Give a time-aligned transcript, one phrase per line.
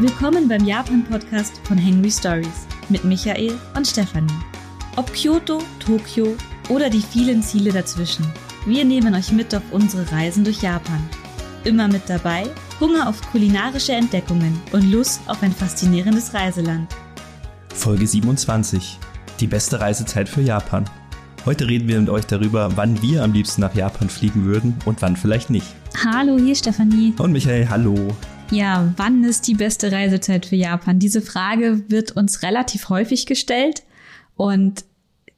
[0.00, 4.32] Willkommen beim Japan-Podcast von Henry Stories mit Michael und Stefanie.
[4.96, 6.38] Ob Kyoto, Tokio
[6.70, 8.24] oder die vielen Ziele dazwischen,
[8.64, 11.06] wir nehmen euch mit auf unsere Reisen durch Japan.
[11.64, 12.44] Immer mit dabei
[12.80, 16.90] Hunger auf kulinarische Entdeckungen und Lust auf ein faszinierendes Reiseland.
[17.74, 18.98] Folge 27.
[19.38, 20.88] Die beste Reisezeit für Japan.
[21.44, 25.02] Heute reden wir mit euch darüber, wann wir am liebsten nach Japan fliegen würden und
[25.02, 25.66] wann vielleicht nicht.
[26.02, 27.12] Hallo, hier Stefanie.
[27.18, 28.08] Und Michael, hallo.
[28.50, 30.98] Ja, wann ist die beste Reisezeit für Japan?
[30.98, 33.84] Diese Frage wird uns relativ häufig gestellt
[34.36, 34.84] und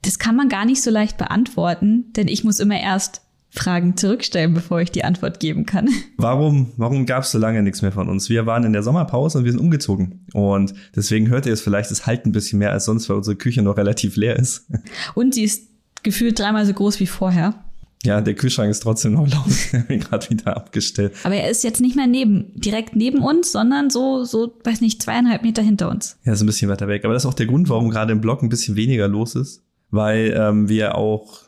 [0.02, 3.20] das kann man gar nicht so leicht beantworten, denn ich muss immer erst
[3.50, 5.88] Fragen zurückstellen, bevor ich die Antwort geben kann.
[6.16, 8.30] Warum, warum gab es so lange nichts mehr von uns?
[8.30, 10.24] Wir waren in der Sommerpause und wir sind umgezogen.
[10.32, 13.36] Und deswegen hört ihr es vielleicht, es halt ein bisschen mehr als sonst, weil unsere
[13.36, 14.70] Küche noch relativ leer ist.
[15.14, 15.68] Und sie ist
[16.02, 17.62] gefühlt dreimal so groß wie vorher.
[18.04, 19.46] Ja, der Kühlschrank ist trotzdem noch laut.
[19.48, 21.12] Ich habe ihn gerade wieder abgestellt.
[21.22, 25.00] Aber er ist jetzt nicht mehr neben, direkt neben uns, sondern so, so, weiß nicht,
[25.02, 26.16] zweieinhalb Meter hinter uns.
[26.24, 27.04] Ja, ist ein bisschen weiter weg.
[27.04, 29.62] Aber das ist auch der Grund, warum gerade im Blog ein bisschen weniger los ist.
[29.90, 31.42] Weil ähm, wir auch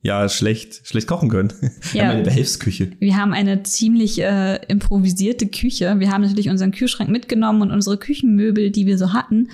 [0.00, 1.52] ja schlecht schlecht kochen können.
[1.60, 2.04] Wir Ja.
[2.04, 2.92] haben eine Behelfsküche.
[3.00, 5.96] Wir haben eine ziemlich äh, improvisierte Küche.
[5.98, 9.48] Wir haben natürlich unseren Kühlschrank mitgenommen und unsere Küchenmöbel, die wir so hatten.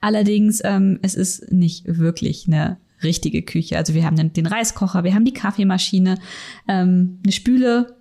[0.00, 3.76] Allerdings, ähm, es ist nicht wirklich eine richtige Küche.
[3.76, 6.18] Also wir haben den, den Reiskocher, wir haben die Kaffeemaschine,
[6.66, 7.96] ähm, eine Spüle,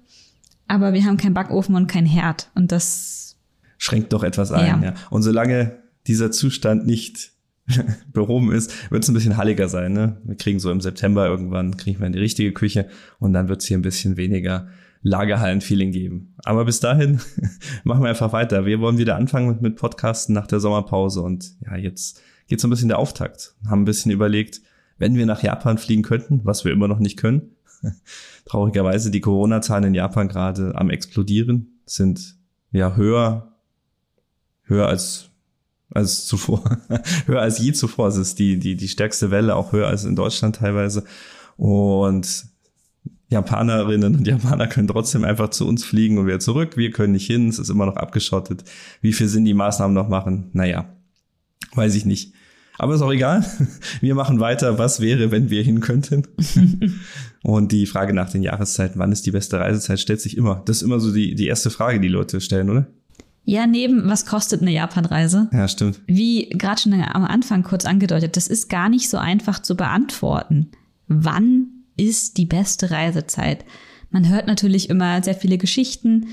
[0.67, 2.49] aber wir haben keinen Backofen und keinen Herd.
[2.55, 3.37] Und das,
[3.77, 4.81] Schränkt doch etwas ein.
[4.81, 4.89] Ja.
[4.89, 4.93] Ja.
[5.09, 7.31] Und solange dieser Zustand nicht
[8.13, 9.93] behoben ist, wird es ein bisschen halliger sein.
[9.93, 10.17] Ne?
[10.23, 12.87] Wir kriegen so im September irgendwann, kriegen wir in die richtige Küche
[13.19, 14.67] und dann wird es hier ein bisschen weniger
[15.03, 16.33] Lagerhallen-Feeling geben.
[16.43, 17.19] Aber bis dahin
[17.83, 18.65] machen wir einfach weiter.
[18.65, 22.67] Wir wollen wieder anfangen mit, mit Podcasten nach der Sommerpause und ja, jetzt geht so
[22.67, 23.55] ein bisschen der Auftakt.
[23.67, 24.61] Haben ein bisschen überlegt,
[24.97, 27.55] wenn wir nach Japan fliegen könnten, was wir immer noch nicht können.
[28.45, 32.35] Traurigerweise die Corona-Zahlen in Japan gerade am explodieren, sind
[32.71, 33.53] ja höher,
[34.63, 35.29] höher als
[35.89, 36.63] als zuvor,
[37.25, 38.09] höher als je zuvor.
[38.09, 41.03] Es ist die, die, die stärkste Welle, auch höher als in Deutschland teilweise.
[41.55, 42.45] Und
[43.29, 46.77] Japanerinnen und Japaner können trotzdem einfach zu uns fliegen und wieder zurück.
[46.77, 48.63] Wir können nicht hin, es ist immer noch abgeschottet.
[49.01, 50.49] Wie viel Sinn die Maßnahmen noch machen?
[50.53, 50.93] Naja,
[51.73, 52.33] weiß ich nicht.
[52.77, 53.45] Aber ist auch egal.
[54.01, 54.77] Wir machen weiter.
[54.77, 56.23] Was wäre, wenn wir hin könnten?
[57.43, 60.61] und die Frage nach den Jahreszeiten, wann ist die beste Reisezeit, stellt sich immer.
[60.65, 62.87] Das ist immer so die, die erste Frage, die Leute stellen, oder?
[63.49, 65.47] ja, neben, was kostet eine Japanreise?
[65.53, 66.01] Ja, stimmt.
[66.05, 70.67] Wie gerade schon am Anfang kurz angedeutet, das ist gar nicht so einfach zu beantworten.
[71.07, 73.63] Wann ist die beste Reisezeit?
[74.11, 76.27] Man hört natürlich immer sehr viele Geschichten,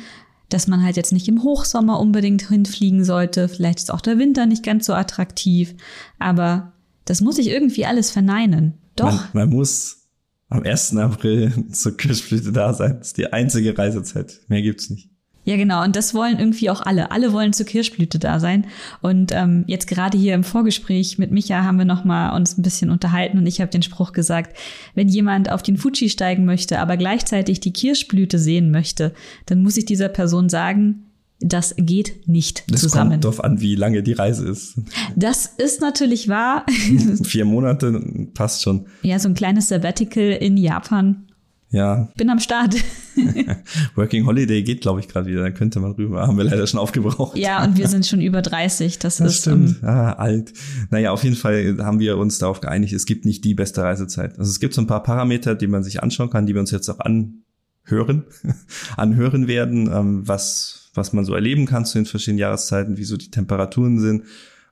[0.48, 3.48] dass man halt jetzt nicht im Hochsommer unbedingt hinfliegen sollte.
[3.48, 5.74] Vielleicht ist auch der Winter nicht ganz so attraktiv.
[6.18, 6.72] Aber
[7.04, 8.74] das muss ich irgendwie alles verneinen.
[8.96, 10.08] Doch, Man, man muss
[10.48, 10.96] am 1.
[10.96, 12.96] April zur Kirschblüte da sein.
[12.98, 14.40] Das ist die einzige Reisezeit.
[14.48, 15.10] Mehr gibt's nicht.
[15.44, 15.84] Ja, genau.
[15.84, 17.10] Und das wollen irgendwie auch alle.
[17.10, 18.66] Alle wollen zur Kirschblüte da sein.
[19.02, 22.62] Und ähm, jetzt gerade hier im Vorgespräch mit Micha haben wir noch mal uns ein
[22.62, 24.56] bisschen unterhalten und ich habe den Spruch gesagt:
[24.94, 29.12] Wenn jemand auf den Fuji steigen möchte, aber gleichzeitig die Kirschblüte sehen möchte,
[29.46, 31.04] dann muss ich dieser Person sagen,
[31.40, 33.10] das geht nicht Das zusammen.
[33.10, 34.78] kommt drauf an, wie lange die Reise ist.
[35.14, 36.64] Das ist natürlich wahr.
[37.24, 38.00] Vier Monate
[38.32, 38.86] passt schon.
[39.02, 41.26] ja, so ein kleines Sabbatical in Japan.
[41.74, 42.76] Ja, Bin am Start.
[43.96, 45.42] Working Holiday geht, glaube ich, gerade wieder.
[45.42, 46.26] Da könnte man rüber.
[46.26, 47.36] Haben wir leider schon aufgebraucht.
[47.36, 49.00] ja, und wir sind schon über 30.
[49.00, 49.80] Das, Das ist stimmt.
[49.82, 50.52] ähm, Ah, alt.
[50.90, 54.38] Naja, auf jeden Fall haben wir uns darauf geeinigt, es gibt nicht die beste Reisezeit.
[54.38, 56.70] Also es gibt so ein paar Parameter, die man sich anschauen kann, die wir uns
[56.70, 58.24] jetzt auch anhören,
[58.96, 63.16] anhören werden, ähm, was, was man so erleben kann zu den verschiedenen Jahreszeiten, wie so
[63.16, 64.24] die Temperaturen sind.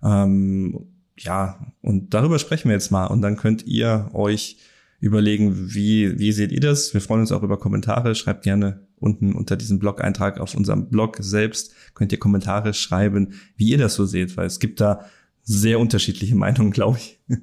[0.04, 0.86] Ähm,
[1.18, 3.06] ja, und darüber sprechen wir jetzt mal.
[3.06, 4.58] Und dann könnt ihr euch
[5.02, 6.94] überlegen, wie, wie seht ihr das?
[6.94, 8.14] Wir freuen uns auch über Kommentare.
[8.14, 13.70] Schreibt gerne unten unter diesem Blog-Eintrag auf unserem Blog selbst, könnt ihr Kommentare schreiben, wie
[13.70, 15.06] ihr das so seht, weil es gibt da
[15.42, 17.18] sehr unterschiedliche Meinungen, glaube ich.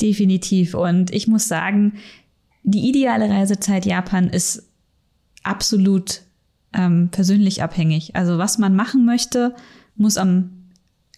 [0.00, 0.74] Definitiv.
[0.74, 1.92] Und ich muss sagen,
[2.64, 4.68] die ideale Reisezeit Japan ist
[5.44, 6.22] absolut
[6.72, 8.16] ähm, persönlich abhängig.
[8.16, 9.54] Also was man machen möchte,
[9.94, 10.50] muss am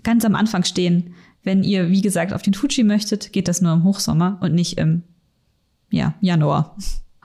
[0.03, 1.15] ganz am Anfang stehen.
[1.43, 4.77] Wenn ihr, wie gesagt, auf den Fuji möchtet, geht das nur im Hochsommer und nicht
[4.77, 5.05] im
[5.93, 6.77] ja, Januar.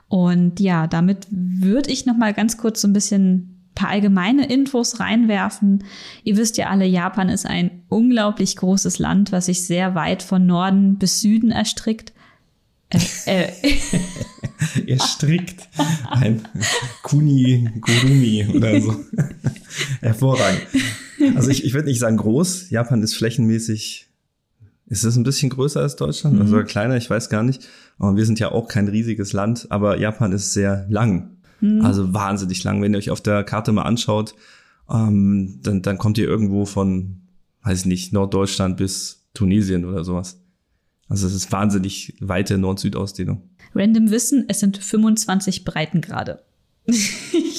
[0.08, 5.00] Und ja, damit würde ich noch mal ganz kurz so ein bisschen paar allgemeine Infos
[5.00, 5.84] reinwerfen.
[6.24, 10.46] Ihr wisst ja alle, Japan ist ein unglaublich großes Land, was sich sehr weit von
[10.46, 12.12] Norden bis Süden erstrickt.
[12.90, 13.52] Äh, äh,
[14.86, 15.68] Ihr strickt
[16.10, 16.42] ein
[17.04, 18.96] Kuni Gurumi oder so.
[20.02, 20.62] Hervorragend.
[21.36, 22.70] Also ich, ich würde nicht sagen groß.
[22.70, 24.07] Japan ist flächenmäßig,
[24.88, 26.40] ist es ein bisschen größer als Deutschland?
[26.40, 27.68] Also kleiner, ich weiß gar nicht.
[27.98, 31.38] Und wir sind ja auch kein riesiges Land, aber Japan ist sehr lang.
[31.82, 32.82] Also wahnsinnig lang.
[32.82, 34.36] Wenn ihr euch auf der Karte mal anschaut
[34.90, 37.22] ähm, dann, dann kommt ihr irgendwo von,
[37.64, 40.42] weiß ich nicht, Norddeutschland bis Tunesien oder sowas.
[41.10, 43.50] Also es ist wahnsinnig weite Nord-Süd-Ausdehnung.
[43.74, 46.44] Random Wissen, es sind 25 Breitengrade.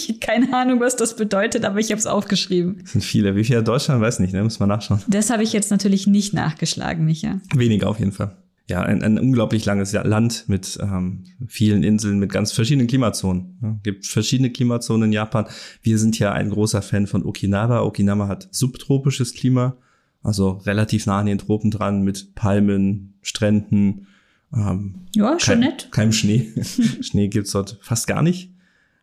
[0.08, 2.78] ich keine Ahnung, was das bedeutet, aber ich habe es aufgeschrieben.
[2.82, 3.36] Das sind viele.
[3.36, 4.00] Wie viel Deutschland?
[4.00, 4.42] Weiß nicht, ne?
[4.42, 5.02] Muss man nachschauen.
[5.08, 7.40] Das habe ich jetzt natürlich nicht nachgeschlagen, Micha.
[7.54, 8.36] Weniger auf jeden Fall.
[8.68, 13.58] Ja, ein, ein unglaublich langes Land mit ähm, vielen Inseln, mit ganz verschiedenen Klimazonen.
[13.62, 15.46] Ja, gibt verschiedene Klimazonen in Japan.
[15.80, 17.80] Wir sind ja ein großer Fan von Okinawa.
[17.80, 19.78] Okinawa hat subtropisches Klima,
[20.22, 24.06] also relativ nah an den Tropen dran, mit Palmen, Stränden.
[24.52, 25.88] Ähm, ja, schon kein, nett.
[25.90, 26.52] Keinem Schnee.
[27.00, 28.52] Schnee gibt's dort fast gar nicht.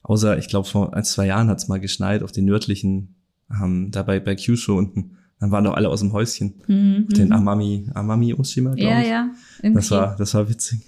[0.07, 3.15] Außer, ich glaube, vor ein, zwei Jahren hat's mal geschneit auf den nördlichen,
[3.51, 5.17] ähm, dabei bei Kyushu unten.
[5.39, 6.61] Dann waren doch alle aus dem Häuschen.
[6.67, 9.07] Mhm, den Amami, Amami Oshima, glaube Ja, ich.
[9.09, 9.29] ja.
[9.61, 9.75] Irgendwie.
[9.81, 10.79] Das war, das war witzig.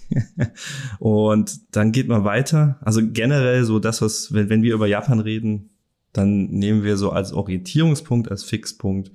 [0.99, 2.77] und dann geht man weiter.
[2.81, 5.71] Also generell so das, was, wenn, wenn wir über Japan reden,
[6.13, 9.11] dann nehmen wir so als Orientierungspunkt, als Fixpunkt,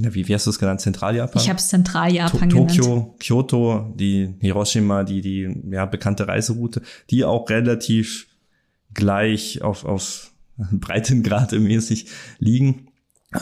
[0.00, 0.80] ja, wie, wie hast du es genannt?
[0.80, 1.40] Zentraljapan?
[1.40, 2.76] ich habe es Zentraljapan To- genannt.
[2.76, 8.26] Tokio, Kyoto, die Hiroshima, die, die ja, bekannte Reiseroute, die auch relativ
[8.94, 10.32] gleich auf, auf
[10.72, 12.06] Breitengrade mäßig
[12.38, 12.88] liegen.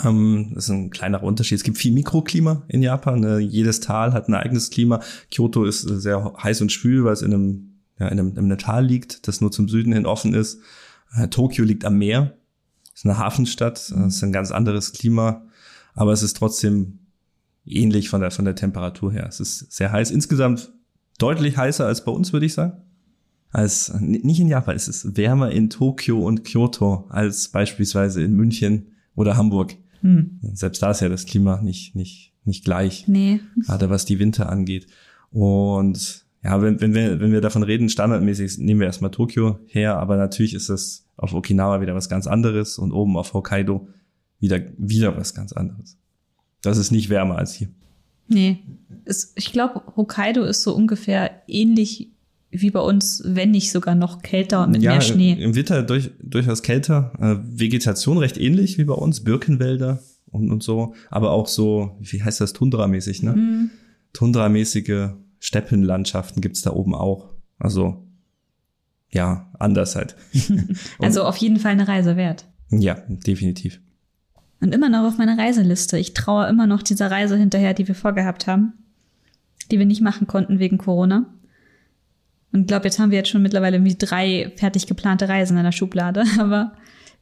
[0.04, 1.56] Ähm, das ist ein kleinerer Unterschied.
[1.56, 3.20] Es gibt viel Mikroklima in Japan.
[3.20, 3.38] Ne?
[3.38, 5.00] Jedes Tal hat ein eigenes Klima.
[5.30, 8.38] Kyoto ist äh, sehr heiß und schwül, weil es in einem, ja, in einem, in
[8.38, 10.60] einem Tal liegt, das nur zum Süden hin offen ist.
[11.14, 12.36] Äh, Tokio liegt am Meer.
[12.94, 13.90] ist eine Hafenstadt.
[13.90, 15.44] Das ist ein ganz anderes Klima.
[15.94, 17.00] Aber es ist trotzdem
[17.66, 19.26] ähnlich von der, von der Temperatur her.
[19.28, 20.10] Es ist sehr heiß.
[20.10, 20.72] Insgesamt
[21.18, 22.80] deutlich heißer als bei uns, würde ich sagen.
[23.52, 28.86] Als, nicht in Japan, es ist wärmer in Tokio und Kyoto als beispielsweise in München
[29.14, 29.76] oder Hamburg.
[30.00, 30.38] Hm.
[30.54, 33.40] Selbst da ist ja das Klima nicht, nicht, nicht gleich, Nee.
[33.64, 34.86] gerade was die Winter angeht.
[35.30, 39.98] Und ja, wenn, wenn, wir, wenn wir davon reden, standardmäßig nehmen wir erstmal Tokio her,
[39.98, 43.88] aber natürlich ist das auf Okinawa wieder was ganz anderes und oben auf Hokkaido
[44.40, 45.98] wieder, wieder was ganz anderes.
[46.62, 47.68] Das ist nicht wärmer als hier.
[48.28, 48.58] Nee.
[49.04, 52.11] Es, ich glaube, Hokkaido ist so ungefähr ähnlich
[52.52, 55.32] wie bei uns, wenn nicht sogar noch kälter und mit ja, mehr Schnee.
[55.32, 57.12] Im Winter durch, durchaus kälter.
[57.18, 60.00] Äh, Vegetation recht ähnlich wie bei uns, Birkenwälder
[60.30, 60.94] und, und so.
[61.10, 63.32] Aber auch so, wie heißt das, Tundramäßig, ne?
[63.32, 63.70] Mhm.
[64.12, 65.10] Tundramäßige
[65.40, 67.30] Steppenlandschaften gibt's da oben auch.
[67.58, 68.06] Also,
[69.10, 70.14] ja, anders halt.
[70.98, 72.46] Also auf jeden Fall eine Reise wert.
[72.70, 73.80] Ja, definitiv.
[74.60, 75.98] Und immer noch auf meiner Reiseliste.
[75.98, 78.74] Ich traue immer noch dieser Reise hinterher, die wir vorgehabt haben,
[79.70, 81.26] die wir nicht machen konnten wegen Corona.
[82.52, 85.72] Und glaube, jetzt haben wir jetzt schon mittlerweile irgendwie drei fertig geplante Reisen in der
[85.72, 86.72] Schublade, aber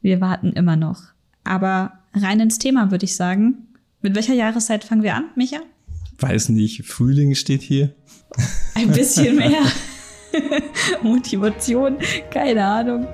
[0.01, 1.01] wir warten immer noch.
[1.43, 3.67] Aber rein ins Thema würde ich sagen.
[4.01, 5.59] Mit welcher Jahreszeit fangen wir an, Micha?
[6.19, 7.93] Weiß nicht, Frühling steht hier.
[8.75, 9.61] Ein bisschen mehr
[11.03, 11.97] Motivation,
[12.31, 13.07] keine Ahnung.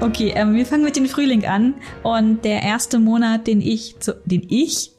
[0.00, 4.14] Okay, ähm, wir fangen mit dem Frühling an und der erste Monat, den ich, zu,
[4.24, 4.92] den ich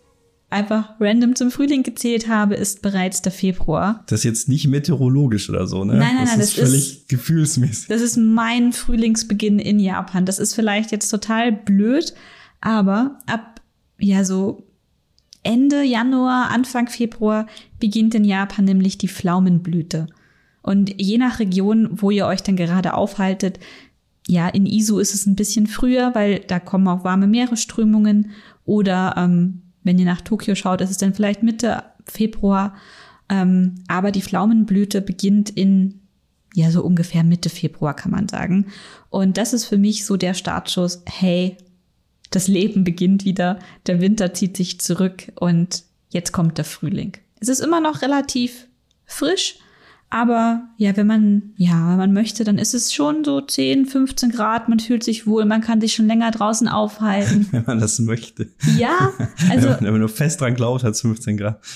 [0.50, 4.04] einfach random zum Frühling gezählt habe, ist bereits der Februar.
[4.08, 5.94] Das ist jetzt nicht meteorologisch oder so, ne?
[5.96, 7.88] Nein, nein, das nein, ist das völlig ist- gefühlsmäßig.
[7.88, 10.26] Das ist mein Frühlingsbeginn in Japan.
[10.26, 12.14] Das ist vielleicht jetzt total blöd,
[12.62, 13.62] aber ab
[14.00, 14.64] ja so
[15.44, 17.48] Ende Januar, Anfang Februar
[17.80, 20.08] beginnt in Japan nämlich die Pflaumenblüte.
[20.62, 23.60] Und je nach Region, wo ihr euch dann gerade aufhaltet,
[24.28, 28.32] ja, in Izu ist es ein bisschen früher, weil da kommen auch warme Meeresströmungen.
[28.66, 32.76] Oder ähm, wenn ihr nach Tokio schaut, ist es dann vielleicht Mitte Februar.
[33.28, 36.02] Ähm, aber die Pflaumenblüte beginnt in
[36.54, 38.68] ja, so ungefähr Mitte Februar kann man sagen.
[39.10, 41.58] Und das ist für mich so der Startschuss, hey,
[42.30, 47.14] das Leben beginnt wieder, der Winter zieht sich zurück und jetzt kommt der Frühling.
[47.40, 48.68] Es ist immer noch relativ
[49.06, 49.58] frisch,
[50.10, 54.32] aber ja, wenn man, ja, wenn man möchte, dann ist es schon so 10, 15
[54.32, 57.48] Grad, man fühlt sich wohl, man kann sich schon länger draußen aufhalten.
[57.52, 58.48] Wenn man das möchte.
[58.78, 59.12] Ja,
[59.50, 61.60] also wenn, man, wenn man nur fest dran glaubt, hat es 15 Grad.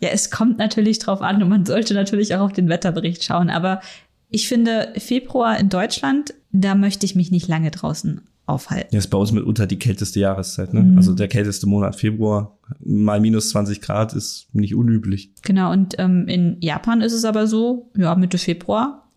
[0.00, 3.50] Ja, es kommt natürlich drauf an und man sollte natürlich auch auf den Wetterbericht schauen.
[3.50, 3.82] Aber
[4.30, 8.88] ich finde, Februar in Deutschland, da möchte ich mich nicht lange draußen aufhalten.
[8.92, 10.82] Ja, ist bei uns mitunter die kälteste Jahreszeit, ne?
[10.82, 10.96] Mhm.
[10.96, 15.32] Also der kälteste Monat Februar, mal minus 20 Grad ist nicht unüblich.
[15.42, 19.08] Genau, und ähm, in Japan ist es aber so, ja, Mitte Februar,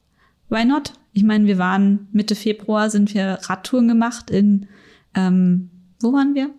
[0.49, 0.93] why not?
[1.13, 4.67] Ich meine, wir waren Mitte Februar, sind wir Radtouren gemacht in,
[5.15, 5.69] ähm,
[6.01, 6.49] wo waren wir?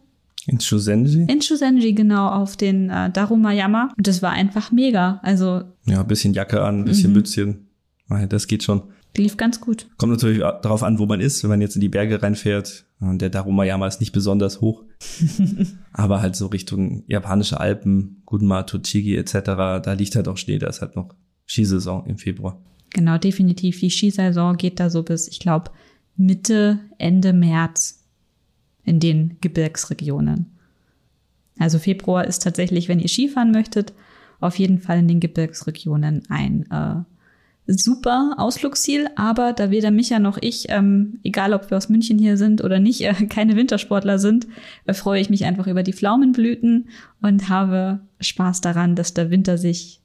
[0.47, 1.27] In Shusenji?
[1.29, 3.93] In Shusenji, genau, auf den äh, Darumayama.
[3.97, 5.21] Und das war einfach mega.
[5.23, 7.17] Also, Ja, bisschen Jacke an, bisschen Mhm.
[7.17, 7.67] Mützchen.
[8.09, 8.83] Ah, Das geht schon.
[9.17, 9.89] Lief ganz gut.
[9.97, 11.43] Kommt natürlich darauf an, wo man ist.
[11.43, 14.85] Wenn man jetzt in die Berge reinfährt, und der Darumayama ist nicht besonders hoch,
[15.93, 19.33] aber halt so Richtung japanische Alpen, Gunma, Tochigi etc.,
[19.83, 21.15] da liegt halt auch Schnee, da ist halt noch
[21.47, 22.61] Skisaison im Februar.
[22.91, 23.81] Genau, definitiv.
[23.81, 25.71] Die Skisaison geht da so bis, ich glaube,
[26.17, 28.05] Mitte, Ende März
[28.85, 30.47] in den Gebirgsregionen.
[31.59, 33.95] Also Februar ist tatsächlich, wenn ihr Skifahren möchtet,
[34.41, 37.03] auf jeden Fall in den Gebirgsregionen ein äh,
[37.71, 39.09] super Ausflugsziel.
[39.17, 42.79] Aber da weder Micha noch ich, ähm, egal ob wir aus München hier sind oder
[42.79, 44.47] nicht, äh, keine Wintersportler sind,
[44.87, 46.89] äh, freue ich mich einfach über die Pflaumenblüten
[47.23, 50.01] und habe Spaß daran, dass der Winter sich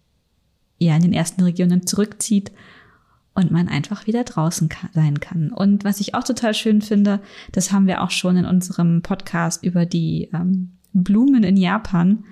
[0.77, 2.51] ja in den ersten Regionen zurückzieht
[3.33, 5.51] und man einfach wieder draußen kann, sein kann.
[5.51, 7.19] Und was ich auch total schön finde,
[7.51, 12.23] das haben wir auch schon in unserem Podcast über die ähm, Blumen in Japan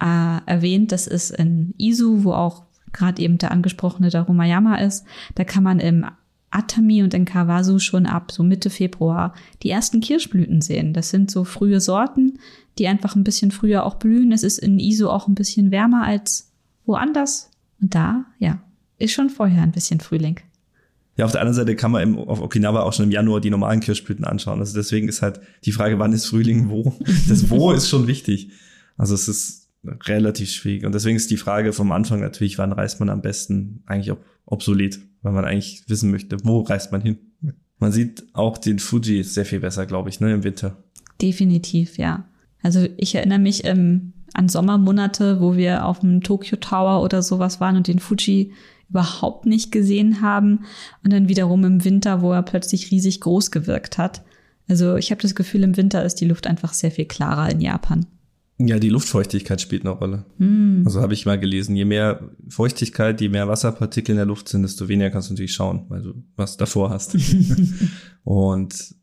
[0.00, 0.92] äh, erwähnt.
[0.92, 2.65] Das ist in Izu, wo auch
[2.96, 5.04] gerade eben der angesprochene Darumayama ist.
[5.34, 6.06] Da kann man im
[6.50, 10.92] Atami und in Kawasu schon ab so Mitte Februar die ersten Kirschblüten sehen.
[10.92, 12.38] Das sind so frühe Sorten,
[12.78, 14.32] die einfach ein bisschen früher auch blühen.
[14.32, 16.50] Es ist in Izu auch ein bisschen wärmer als
[16.86, 17.50] woanders.
[17.80, 18.60] Und da, ja,
[18.98, 20.40] ist schon vorher ein bisschen Frühling.
[21.16, 23.50] Ja, auf der anderen Seite kann man im, auf Okinawa auch schon im Januar die
[23.50, 24.60] normalen Kirschblüten anschauen.
[24.60, 26.94] Also deswegen ist halt die Frage, wann ist Frühling wo?
[27.28, 28.50] Das Wo ist schon wichtig.
[28.98, 29.65] Also es ist
[30.04, 30.84] relativ schwierig.
[30.84, 34.24] Und deswegen ist die Frage vom Anfang natürlich, wann reist man am besten, eigentlich ob,
[34.44, 37.18] obsolet, weil man eigentlich wissen möchte, wo reist man hin.
[37.78, 40.82] Man sieht auch den Fuji sehr viel besser, glaube ich, ne, im Winter.
[41.20, 42.28] Definitiv, ja.
[42.62, 47.60] Also ich erinnere mich ähm, an Sommermonate, wo wir auf dem Tokyo Tower oder sowas
[47.60, 48.52] waren und den Fuji
[48.88, 50.64] überhaupt nicht gesehen haben.
[51.04, 54.22] Und dann wiederum im Winter, wo er plötzlich riesig groß gewirkt hat.
[54.68, 57.60] Also ich habe das Gefühl, im Winter ist die Luft einfach sehr viel klarer in
[57.60, 58.06] Japan.
[58.58, 60.24] Ja, die Luftfeuchtigkeit spielt eine Rolle.
[60.38, 60.82] Mm.
[60.86, 64.62] Also habe ich mal gelesen, je mehr Feuchtigkeit, je mehr Wasserpartikel in der Luft sind,
[64.62, 67.16] desto weniger kannst du natürlich schauen, weil du was davor hast.
[68.24, 68.94] und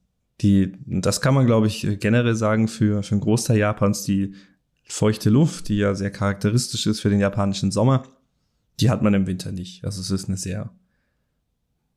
[0.41, 4.33] die, das kann man, glaube ich, generell sagen für, für einen Großteil Japans, die
[4.85, 8.03] feuchte Luft, die ja sehr charakteristisch ist für den japanischen Sommer,
[8.79, 9.85] die hat man im Winter nicht.
[9.85, 10.71] Also es ist eine sehr,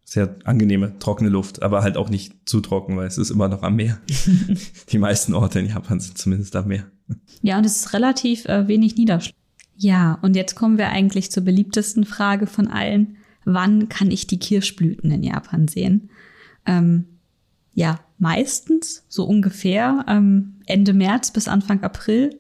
[0.09, 3.65] sehr angenehme, trockene Luft, aber halt auch nicht zu trocken, weil es ist immer noch
[3.65, 4.01] am Meer.
[4.91, 6.87] die meisten Orte in Japan sind zumindest am Meer.
[7.43, 9.35] Ja, und es ist relativ äh, wenig Niederschlag.
[9.77, 13.17] Ja, und jetzt kommen wir eigentlich zur beliebtesten Frage von allen.
[13.45, 16.09] Wann kann ich die Kirschblüten in Japan sehen?
[16.67, 17.07] Ähm,
[17.75, 22.39] ja, meistens so ungefähr ähm, Ende März bis Anfang April.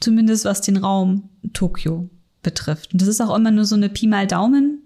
[0.00, 2.08] Zumindest was den Raum Tokio
[2.42, 2.94] betrifft.
[2.94, 4.79] Und das ist auch immer nur so eine Pi mal Daumen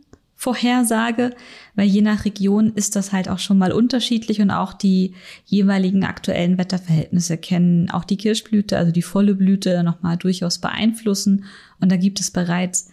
[0.45, 1.35] Vorhersage,
[1.75, 5.15] weil je nach Region ist das halt auch schon mal unterschiedlich und auch die
[5.47, 11.47] jeweiligen aktuellen Wetterverhältnisse kennen auch die Kirschblüte, also die volle Blüte nochmal durchaus beeinflussen.
[11.81, 12.91] Und da gibt es bereits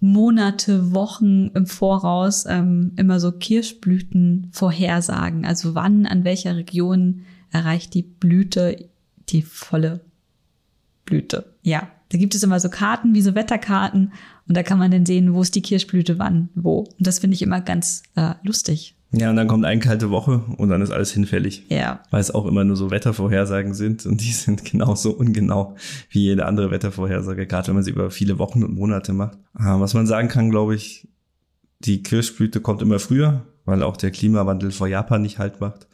[0.00, 5.46] Monate, Wochen im Voraus ähm, immer so Kirschblütenvorhersagen.
[5.46, 7.20] Also wann, an welcher Region
[7.52, 8.88] erreicht die Blüte
[9.28, 10.00] die volle
[11.04, 11.54] Blüte.
[11.62, 14.12] Ja, da gibt es immer so Karten, wie so Wetterkarten.
[14.48, 16.78] Und da kann man dann sehen, wo ist die Kirschblüte wann, wo.
[16.78, 18.96] Und das finde ich immer ganz äh, lustig.
[19.10, 21.64] Ja, und dann kommt eine kalte Woche und dann ist alles hinfällig.
[21.70, 22.00] Ja.
[22.10, 25.76] Weil es auch immer nur so Wettervorhersagen sind und die sind genauso ungenau
[26.10, 29.38] wie jede andere Wettervorhersage, gerade wenn man sie über viele Wochen und Monate macht.
[29.54, 31.08] Ah, was man sagen kann, glaube ich,
[31.80, 35.86] die Kirschblüte kommt immer früher, weil auch der Klimawandel vor Japan nicht halt macht.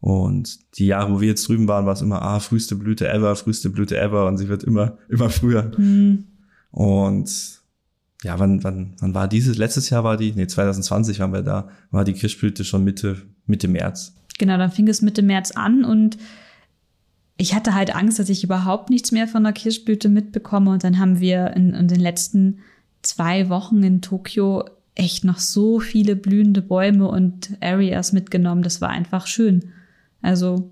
[0.00, 3.36] Und die Jahre, wo wir jetzt drüben waren, war es immer, ah, früheste Blüte ever,
[3.36, 5.70] früheste Blüte ever und sie wird immer, immer früher.
[5.76, 6.24] Mhm.
[6.70, 7.61] Und
[8.22, 9.58] ja, wann, wann, wann war dieses?
[9.58, 13.68] Letztes Jahr war die, nee, 2020 waren wir da, war die Kirschblüte schon Mitte, Mitte
[13.68, 14.14] März.
[14.38, 16.18] Genau, dann fing es Mitte März an und
[17.36, 20.70] ich hatte halt Angst, dass ich überhaupt nichts mehr von der Kirschblüte mitbekomme.
[20.70, 22.58] Und dann haben wir in, in den letzten
[23.02, 24.64] zwei Wochen in Tokio
[24.94, 28.62] echt noch so viele blühende Bäume und Areas mitgenommen.
[28.62, 29.72] Das war einfach schön.
[30.20, 30.70] Also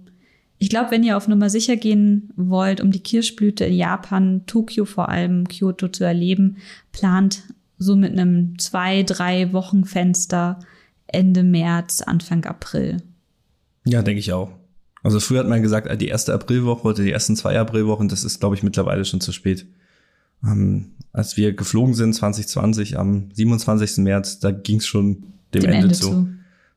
[0.60, 4.84] ich glaube, wenn ihr auf Nummer sicher gehen wollt, um die Kirschblüte in Japan, Tokio
[4.84, 6.58] vor allem, Kyoto zu erleben,
[6.92, 7.44] plant
[7.78, 10.58] so mit einem zwei, drei Wochen Fenster
[11.06, 12.98] Ende März, Anfang April.
[13.86, 14.50] Ja, denke ich auch.
[15.02, 18.38] Also früher hat man gesagt, die erste Aprilwoche oder die ersten zwei Aprilwochen, das ist,
[18.38, 19.66] glaube ich, mittlerweile schon zu spät.
[20.44, 23.96] Ähm, als wir geflogen sind 2020 am 27.
[24.04, 25.22] März, da ging es schon
[25.54, 26.06] dem, dem Ende, Ende zu.
[26.06, 26.28] zu.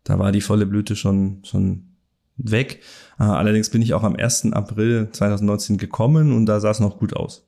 [0.05, 1.92] Da war die volle Blüte schon, schon
[2.37, 2.81] weg.
[3.19, 4.53] Äh, allerdings bin ich auch am 1.
[4.53, 7.47] April 2019 gekommen und da sah es noch gut aus.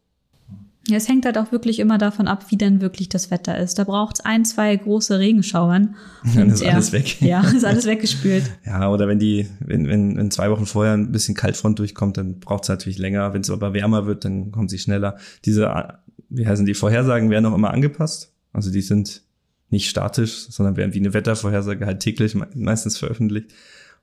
[0.87, 3.79] Ja, es hängt halt auch wirklich immer davon ab, wie denn wirklich das Wetter ist.
[3.79, 5.95] Da braucht es ein, zwei große Regenschauern.
[6.35, 7.21] Dann ist alles weg.
[7.21, 8.43] Ja, ist alles weggespült.
[8.65, 12.39] ja, oder wenn die, wenn, wenn, wenn zwei Wochen vorher ein bisschen Kaltfront durchkommt, dann
[12.39, 13.33] braucht es natürlich länger.
[13.33, 15.17] Wenn es aber wärmer wird, dann kommen sie schneller.
[15.43, 15.97] Diese,
[16.29, 18.31] wie heißen die Vorhersagen, werden auch immer angepasst.
[18.53, 19.23] Also die sind
[19.71, 23.51] nicht statisch, sondern werden wie eine Wettervorhersage halt täglich meistens veröffentlicht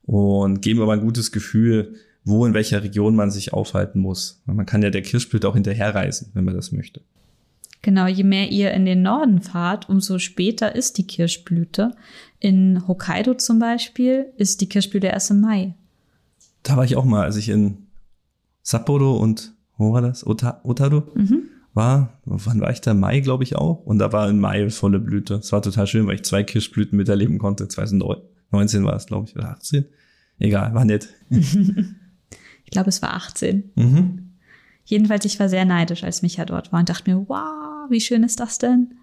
[0.04, 1.94] und geben aber ein gutes Gefühl,
[2.24, 4.42] wo in welcher Region man sich aufhalten muss.
[4.46, 7.00] Man kann ja der Kirschblüte auch hinterherreisen, wenn man das möchte.
[7.84, 11.90] Genau, je mehr ihr in den Norden fahrt, umso später ist die Kirschblüte.
[12.38, 15.74] In Hokkaido zum Beispiel ist die Kirschblüte erst im Mai.
[16.62, 17.78] Da war ich auch mal, als ich in
[18.62, 20.24] Sapporo und, wo war das?
[20.24, 21.42] Ota, Otaru Mhm.
[21.74, 22.20] war.
[22.24, 22.94] Wann war ich da?
[22.94, 23.84] Mai, glaube ich auch.
[23.84, 25.34] Und da war im Mai volle Blüte.
[25.34, 27.66] Es war total schön, weil ich zwei Kirschblüten miterleben konnte.
[28.52, 29.86] 2019 war es, glaube ich, oder 18.
[30.38, 31.08] Egal, war nett.
[32.64, 33.70] Ich glaube, es war 18.
[33.74, 34.30] Mhm.
[34.86, 38.24] Jedenfalls, ich war sehr neidisch, als Micha dort war und dachte mir, wow, wie schön
[38.24, 38.94] ist das denn?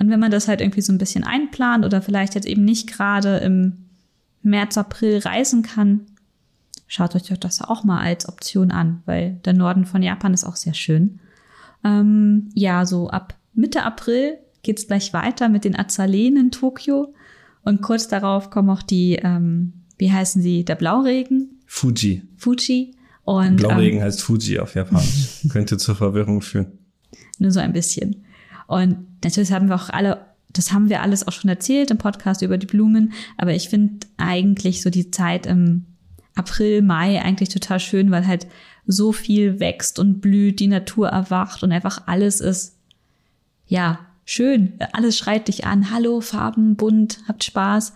[0.00, 2.90] Und wenn man das halt irgendwie so ein bisschen einplant oder vielleicht jetzt eben nicht
[2.90, 3.84] gerade im
[4.42, 6.06] März, April reisen kann,
[6.86, 10.44] schaut euch doch das auch mal als Option an, weil der Norden von Japan ist
[10.44, 11.20] auch sehr schön.
[11.84, 17.12] Ähm, ja, so ab Mitte April geht's gleich weiter mit den Azaleen in Tokio
[17.64, 22.22] und kurz darauf kommen auch die, ähm, wie heißen sie, der Blauregen, Fuji.
[22.36, 22.94] Fuji.
[23.24, 25.40] Und Blauregen ähm, heißt Fuji auf Japanisch.
[25.48, 26.78] Könnte zur Verwirrung führen.
[27.38, 28.24] nur so ein bisschen.
[28.66, 32.42] Und natürlich haben wir auch alle, das haben wir alles auch schon erzählt im Podcast
[32.42, 35.86] über die Blumen, aber ich finde eigentlich so die Zeit im
[36.34, 38.46] April, Mai eigentlich total schön, weil halt
[38.86, 42.76] so viel wächst und blüht, die Natur erwacht und einfach alles ist,
[43.66, 44.74] ja, schön.
[44.92, 45.90] Alles schreit dich an.
[45.90, 47.92] Hallo, Farben, bunt, habt Spaß.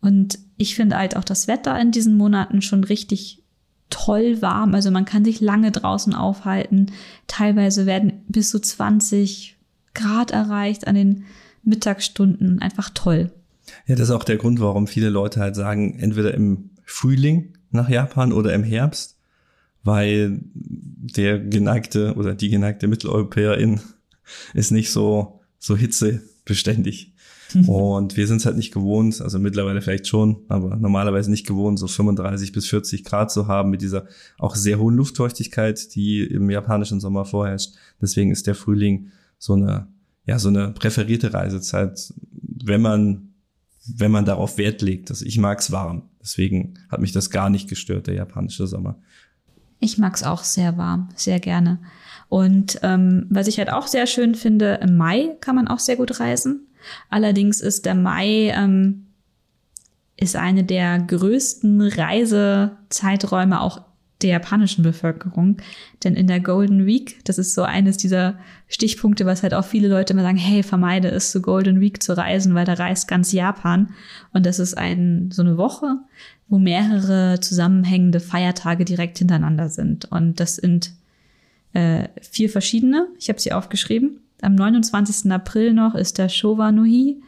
[0.00, 3.42] Und ich finde halt auch das Wetter in diesen Monaten schon richtig
[3.90, 4.74] toll warm.
[4.74, 6.92] Also man kann sich lange draußen aufhalten.
[7.26, 9.56] Teilweise werden bis zu 20
[9.94, 11.24] Grad erreicht an den
[11.62, 12.60] Mittagsstunden.
[12.60, 13.32] Einfach toll.
[13.86, 17.88] Ja, das ist auch der Grund, warum viele Leute halt sagen, entweder im Frühling nach
[17.88, 19.16] Japan oder im Herbst,
[19.82, 23.80] weil der geneigte oder die geneigte Mitteleuropäerin
[24.54, 27.12] ist nicht so, so hitzebeständig.
[27.66, 31.78] Und wir sind es halt nicht gewohnt, also mittlerweile vielleicht schon, aber normalerweise nicht gewohnt,
[31.78, 34.06] so 35 bis 40 Grad zu haben mit dieser
[34.38, 37.74] auch sehr hohen Luftfeuchtigkeit, die im japanischen Sommer vorherrscht.
[38.00, 39.86] Deswegen ist der Frühling so eine,
[40.24, 43.34] ja, so eine präferierte Reisezeit, wenn man,
[43.86, 45.10] wenn man darauf Wert legt.
[45.10, 46.02] Also ich mag's warm.
[46.20, 48.98] Deswegen hat mich das gar nicht gestört, der japanische Sommer.
[49.78, 51.78] Ich mag's auch sehr warm, sehr gerne.
[52.28, 55.96] Und ähm, was ich halt auch sehr schön finde, im Mai kann man auch sehr
[55.96, 56.66] gut reisen.
[57.08, 59.06] Allerdings ist der Mai ähm,
[60.16, 63.82] ist eine der größten Reisezeiträume auch
[64.22, 65.58] der japanischen Bevölkerung.
[66.02, 69.88] Denn in der Golden Week, das ist so eines dieser Stichpunkte, was halt auch viele
[69.88, 73.32] Leute immer sagen, hey, vermeide es zur Golden Week zu reisen, weil da reist ganz
[73.32, 73.90] Japan.
[74.32, 75.98] Und das ist ein, so eine Woche,
[76.48, 80.06] wo mehrere zusammenhängende Feiertage direkt hintereinander sind.
[80.06, 80.92] Und das sind
[81.76, 83.08] äh, vier verschiedene.
[83.18, 84.20] Ich habe sie aufgeschrieben.
[84.42, 85.30] Am 29.
[85.32, 87.20] April noch ist der Showa no Hi.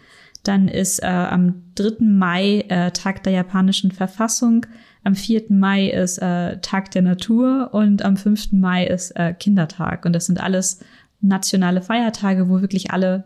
[0.45, 1.97] Dann ist äh, am 3.
[2.05, 4.67] Mai äh, Tag der japanischen Verfassung.
[5.05, 5.45] Am 4.
[5.51, 8.53] Mai ist äh, Tag der Natur und am 5.
[8.53, 10.05] Mai ist äh, Kindertag.
[10.07, 10.81] Und das sind alles
[11.21, 13.25] nationale Feiertage, wo wirklich alle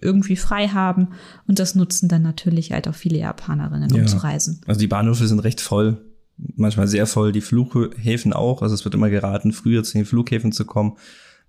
[0.00, 1.08] irgendwie frei haben.
[1.48, 4.06] Und das nutzen dann natürlich halt auch viele Japanerinnen, um Ja.
[4.06, 4.60] zu reisen.
[4.66, 5.96] Also die Bahnhöfe sind recht voll,
[6.36, 8.62] manchmal sehr voll, die Flughäfen auch.
[8.62, 10.96] Also es wird immer geraten, früher zu den Flughäfen zu kommen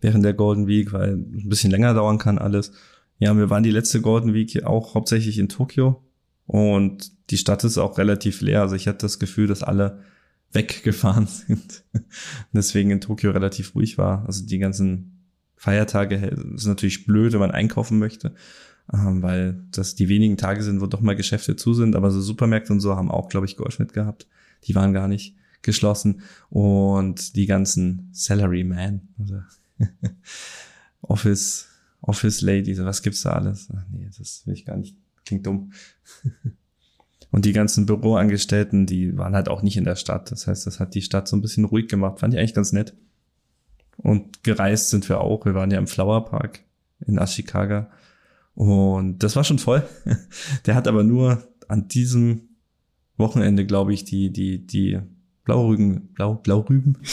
[0.02, 2.72] während der Golden Week, weil ein bisschen länger dauern kann alles.
[3.18, 6.04] Ja, wir waren die letzte Golden Week auch hauptsächlich in Tokio
[6.48, 8.62] und die Stadt ist auch relativ leer.
[8.62, 10.02] Also ich hatte das Gefühl, dass alle
[10.52, 11.84] weggefahren sind.
[12.52, 14.26] Deswegen in Tokio relativ ruhig war.
[14.26, 18.36] Also die ganzen Feiertage ist natürlich blöd, wenn man einkaufen möchte,
[18.94, 21.96] ähm, weil das die wenigen Tage sind, wo doch mal Geschäfte zu sind.
[21.96, 24.28] Aber so Supermärkte und so haben auch, glaube ich, geöffnet gehabt.
[24.66, 26.22] Die waren gar nicht geschlossen.
[26.50, 29.40] Und die ganzen Salaryman, also
[31.02, 31.68] Office,
[32.02, 33.68] Office Ladies, was gibt's da alles?
[33.76, 34.96] Ach nee, das will ich gar nicht.
[35.26, 35.72] Klingt dumm.
[37.32, 40.32] Und die ganzen Büroangestellten, die waren halt auch nicht in der Stadt.
[40.32, 42.20] Das heißt, das hat die Stadt so ein bisschen ruhig gemacht.
[42.20, 42.96] Fand ich eigentlich ganz nett.
[43.98, 45.46] Und gereist sind wir auch.
[45.46, 46.62] Wir waren ja im Flower Park
[47.06, 47.90] in Ashikaga.
[48.54, 49.84] Und das war schon voll.
[50.66, 52.55] Der hat aber nur an diesem
[53.18, 55.00] Wochenende, glaube ich, die, die, die
[55.44, 56.98] Blaurüben, Blau, Blaurüben.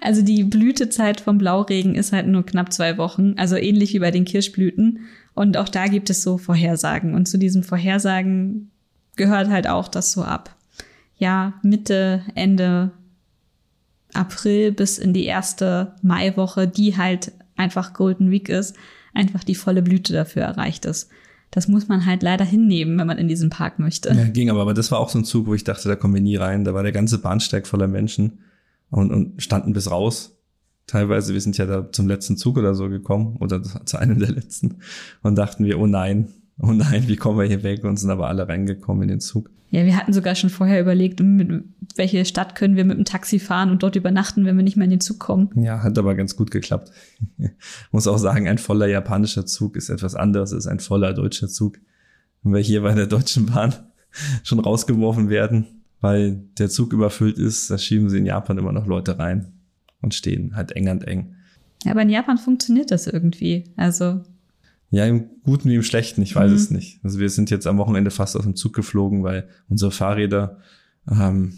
[0.00, 4.10] Also die Blütezeit vom Blauregen ist halt nur knapp zwei Wochen, also ähnlich wie bei
[4.10, 5.00] den Kirschblüten.
[5.34, 7.14] Und auch da gibt es so Vorhersagen.
[7.14, 8.70] Und zu diesen Vorhersagen
[9.16, 10.56] gehört halt auch das so ab.
[11.18, 12.92] Ja, Mitte, Ende
[14.14, 18.76] April bis in die erste Maiwoche, die halt einfach Golden Week ist,
[19.14, 21.10] einfach die volle Blüte dafür erreicht ist.
[21.50, 24.12] Das muss man halt leider hinnehmen, wenn man in diesen Park möchte.
[24.12, 26.14] Ja, ging aber, aber das war auch so ein Zug, wo ich dachte, da kommen
[26.14, 26.64] wir nie rein.
[26.64, 28.40] Da war der ganze Bahnsteig voller Menschen
[28.90, 30.36] und, und standen bis raus.
[30.86, 34.30] Teilweise, wir sind ja da zum letzten Zug oder so gekommen oder zu einem der
[34.30, 34.76] letzten
[35.22, 36.28] und dachten wir, oh nein,
[36.60, 37.84] oh nein, wie kommen wir hier weg?
[37.84, 39.50] Und sind aber alle reingekommen in den Zug.
[39.70, 43.38] Ja, wir hatten sogar schon vorher überlegt, mit welche Stadt können wir mit dem Taxi
[43.38, 45.50] fahren und dort übernachten, wenn wir nicht mehr in den Zug kommen.
[45.56, 46.90] Ja, hat aber ganz gut geklappt.
[47.92, 51.78] Muss auch sagen, ein voller japanischer Zug ist etwas anderes als ein voller deutscher Zug.
[52.42, 53.74] Wenn wir hier bei der Deutschen Bahn
[54.42, 55.66] schon rausgeworfen werden,
[56.00, 59.52] weil der Zug überfüllt ist, da schieben sie in Japan immer noch Leute rein
[60.00, 61.34] und stehen halt eng an eng.
[61.84, 63.64] Ja, aber in Japan funktioniert das irgendwie.
[63.76, 64.22] Also
[64.90, 66.56] ja, im Guten wie im Schlechten, ich weiß mhm.
[66.56, 67.00] es nicht.
[67.04, 70.58] Also wir sind jetzt am Wochenende fast aus dem Zug geflogen, weil unsere Fahrräder,
[71.10, 71.52] ähm,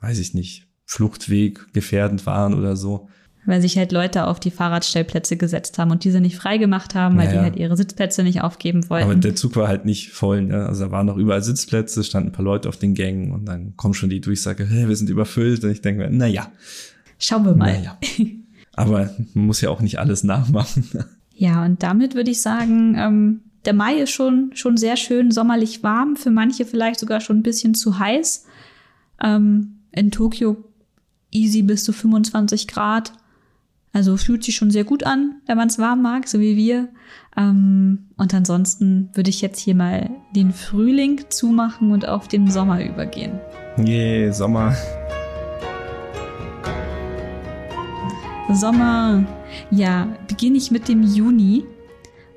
[0.00, 3.08] weiß ich nicht, Fluchtweg gefährdend waren oder so.
[3.46, 7.26] Weil sich halt Leute auf die Fahrradstellplätze gesetzt haben und diese nicht freigemacht haben, weil
[7.26, 7.38] naja.
[7.38, 9.04] die halt ihre Sitzplätze nicht aufgeben wollten.
[9.04, 10.42] Aber der Zug war halt nicht voll.
[10.42, 10.66] Ne?
[10.66, 13.76] Also da waren noch überall Sitzplätze, standen ein paar Leute auf den Gängen und dann
[13.76, 15.64] kommt schon die Durchsage, hey, wir sind überfüllt.
[15.64, 16.52] Und ich denke mir, naja.
[17.18, 17.72] Schauen wir mal.
[17.72, 17.98] Naja.
[18.74, 20.84] Aber man muss ja auch nicht alles nachmachen.
[21.40, 25.82] Ja, und damit würde ich sagen, ähm, der Mai ist schon, schon sehr schön sommerlich
[25.82, 28.44] warm, für manche vielleicht sogar schon ein bisschen zu heiß.
[29.22, 30.62] Ähm, in Tokio
[31.30, 33.14] easy bis zu 25 Grad.
[33.94, 36.88] Also fühlt sich schon sehr gut an, wenn man es warm mag, so wie wir.
[37.38, 42.84] Ähm, und ansonsten würde ich jetzt hier mal den Frühling zumachen und auf den Sommer
[42.84, 43.40] übergehen.
[43.78, 44.76] Yeah, Sommer.
[48.52, 49.24] Sommer.
[49.70, 51.64] Ja, beginne ich mit dem Juni.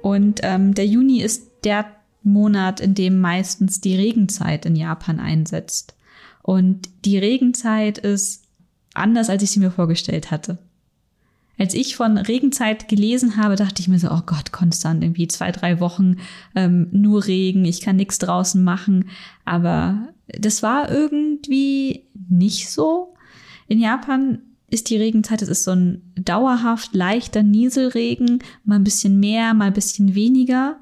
[0.01, 1.85] Und ähm, der Juni ist der
[2.23, 5.95] Monat, in dem meistens die Regenzeit in Japan einsetzt.
[6.41, 8.43] Und die Regenzeit ist
[8.93, 10.57] anders, als ich sie mir vorgestellt hatte.
[11.57, 15.51] Als ich von Regenzeit gelesen habe, dachte ich mir so, oh Gott, konstant irgendwie zwei,
[15.51, 16.17] drei Wochen
[16.55, 19.09] ähm, nur Regen, ich kann nichts draußen machen.
[19.45, 23.13] Aber das war irgendwie nicht so.
[23.67, 24.41] In Japan
[24.73, 29.67] ist die Regenzeit, es ist so ein dauerhaft leichter Nieselregen, mal ein bisschen mehr, mal
[29.67, 30.77] ein bisschen weniger.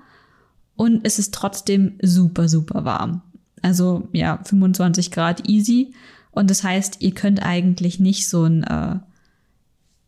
[0.76, 3.22] Und es ist trotzdem super, super warm.
[3.62, 5.94] Also ja, 25 Grad easy.
[6.32, 8.96] Und das heißt, ihr könnt eigentlich nicht so ein, äh,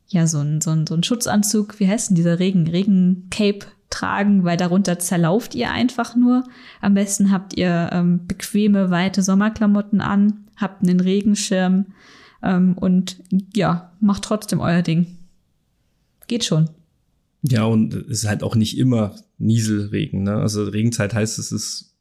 [0.08, 4.44] ja, so ein, so ein, so ein Schutzanzug, wie heißt denn dieser Regen, Regencape tragen,
[4.46, 6.46] weil darunter zerlauft ihr einfach nur.
[6.82, 11.88] Am besten habt ihr ähm, bequeme, weite Sommerklamotten an, habt einen Regenschirm,
[12.44, 13.18] ähm, und
[13.56, 15.18] ja, macht trotzdem euer Ding.
[16.28, 16.70] Geht schon.
[17.42, 20.24] Ja, und es ist halt auch nicht immer Nieselregen.
[20.24, 20.36] Ne?
[20.36, 21.96] Also Regenzeit heißt, es ist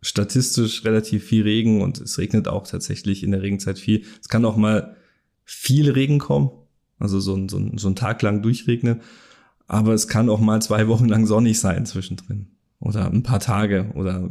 [0.00, 4.04] statistisch relativ viel Regen und es regnet auch tatsächlich in der Regenzeit viel.
[4.20, 4.96] Es kann auch mal
[5.44, 6.50] viel Regen kommen,
[6.98, 9.00] also so ein, so ein, so ein Tag lang durchregnen.
[9.68, 12.48] Aber es kann auch mal zwei Wochen lang sonnig sein zwischendrin
[12.82, 14.28] oder ein paar Tage oder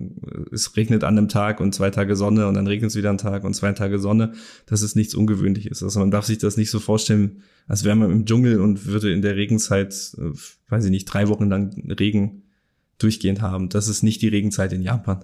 [0.52, 3.18] es regnet an einem Tag und zwei Tage Sonne und dann regnet es wieder einen
[3.18, 4.34] Tag und zwei Tage Sonne.
[4.66, 5.82] Das ist nichts Ungewöhnliches.
[5.82, 9.14] Also man darf sich das nicht so vorstellen, als wäre man im Dschungel und würde
[9.14, 10.32] in der Regenzeit, äh,
[10.68, 12.44] weiß ich nicht, drei Wochen lang Regen
[12.98, 13.70] durchgehend haben.
[13.70, 15.24] Das ist nicht die Regenzeit in Japan.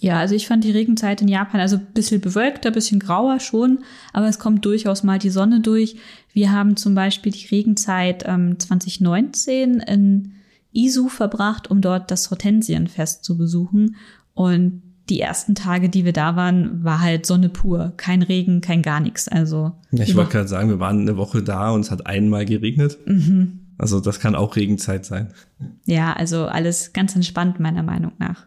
[0.00, 3.40] Ja, also ich fand die Regenzeit in Japan also ein bisschen bewölkter, ein bisschen grauer
[3.40, 3.78] schon,
[4.12, 5.96] aber es kommt durchaus mal die Sonne durch.
[6.32, 10.34] Wir haben zum Beispiel die Regenzeit ähm, 2019 in
[10.72, 13.96] Isu verbracht, um dort das Hortensienfest zu besuchen.
[14.34, 17.92] Und die ersten Tage, die wir da waren, war halt Sonne pur.
[17.96, 19.28] Kein Regen, kein gar nichts.
[19.28, 19.72] Also.
[19.90, 22.98] Ja, ich wollte gerade sagen, wir waren eine Woche da und es hat einmal geregnet.
[23.06, 23.60] Mhm.
[23.78, 25.32] Also das kann auch Regenzeit sein.
[25.86, 28.46] Ja, also alles ganz entspannt, meiner Meinung nach.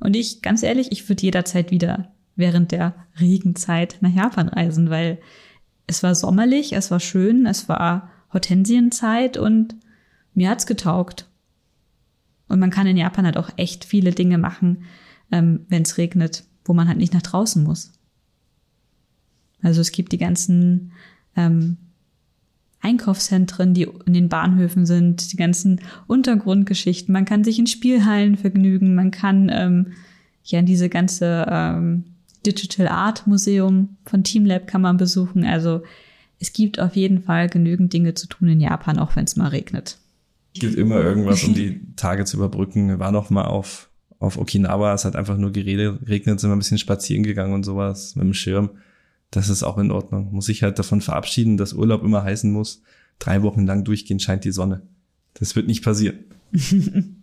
[0.00, 5.18] Und ich, ganz ehrlich, ich würde jederzeit wieder während der Regenzeit nach Japan reisen, weil
[5.86, 9.76] es war sommerlich, es war schön, es war Hortensienzeit und
[10.34, 11.28] mir hat's getaugt.
[12.48, 14.84] Und man kann in Japan halt auch echt viele Dinge machen,
[15.30, 17.92] ähm, wenn es regnet, wo man halt nicht nach draußen muss.
[19.62, 20.92] Also es gibt die ganzen
[21.36, 21.76] ähm,
[22.80, 27.12] Einkaufszentren, die in den Bahnhöfen sind, die ganzen Untergrundgeschichten.
[27.12, 29.92] Man kann sich in Spielhallen vergnügen, man kann ähm,
[30.44, 32.04] ja diese ganze ähm,
[32.46, 35.44] Digital Art Museum von Teamlab kann man besuchen.
[35.44, 35.82] Also
[36.38, 39.48] es gibt auf jeden Fall genügend Dinge zu tun in Japan, auch wenn es mal
[39.48, 39.98] regnet.
[40.56, 42.88] Es gibt immer irgendwas, um die Tage zu überbrücken.
[42.88, 46.58] Wir waren noch mal auf, auf Okinawa, es hat einfach nur geregnet, sind wir ein
[46.58, 48.70] bisschen spazieren gegangen und sowas mit dem Schirm.
[49.30, 50.32] Das ist auch in Ordnung.
[50.32, 52.82] Muss ich halt davon verabschieden, dass Urlaub immer heißen muss,
[53.18, 54.82] drei Wochen lang durchgehend scheint die Sonne.
[55.34, 56.18] Das wird nicht passieren.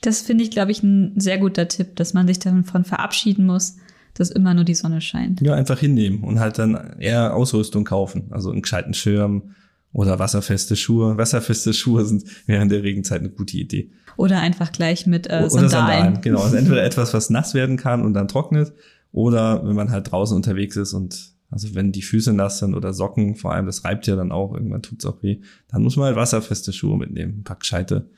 [0.00, 3.76] Das finde ich, glaube ich, ein sehr guter Tipp, dass man sich davon verabschieden muss,
[4.12, 5.40] dass immer nur die Sonne scheint.
[5.40, 8.26] Ja, einfach hinnehmen und halt dann eher Ausrüstung kaufen.
[8.28, 9.54] Also einen gescheiten Schirm,
[9.94, 11.16] oder wasserfeste Schuhe.
[11.16, 13.90] Wasserfeste Schuhe sind während der Regenzeit eine gute Idee.
[14.16, 15.52] Oder einfach gleich mit äh, Sandalen.
[15.52, 16.42] Oder Sandalen, genau.
[16.42, 18.74] Also entweder etwas, was nass werden kann und dann trocknet,
[19.12, 22.92] oder wenn man halt draußen unterwegs ist und also wenn die Füße nass sind oder
[22.92, 26.06] Socken, vor allem, das reibt ja dann auch, irgendwann tut's auch weh, dann muss man
[26.06, 27.38] halt wasserfeste Schuhe mitnehmen.
[27.38, 28.10] Ein paar gescheite,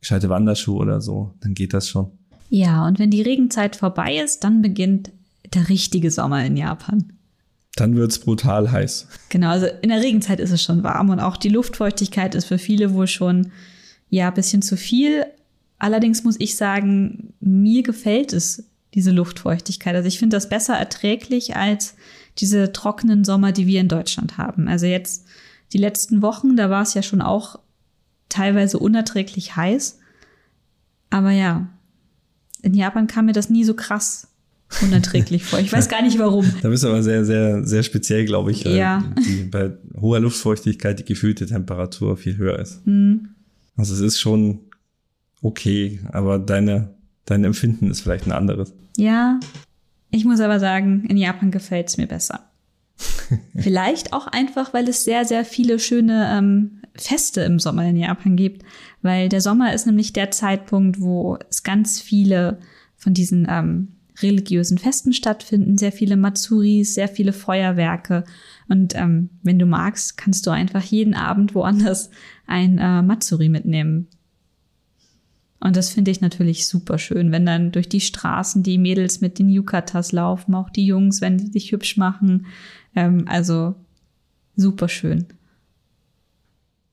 [0.00, 2.10] gescheite Wanderschuhe oder so, dann geht das schon.
[2.48, 5.12] Ja, und wenn die Regenzeit vorbei ist, dann beginnt
[5.54, 7.12] der richtige Sommer in Japan.
[7.76, 9.08] Dann wird's brutal heiß.
[9.28, 12.58] Genau, also in der Regenzeit ist es schon warm und auch die Luftfeuchtigkeit ist für
[12.58, 13.52] viele wohl schon
[14.08, 15.24] ja ein bisschen zu viel.
[15.78, 19.94] Allerdings muss ich sagen, mir gefällt es, diese Luftfeuchtigkeit.
[19.94, 21.94] Also ich finde das besser erträglich als
[22.38, 24.68] diese trockenen Sommer, die wir in Deutschland haben.
[24.68, 25.26] Also jetzt
[25.72, 27.58] die letzten Wochen, da war es ja schon auch
[28.28, 30.00] teilweise unerträglich heiß.
[31.10, 31.68] Aber ja,
[32.62, 34.28] in Japan kam mir das nie so krass
[34.82, 35.58] unerträglich vor.
[35.58, 36.50] Ich weiß gar nicht warum.
[36.62, 38.64] Da bist du aber sehr, sehr, sehr speziell, glaube ich.
[38.64, 39.02] Ja.
[39.26, 42.84] Die, bei hoher Luftfeuchtigkeit die gefühlte Temperatur viel höher ist.
[42.86, 43.30] Hm.
[43.76, 44.60] Also es ist schon
[45.42, 48.72] okay, aber deine, dein Empfinden ist vielleicht ein anderes.
[48.96, 49.40] Ja,
[50.10, 52.50] ich muss aber sagen, in Japan gefällt es mir besser.
[53.56, 58.36] Vielleicht auch einfach, weil es sehr, sehr viele schöne ähm, Feste im Sommer in Japan
[58.36, 58.64] gibt.
[59.02, 62.58] Weil der Sommer ist nämlich der Zeitpunkt, wo es ganz viele
[62.96, 63.88] von diesen ähm,
[64.22, 68.24] religiösen Festen stattfinden, sehr viele Matsuris, sehr viele Feuerwerke.
[68.68, 72.10] Und ähm, wenn du magst, kannst du einfach jeden Abend woanders
[72.46, 74.08] ein äh, Matsuri mitnehmen.
[75.60, 79.38] Und das finde ich natürlich super schön, wenn dann durch die Straßen die Mädels mit
[79.38, 82.46] den Yukatas laufen, auch die Jungs, wenn sie sich hübsch machen.
[82.96, 83.74] Ähm, also
[84.56, 85.26] super schön.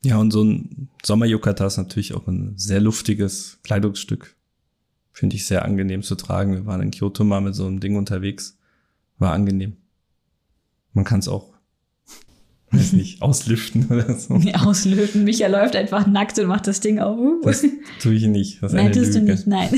[0.04, 4.37] Ja, und so ein Sommer-Yukata ist natürlich auch ein sehr luftiges Kleidungsstück.
[5.18, 6.54] Finde ich sehr angenehm zu tragen.
[6.54, 8.56] Wir waren in Kyoto mal mit so einem Ding unterwegs.
[9.18, 9.78] War angenehm.
[10.94, 11.56] Man kann es auch,
[12.72, 14.36] weiß nicht, auslüften oder so.
[14.54, 15.24] Auslöten.
[15.24, 17.18] Micha läuft einfach nackt und macht das Ding auf.
[17.42, 17.66] Das
[18.00, 18.62] tue ich nicht.
[18.62, 19.32] Das Nein, tust du Lüge.
[19.32, 19.70] nicht, nein.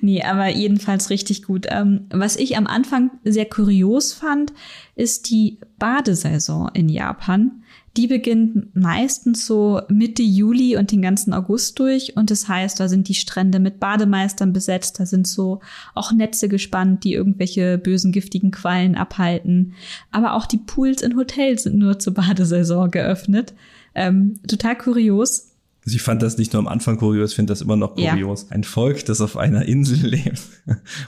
[0.00, 1.68] nee, aber jedenfalls richtig gut.
[1.70, 4.52] Ähm, was ich am Anfang sehr kurios fand,
[4.96, 7.62] ist die Badesaison in Japan.
[7.96, 12.16] Die beginnt meistens so Mitte Juli und den ganzen August durch.
[12.16, 14.98] Und das heißt, da sind die Strände mit Bademeistern besetzt.
[14.98, 15.60] Da sind so
[15.94, 19.74] auch Netze gespannt, die irgendwelche bösen, giftigen Quallen abhalten.
[20.10, 23.54] Aber auch die Pools in Hotels sind nur zur Badesaison geöffnet.
[23.94, 25.52] Ähm, total kurios.
[25.86, 28.12] Ich fand das nicht nur am Anfang kurios, ich finde das immer noch Ja.
[28.12, 28.50] kurios.
[28.50, 30.40] Ein Volk, das auf einer Insel lebt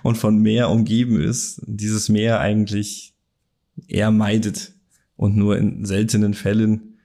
[0.05, 3.15] und von Meer umgeben ist, dieses Meer eigentlich
[3.89, 4.73] eher meidet
[5.17, 6.99] und nur in seltenen Fällen,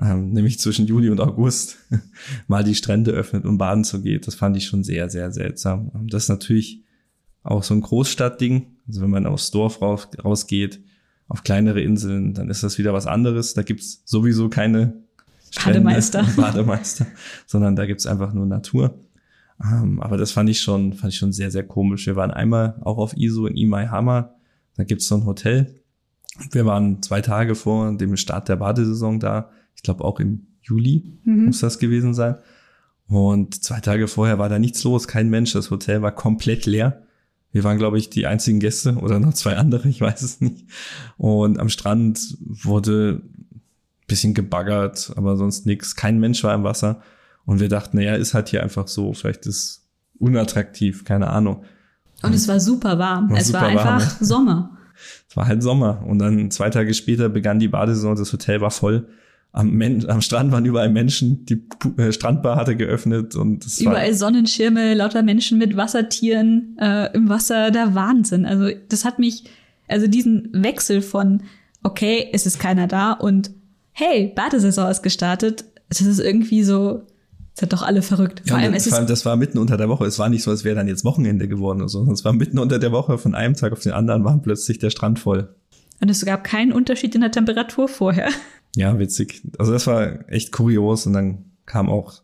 [0.00, 1.78] ähm, nämlich zwischen Juli und August,
[2.48, 4.20] mal die Strände öffnet, um baden zu gehen.
[4.24, 5.90] Das fand ich schon sehr, sehr seltsam.
[5.94, 6.82] Ähm, Das ist natürlich
[7.42, 8.66] auch so ein Großstadtding.
[8.86, 10.80] Also wenn man aufs Dorf raus, rausgeht,
[11.28, 13.54] auf kleinere Inseln, dann ist das wieder was anderes.
[13.54, 15.02] Da gibt's sowieso keine
[15.50, 16.26] Strände, Bademeister.
[16.36, 17.06] Bademeister,
[17.46, 18.98] sondern da gibt's einfach nur Natur.
[19.62, 22.06] Ähm, aber das fand ich schon, fand ich schon sehr, sehr komisch.
[22.06, 24.34] Wir waren einmal auch auf ISO in Imaihama.
[24.76, 25.81] Da gibt's so ein Hotel.
[26.50, 29.50] Wir waren zwei Tage vor dem Start der Badesaison da.
[29.74, 32.36] Ich glaube auch im Juli muss das gewesen sein.
[33.08, 35.52] Und zwei Tage vorher war da nichts los, kein Mensch.
[35.52, 37.02] Das Hotel war komplett leer.
[37.50, 40.66] Wir waren, glaube ich, die einzigen Gäste oder noch zwei andere, ich weiß es nicht.
[41.18, 45.94] Und am Strand wurde ein bisschen gebaggert, aber sonst nichts.
[45.94, 47.02] Kein Mensch war im Wasser.
[47.44, 49.86] Und wir dachten, naja, ist halt hier einfach so, vielleicht ist
[50.18, 51.64] unattraktiv, keine Ahnung.
[52.22, 53.30] Und es war super warm.
[53.30, 54.78] War es super war einfach warm, Sommer.
[55.28, 56.04] Es war halt Sommer.
[56.06, 59.08] Und dann zwei Tage später begann die Badesaison, das Hotel war voll.
[59.52, 61.62] Am, Men am Strand waren überall Menschen, die
[61.98, 67.28] äh, Strandbar hatte geöffnet und es war Überall Sonnenschirme, lauter Menschen mit Wassertieren äh, im
[67.28, 68.46] Wasser, der Wahnsinn.
[68.46, 69.44] Also das hat mich,
[69.88, 71.42] also diesen Wechsel von,
[71.82, 73.50] okay, es ist keiner da und
[73.92, 77.02] hey, Badesaison ist gestartet, das ist irgendwie so,
[77.54, 78.42] es hat doch alle verrückt.
[78.44, 80.06] Ja, Vor allem, und es vor allem, das war mitten unter der Woche.
[80.06, 82.32] Es war nicht so, als wäre dann jetzt Wochenende geworden oder so, sondern es war
[82.32, 83.18] mitten unter der Woche.
[83.18, 85.54] Von einem Tag auf den anderen war plötzlich der Strand voll.
[86.00, 88.28] und es gab keinen Unterschied in der Temperatur vorher.
[88.74, 89.42] Ja, witzig.
[89.58, 91.06] Also das war echt kurios.
[91.06, 92.22] Und dann kam auch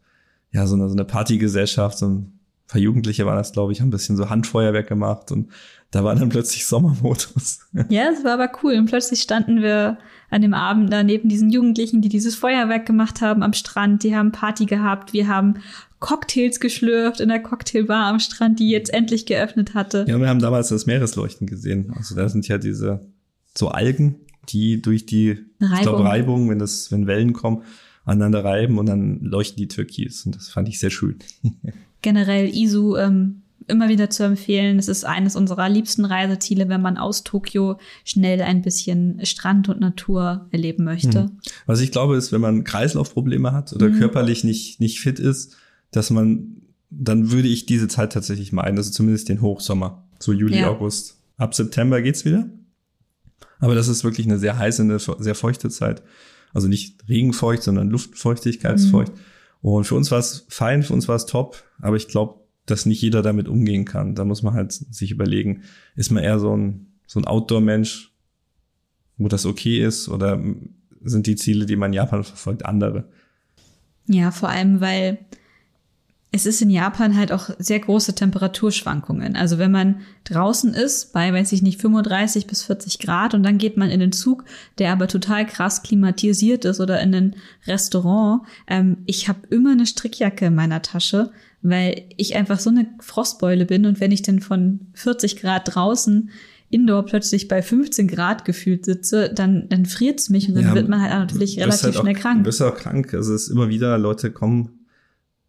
[0.50, 3.88] ja so eine, so eine Partygesellschaft, so ein paar Jugendliche waren das, glaube ich, haben
[3.88, 5.50] ein bisschen so Handfeuerwerk gemacht und
[5.90, 7.60] da war dann plötzlich Sommermodus.
[7.88, 8.74] Ja, es war aber cool.
[8.74, 9.98] Und plötzlich standen wir
[10.30, 14.02] an dem Abend da neben diesen Jugendlichen, die dieses Feuerwerk gemacht haben am Strand.
[14.02, 15.12] Die haben Party gehabt.
[15.12, 15.54] Wir haben
[16.00, 20.04] Cocktails geschlürft in der Cocktailbar am Strand, die jetzt endlich geöffnet hatte.
[20.08, 21.92] Ja, wir haben damals das Meeresleuchten gesehen.
[21.96, 23.00] Also da sind ja diese
[23.56, 24.16] so Algen,
[24.48, 25.82] die durch die Reibung.
[25.82, 27.62] glaub, Reibung, wenn das, wenn Wellen kommen,
[28.04, 30.24] aneinander reiben und dann leuchten die Türkis.
[30.24, 31.18] Und das fand ich sehr schön.
[32.02, 34.78] Generell Isu ähm, immer wieder zu empfehlen.
[34.78, 39.80] Es ist eines unserer liebsten Reiseziele, wenn man aus Tokio schnell ein bisschen Strand und
[39.80, 41.30] Natur erleben möchte.
[41.66, 43.98] Was ich glaube, ist, wenn man Kreislaufprobleme hat oder Mhm.
[43.98, 45.56] körperlich nicht, nicht fit ist,
[45.90, 50.58] dass man, dann würde ich diese Zeit tatsächlich meinen, also zumindest den Hochsommer, so Juli,
[50.58, 50.68] Ja.
[50.70, 51.16] August.
[51.36, 52.48] Ab September geht's wieder.
[53.60, 56.02] Aber das ist wirklich eine sehr heiße, eine sehr feuchte Zeit.
[56.54, 59.12] Also nicht regenfeucht, sondern luftfeuchtigkeitsfeucht.
[59.12, 59.18] Mhm.
[59.60, 61.62] Und für uns war es fein, für uns war es top.
[61.80, 62.37] Aber ich glaube,
[62.70, 64.14] dass nicht jeder damit umgehen kann.
[64.14, 65.62] Da muss man halt sich überlegen,
[65.96, 68.12] ist man eher so ein, so ein Outdoor-Mensch,
[69.16, 70.42] wo das okay ist, oder
[71.02, 73.08] sind die Ziele, die man in Japan verfolgt, andere?
[74.06, 75.18] Ja, vor allem, weil
[76.30, 79.34] es ist in Japan halt auch sehr große Temperaturschwankungen.
[79.34, 83.56] Also wenn man draußen ist bei, weiß ich nicht, 35 bis 40 Grad und dann
[83.56, 84.44] geht man in den Zug,
[84.78, 88.42] der aber total krass klimatisiert ist oder in ein Restaurant.
[88.66, 91.30] Ähm, ich habe immer eine Strickjacke in meiner Tasche,
[91.62, 96.30] weil ich einfach so eine Frostbeule bin und wenn ich dann von 40 Grad draußen
[96.70, 100.88] Indoor plötzlich bei 15 Grad gefühlt sitze, dann, dann friert's mich und dann ja, wird
[100.88, 102.38] man halt natürlich relativ halt schnell auch, krank.
[102.38, 103.14] Du bist auch krank.
[103.14, 104.78] Also es ist immer wieder, Leute kommen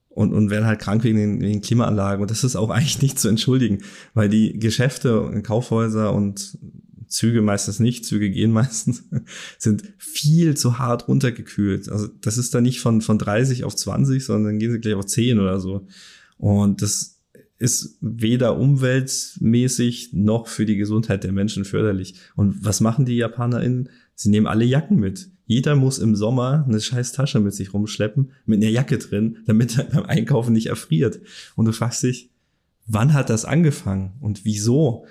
[0.08, 2.22] und, und werden halt krank wegen den, wegen Klimaanlagen.
[2.22, 3.80] Und das ist auch eigentlich nicht zu entschuldigen,
[4.14, 6.58] weil die Geschäfte, Kaufhäuser und
[7.10, 9.04] Züge meistens nicht, Züge gehen meistens,
[9.58, 11.90] sind viel zu hart runtergekühlt.
[11.90, 14.96] Also das ist da nicht von, von 30 auf 20, sondern dann gehen sie gleich
[14.96, 15.88] auf 10 oder so.
[16.38, 17.20] Und das
[17.58, 22.16] ist weder umweltmäßig noch für die Gesundheit der Menschen förderlich.
[22.36, 23.90] Und was machen die JapanerInnen?
[24.16, 25.30] Sie nehmen alle Jacken mit.
[25.46, 29.78] Jeder muss im Sommer eine scheiß Tasche mit sich rumschleppen, mit einer Jacke drin, damit
[29.78, 31.20] er beim Einkaufen nicht erfriert.
[31.56, 32.30] Und du fragst dich,
[32.86, 35.06] wann hat das angefangen und wieso?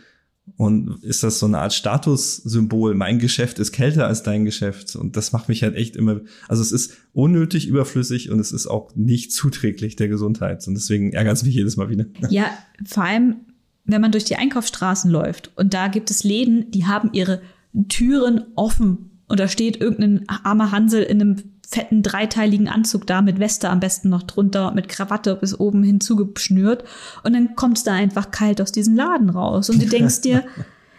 [0.57, 2.95] Und ist das so eine Art Statussymbol?
[2.95, 4.97] Mein Geschäft ist kälter als dein Geschäft.
[4.97, 8.67] Und das macht mich halt echt immer, also es ist unnötig überflüssig und es ist
[8.67, 10.67] auch nicht zuträglich der Gesundheit.
[10.67, 12.07] Und deswegen ärgert es mich jedes Mal wieder.
[12.31, 12.47] Ja,
[12.85, 13.37] vor allem,
[13.85, 17.41] wenn man durch die Einkaufsstraßen läuft und da gibt es Läden, die haben ihre
[17.89, 21.37] Türen offen und da steht irgendein armer Hansel in einem
[21.71, 26.85] fetten dreiteiligen Anzug da mit Weste am besten noch drunter, mit Krawatte bis oben hinzugeschnürt.
[27.25, 29.69] Und dann kommt es da einfach kalt aus diesem Laden raus.
[29.69, 30.45] Und du denkst dir,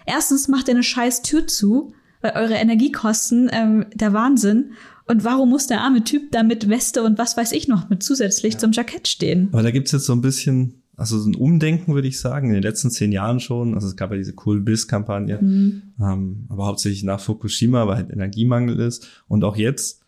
[0.05, 4.73] erstens macht er eine scheiß Tür zu, weil eure Energiekosten ähm, der Wahnsinn.
[5.08, 8.03] Und warum muss der arme Typ da mit Weste und was weiß ich noch mit
[8.03, 8.60] zusätzlich ja.
[8.60, 9.49] zum Jackett stehen?
[9.51, 12.55] Aber da gibt's jetzt so ein bisschen also so ein Umdenken, würde ich sagen, in
[12.55, 13.73] den letzten zehn Jahren schon.
[13.73, 15.82] Also es gab ja diese Cool Biz-Kampagne, mhm.
[15.99, 19.08] ähm, aber hauptsächlich nach Fukushima, weil halt Energiemangel ist.
[19.29, 19.99] Und auch jetzt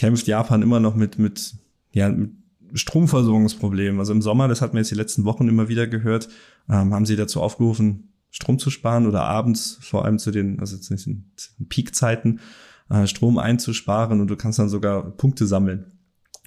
[0.00, 1.54] kämpft Japan immer noch mit, mit,
[1.92, 2.32] ja, mit
[2.72, 4.00] Stromversorgungsproblemen.
[4.00, 6.28] Also im Sommer, das hat man jetzt die letzten Wochen immer wieder gehört,
[6.68, 10.76] ähm, haben sie dazu aufgerufen, Strom zu sparen oder abends vor allem zu den, also
[10.78, 11.32] zu den
[11.68, 12.40] Peakzeiten,
[12.88, 15.92] äh, Strom einzusparen und du kannst dann sogar Punkte sammeln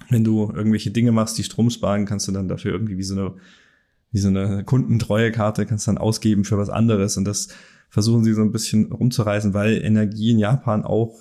[0.08, 3.14] wenn du irgendwelche Dinge machst, die Strom sparen, kannst du dann dafür irgendwie wie so
[3.14, 3.34] eine,
[4.10, 7.16] wie so eine Kundentreuekarte kannst dann ausgeben für was anderes.
[7.16, 7.48] Und das
[7.88, 11.14] versuchen sie so ein bisschen rumzureißen, weil Energie in Japan auch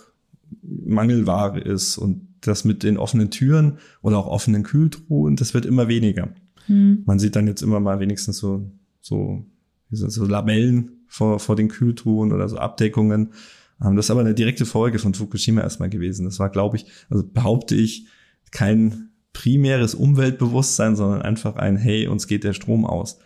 [0.62, 5.88] Mangelware ist und das mit den offenen Türen oder auch offenen Kühltruhen, das wird immer
[5.88, 6.34] weniger.
[6.68, 7.04] Hm.
[7.06, 8.70] Man sieht dann jetzt immer mal wenigstens so,
[9.02, 9.46] so,
[9.90, 13.34] so Labellen vor, vor den Kühltruhen oder so Abdeckungen.
[13.82, 16.26] Ähm, das ist aber eine direkte Folge von Fukushima erstmal gewesen.
[16.26, 18.08] Das war, glaube ich, also behaupte ich,
[18.52, 23.20] kein primäres Umweltbewusstsein, sondern einfach ein, hey, uns geht der Strom aus.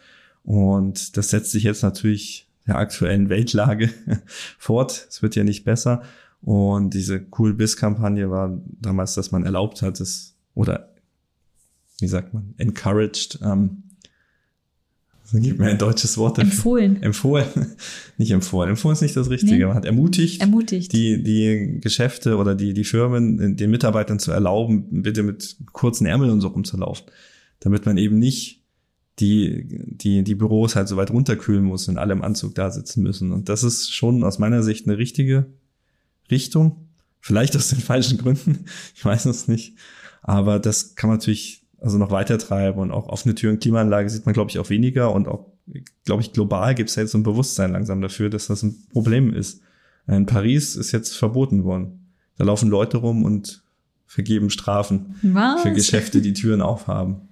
[0.44, 3.90] Und das setzt sich jetzt natürlich der aktuellen Weltlage
[4.58, 5.08] fort.
[5.10, 6.02] Es wird ja nicht besser.
[6.42, 10.94] Und diese Cool Biz-Kampagne war damals, dass man erlaubt hat, es oder
[12.00, 13.84] wie sagt man, encouraged, ähm,
[15.30, 16.38] so gibt mir ein deutsches Wort.
[16.38, 16.50] Dafür.
[16.50, 17.04] Empfohlen.
[17.04, 17.46] Empfohlen.
[18.18, 18.70] Nicht empfohlen.
[18.70, 19.58] Empfohlen ist nicht das Richtige.
[19.58, 19.66] Nee.
[19.66, 20.94] Man hat ermutigt, ermutigt.
[20.94, 26.32] Die, die Geschäfte oder die, die Firmen, den Mitarbeitern zu erlauben, bitte mit kurzen Ärmeln
[26.32, 27.08] und so rumzulaufen.
[27.60, 28.64] Damit man eben nicht
[29.20, 33.04] die, die, die Büros halt so weit runterkühlen muss und alle im Anzug da sitzen
[33.04, 33.34] müssen.
[33.34, 35.48] Und das ist schon aus meiner Sicht eine richtige
[36.30, 36.88] Richtung.
[37.20, 38.66] Vielleicht aus den falschen Gründen.
[38.96, 39.78] Ich weiß es nicht.
[40.22, 44.26] Aber das kann man natürlich also noch weiter treiben und auch offene Türen, Klimaanlage sieht
[44.26, 45.46] man, glaube ich, auch weniger und auch,
[46.06, 49.34] glaube ich, global gibt es jetzt so ein Bewusstsein langsam dafür, dass das ein Problem
[49.34, 49.62] ist.
[50.08, 52.14] In Paris ist jetzt verboten worden.
[52.38, 53.64] Da laufen Leute rum und
[54.06, 55.62] vergeben Strafen Was?
[55.62, 57.28] für Geschäfte, die Türen aufhaben,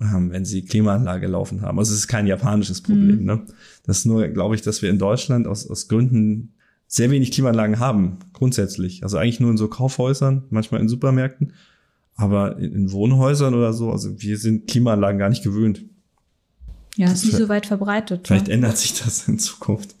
[0.00, 1.78] ähm, wenn sie Klimaanlage laufen haben.
[1.78, 3.20] Also es ist kein japanisches Problem.
[3.20, 3.24] Mhm.
[3.24, 3.46] Ne?
[3.84, 6.54] Das ist nur, glaube ich, dass wir in Deutschland aus, aus Gründen
[6.88, 9.04] sehr wenig Klimaanlagen haben, grundsätzlich.
[9.04, 11.52] Also eigentlich nur in so Kaufhäusern, manchmal in Supermärkten
[12.18, 15.84] aber in Wohnhäusern oder so, also wir sind Klimaanlagen gar nicht gewöhnt.
[16.96, 18.26] Ja, ist nicht so weit verbreitet.
[18.26, 18.54] Vielleicht ja.
[18.54, 19.94] ändert sich das in Zukunft.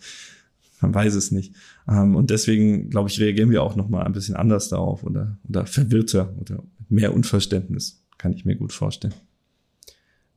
[0.80, 1.54] Man weiß es nicht.
[1.88, 5.38] Ähm, und deswegen, glaube ich, reagieren wir auch noch mal ein bisschen anders darauf oder,
[5.48, 8.04] oder verwirrter oder mehr Unverständnis.
[8.18, 9.14] Kann ich mir gut vorstellen.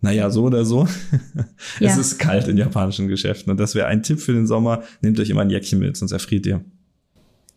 [0.01, 0.87] Naja, so oder so.
[1.79, 1.89] Ja.
[1.89, 3.51] es ist kalt in japanischen Geschäften.
[3.51, 4.83] Und das wäre ein Tipp für den Sommer.
[5.01, 6.63] Nehmt euch immer ein Jäckchen mit, sonst erfriert ihr.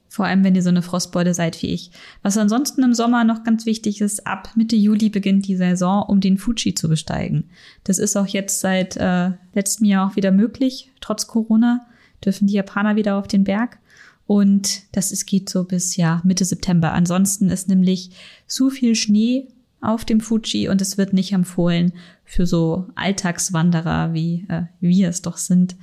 [0.08, 1.90] Vor allem, wenn ihr so eine Frostbeute seid wie ich.
[2.22, 6.20] Was ansonsten im Sommer noch ganz wichtig ist, ab Mitte Juli beginnt die Saison, um
[6.20, 7.50] den Fuji zu besteigen.
[7.82, 10.92] Das ist auch jetzt seit äh, letztem Jahr auch wieder möglich.
[11.00, 11.84] Trotz Corona
[12.24, 13.78] dürfen die Japaner wieder auf den Berg.
[14.26, 16.92] Und das ist, geht so bis ja Mitte September.
[16.92, 18.10] Ansonsten ist nämlich
[18.46, 19.48] zu viel Schnee
[19.84, 21.92] auf dem Fuji und es wird nicht empfohlen
[22.24, 25.76] für so Alltagswanderer, wie äh, wir es doch sind,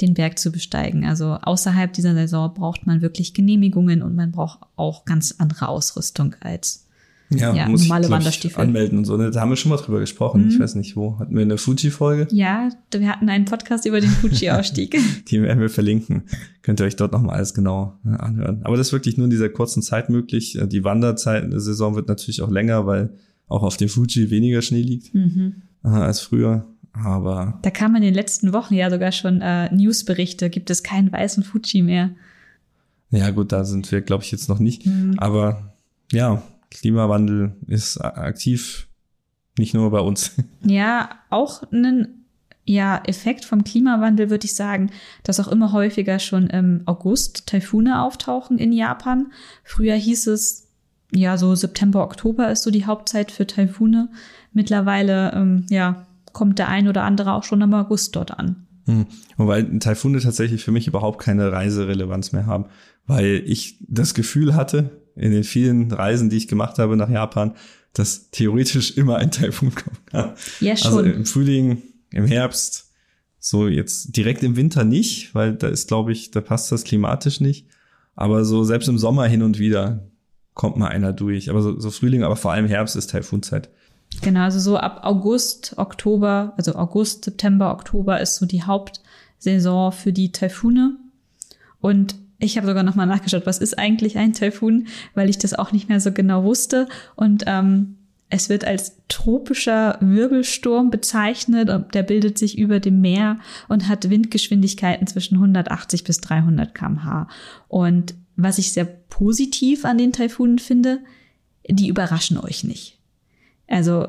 [0.00, 1.04] den Berg zu besteigen.
[1.04, 6.34] Also außerhalb dieser Saison braucht man wirklich Genehmigungen und man braucht auch ganz andere Ausrüstung
[6.40, 6.86] als
[7.30, 8.62] ja, ja muss normale ich, Wanderstiefel.
[8.62, 9.16] anmelden und so.
[9.16, 10.44] Da haben wir schon mal drüber gesprochen.
[10.44, 10.48] Mhm.
[10.50, 11.18] Ich weiß nicht wo.
[11.18, 12.28] Hatten wir eine Fuji-Folge?
[12.30, 14.96] Ja, wir hatten einen Podcast über den Fuji-Ausstieg.
[15.28, 16.22] Die werden wir verlinken.
[16.62, 18.60] Könnt ihr euch dort nochmal alles genau äh, anhören.
[18.62, 20.56] Aber das ist wirklich nur in dieser kurzen Zeit möglich.
[20.56, 23.10] Äh, die Wanderzeit, der Saison wird natürlich auch länger, weil
[23.48, 25.62] auch auf dem Fuji weniger Schnee liegt mhm.
[25.82, 26.66] als früher.
[26.92, 31.12] Aber da kam in den letzten Wochen ja sogar schon äh, Newsberichte, gibt es keinen
[31.12, 32.10] weißen Fuji mehr.
[33.10, 34.86] Ja, gut, da sind wir, glaube ich, jetzt noch nicht.
[34.86, 35.14] Mhm.
[35.18, 35.74] Aber
[36.10, 38.88] ja, Klimawandel ist aktiv,
[39.58, 40.32] nicht nur bei uns.
[40.64, 42.24] Ja, auch ein
[42.64, 44.90] ja, Effekt vom Klimawandel würde ich sagen,
[45.22, 49.32] dass auch immer häufiger schon im August Taifune auftauchen in Japan.
[49.62, 50.65] Früher hieß es,
[51.12, 54.08] ja, so September, Oktober ist so die Hauptzeit für Taifune.
[54.52, 58.66] Mittlerweile, ähm, ja, kommt der ein oder andere auch schon im August dort an.
[58.86, 59.06] Hm.
[59.36, 62.66] Wobei Taifune tatsächlich für mich überhaupt keine Reiserelevanz mehr haben,
[63.06, 67.54] weil ich das Gefühl hatte, in den vielen Reisen, die ich gemacht habe nach Japan,
[67.92, 70.34] dass theoretisch immer ein Taifun kommen kann.
[70.60, 70.98] Ja, also schon.
[70.98, 71.82] Also im Frühling,
[72.12, 72.92] im Herbst,
[73.38, 77.40] so jetzt direkt im Winter nicht, weil da ist, glaube ich, da passt das klimatisch
[77.40, 77.68] nicht.
[78.14, 80.10] Aber so selbst im Sommer hin und wieder
[80.56, 81.48] kommt mal einer durch.
[81.48, 83.68] Aber so, so Frühling, aber vor allem Herbst ist Taifunzeit.
[84.22, 90.12] Genau, also so ab August, Oktober, also August, September, Oktober ist so die Hauptsaison für
[90.12, 90.96] die Taifune.
[91.80, 95.54] Und ich habe sogar noch mal nachgeschaut, was ist eigentlich ein Taifun, weil ich das
[95.54, 96.88] auch nicht mehr so genau wusste.
[97.14, 97.96] Und ähm,
[98.30, 101.70] es wird als tropischer Wirbelsturm bezeichnet.
[101.94, 103.38] Der bildet sich über dem Meer
[103.68, 107.28] und hat Windgeschwindigkeiten zwischen 180 bis 300 km/h.
[107.68, 111.00] Und was ich sehr positiv an den Taifunen finde,
[111.68, 112.98] die überraschen euch nicht.
[113.66, 114.06] Also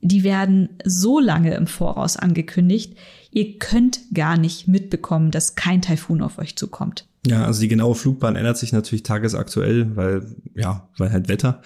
[0.00, 2.96] die werden so lange im Voraus angekündigt,
[3.30, 7.06] ihr könnt gar nicht mitbekommen, dass kein Taifun auf euch zukommt.
[7.26, 11.62] Ja, also die genaue Flugbahn ändert sich natürlich tagesaktuell, weil, ja, weil halt Wetter,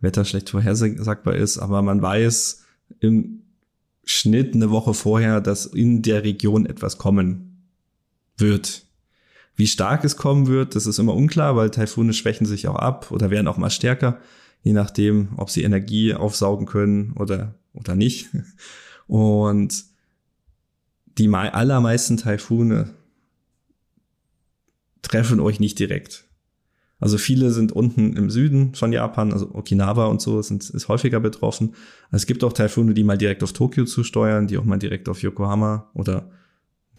[0.00, 2.64] Wetter schlecht vorhersagbar ist, aber man weiß
[3.00, 3.42] im
[4.04, 7.68] Schnitt eine Woche vorher, dass in der Region etwas kommen
[8.36, 8.83] wird.
[9.56, 13.10] Wie stark es kommen wird, das ist immer unklar, weil Taifune schwächen sich auch ab
[13.10, 14.18] oder werden auch mal stärker,
[14.62, 18.28] je nachdem, ob sie Energie aufsaugen können oder, oder nicht.
[19.06, 19.84] Und
[21.18, 22.90] die allermeisten Taifune
[25.02, 26.24] treffen euch nicht direkt.
[26.98, 31.20] Also viele sind unten im Süden von Japan, also Okinawa und so sind, ist häufiger
[31.20, 31.74] betroffen.
[32.10, 35.20] Es gibt auch Taifune, die mal direkt auf Tokio zusteuern, die auch mal direkt auf
[35.20, 36.30] Yokohama oder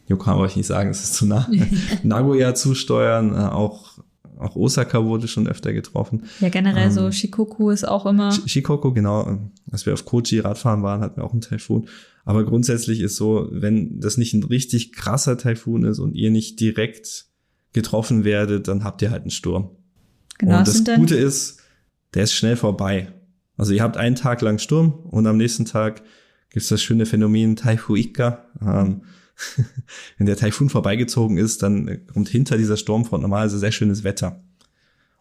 [0.08, 1.50] Yokohama wollte ich nicht sagen, es ist zu nah,
[2.04, 3.96] Nagoya zusteuern, äh, auch
[4.38, 6.24] auch Osaka wurde schon öfter getroffen.
[6.40, 8.32] Ja, generell ähm, so Shikoku ist auch immer.
[8.32, 9.40] Shikoku, genau.
[9.72, 11.88] Als wir auf Kochi Radfahren waren, hatten wir auch einen Taifun.
[12.26, 16.60] Aber grundsätzlich ist so, wenn das nicht ein richtig krasser Taifun ist und ihr nicht
[16.60, 17.28] direkt
[17.72, 19.70] getroffen werdet, dann habt ihr halt einen Sturm.
[20.40, 21.60] Genau, und das Gute ist,
[22.14, 23.12] der ist schnell vorbei.
[23.58, 26.02] Also ihr habt einen Tag lang Sturm und am nächsten Tag
[26.50, 28.46] gibt's das schöne Phänomen Taifuika.
[28.62, 29.04] Ähm,
[30.18, 34.44] wenn der Taifun vorbeigezogen ist, dann kommt hinter dieser Sturmfront normalerweise sehr schönes Wetter.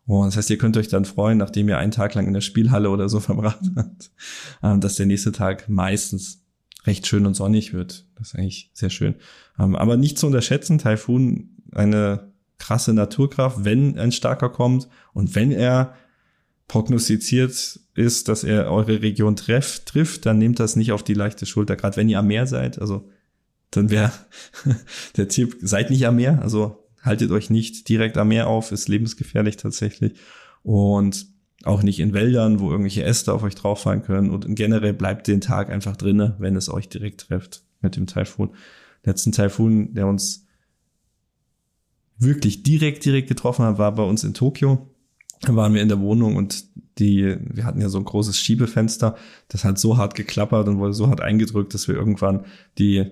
[0.06, 2.42] Und das heißt, ihr könnt euch dann freuen, nachdem ihr einen Tag lang in der
[2.42, 4.10] Spielhalle oder so verbracht habt,
[4.62, 6.42] ähm, dass der nächste Tag meistens
[6.86, 8.06] recht schön und sonnig wird.
[8.16, 9.14] Das ist eigentlich sehr schön.
[9.58, 15.50] Ähm, aber nicht zu unterschätzen, Taifun, eine krasse Naturkraft, wenn ein starker kommt und wenn
[15.50, 15.94] er
[16.68, 21.46] prognostiziert ist, dass er eure Region treff, trifft, dann nehmt das nicht auf die leichte
[21.46, 22.78] Schulter, gerade wenn ihr am Meer seid.
[22.78, 23.08] Also
[23.76, 24.12] dann wäre
[25.16, 28.88] der Tipp, seid nicht am Meer, also haltet euch nicht direkt am Meer auf, ist
[28.88, 30.14] lebensgefährlich tatsächlich.
[30.62, 31.26] Und
[31.64, 34.30] auch nicht in Wäldern, wo irgendwelche Äste auf euch drauffallen können.
[34.30, 38.50] Und generell bleibt den Tag einfach drinne, wenn es euch direkt trifft mit dem Taifun.
[39.04, 40.46] Letzten Taifun, der uns
[42.18, 44.90] wirklich direkt, direkt getroffen hat, war bei uns in Tokio.
[45.40, 46.64] Da waren wir in der Wohnung und
[46.98, 49.16] die, wir hatten ja so ein großes Schiebefenster,
[49.48, 52.46] das hat so hart geklappert und wurde so hart eingedrückt, dass wir irgendwann
[52.78, 53.10] die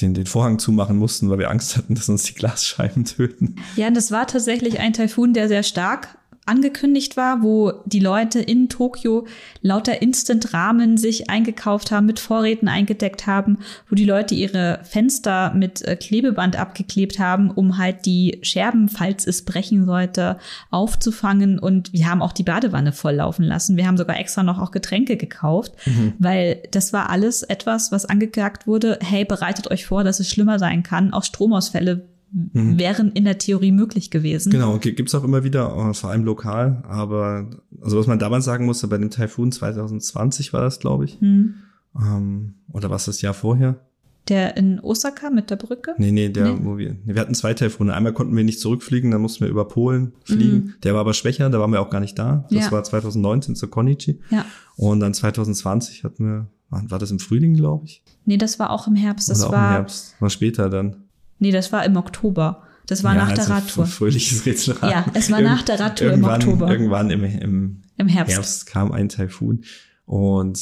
[0.00, 3.56] den, den Vorhang zumachen mussten, weil wir Angst hatten, dass uns die Glasscheiben töten.
[3.76, 8.40] Ja, und das war tatsächlich ein Taifun, der sehr stark angekündigt war, wo die Leute
[8.40, 9.26] in Tokio
[9.62, 15.82] lauter Instant-Rahmen sich eingekauft haben, mit Vorräten eingedeckt haben, wo die Leute ihre Fenster mit
[15.82, 20.38] äh, Klebeband abgeklebt haben, um halt die Scherben, falls es brechen sollte,
[20.70, 21.58] aufzufangen.
[21.58, 23.76] Und wir haben auch die Badewanne volllaufen lassen.
[23.76, 26.12] Wir haben sogar extra noch auch Getränke gekauft, mhm.
[26.18, 28.98] weil das war alles etwas, was angekackt wurde.
[29.02, 31.14] Hey, bereitet euch vor, dass es schlimmer sein kann.
[31.14, 32.78] Auch Stromausfälle mhm.
[32.78, 34.50] wären in der Theorie möglich gewesen.
[34.50, 36.82] Genau, gibt's auch immer wieder, äh, vor allem lokal.
[36.86, 37.48] Aber
[37.80, 41.20] also was man damals sagen musste, bei dem Taifun 2020 war das, glaube ich.
[41.20, 41.54] Mhm.
[41.96, 43.80] Ähm, oder was das Jahr vorher?
[44.28, 45.94] Der in Osaka mit der Brücke?
[45.98, 46.60] Nee, nee, der, nee.
[46.62, 47.92] wo wir, wir hatten zwei Taifune.
[47.92, 50.54] Einmal konnten wir nicht zurückfliegen, dann mussten wir über Polen fliegen.
[50.54, 50.74] Mhm.
[50.82, 52.46] Der war aber schwächer, da waren wir auch gar nicht da.
[52.50, 52.72] Das ja.
[52.72, 54.20] war 2019 zur Konichi.
[54.30, 54.46] Ja.
[54.76, 58.02] Und dann 2020 hatten wir, war das im Frühling, glaube ich?
[58.24, 59.28] Nee, das war auch im Herbst.
[59.28, 60.16] Das Oder war, im Herbst.
[60.20, 61.03] War später dann.
[61.38, 62.62] Nee, das war im Oktober.
[62.86, 63.86] Das war ja, nach also der Radtour.
[63.86, 64.90] Fröhliches Rätselrad.
[64.90, 66.70] Ja, es war nach der Radtour im Oktober.
[66.70, 68.34] Irgendwann im, im, Im Herbst.
[68.34, 69.64] Herbst kam ein Taifun.
[70.04, 70.60] Und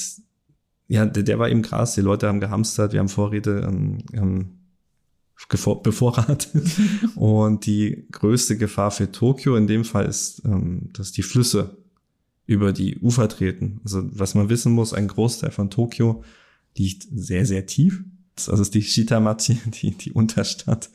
[0.87, 1.95] ja, der, der war eben krass.
[1.95, 4.59] Die Leute haben gehamstert, wir haben Vorräte ähm,
[5.83, 6.49] bevorratet.
[7.17, 11.79] und die größte Gefahr für Tokio in dem Fall ist, ähm, dass die Flüsse
[12.47, 13.81] über die Ufer treten.
[13.85, 16.23] Also was man wissen muss, ein Großteil von Tokio
[16.77, 18.05] liegt sehr, sehr tief.
[18.37, 20.91] Also ist die Shitamachi, die, die Unterstadt.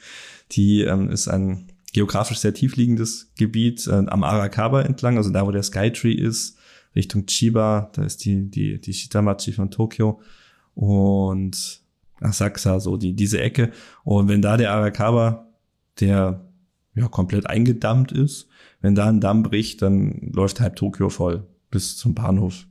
[0.52, 5.46] Die ähm, ist ein geografisch sehr tief liegendes Gebiet äh, am Arakawa entlang, also da,
[5.46, 6.58] wo der Skytree ist
[6.96, 10.20] Richtung Chiba, da ist die, die, die Shitamachi von Tokio
[10.74, 11.82] und
[12.20, 13.72] Asakusa, so die, diese Ecke.
[14.04, 15.48] Und wenn da der Arakawa,
[16.00, 16.46] der
[16.96, 18.48] ja komplett eingedammt ist,
[18.82, 22.68] wenn da ein Damm bricht, dann läuft halb Tokio voll bis zum Bahnhof.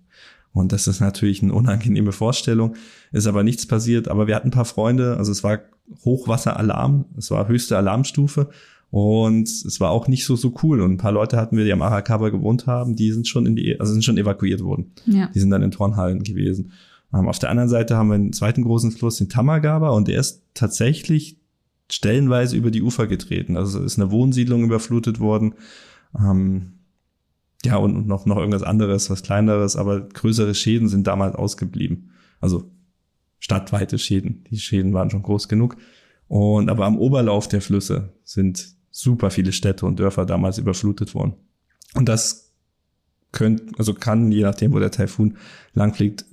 [0.57, 2.77] Und das ist natürlich eine unangenehme Vorstellung,
[3.13, 4.09] ist aber nichts passiert.
[4.09, 5.59] Aber wir hatten ein paar Freunde, also es war
[6.03, 8.49] Hochwasseralarm, es war höchste Alarmstufe
[8.89, 10.81] und es war auch nicht so, so cool.
[10.81, 13.55] Und ein paar Leute hatten wir, die am Arakawa gewohnt haben, die sind schon in
[13.55, 14.93] die, also sind schon evakuiert worden.
[15.05, 15.31] Ja.
[15.35, 16.73] Die sind dann in Turnhallen gewesen.
[17.13, 20.19] Ähm, auf der anderen Seite haben wir einen zweiten großen Fluss, den Tamagawa, und der
[20.19, 21.37] ist tatsächlich
[21.93, 23.59] stellenweise über die Ufer getreten.
[23.59, 25.55] Also ist eine Wohnsiedlung überflutet worden.
[26.19, 26.76] Ähm,
[27.65, 32.13] ja, und noch, noch irgendwas anderes, was kleineres, aber größere Schäden sind damals ausgeblieben.
[32.41, 32.71] Also
[33.39, 34.45] stadtweite Schäden.
[34.51, 35.77] Die Schäden waren schon groß genug.
[36.29, 41.35] Und aber am Oberlauf der Flüsse sind super viele Städte und Dörfer damals überflutet worden.
[41.95, 42.55] Und das
[43.33, 45.37] könnte, also kann, je nachdem, wo der Taifun
[45.75, 46.25] langfliegt,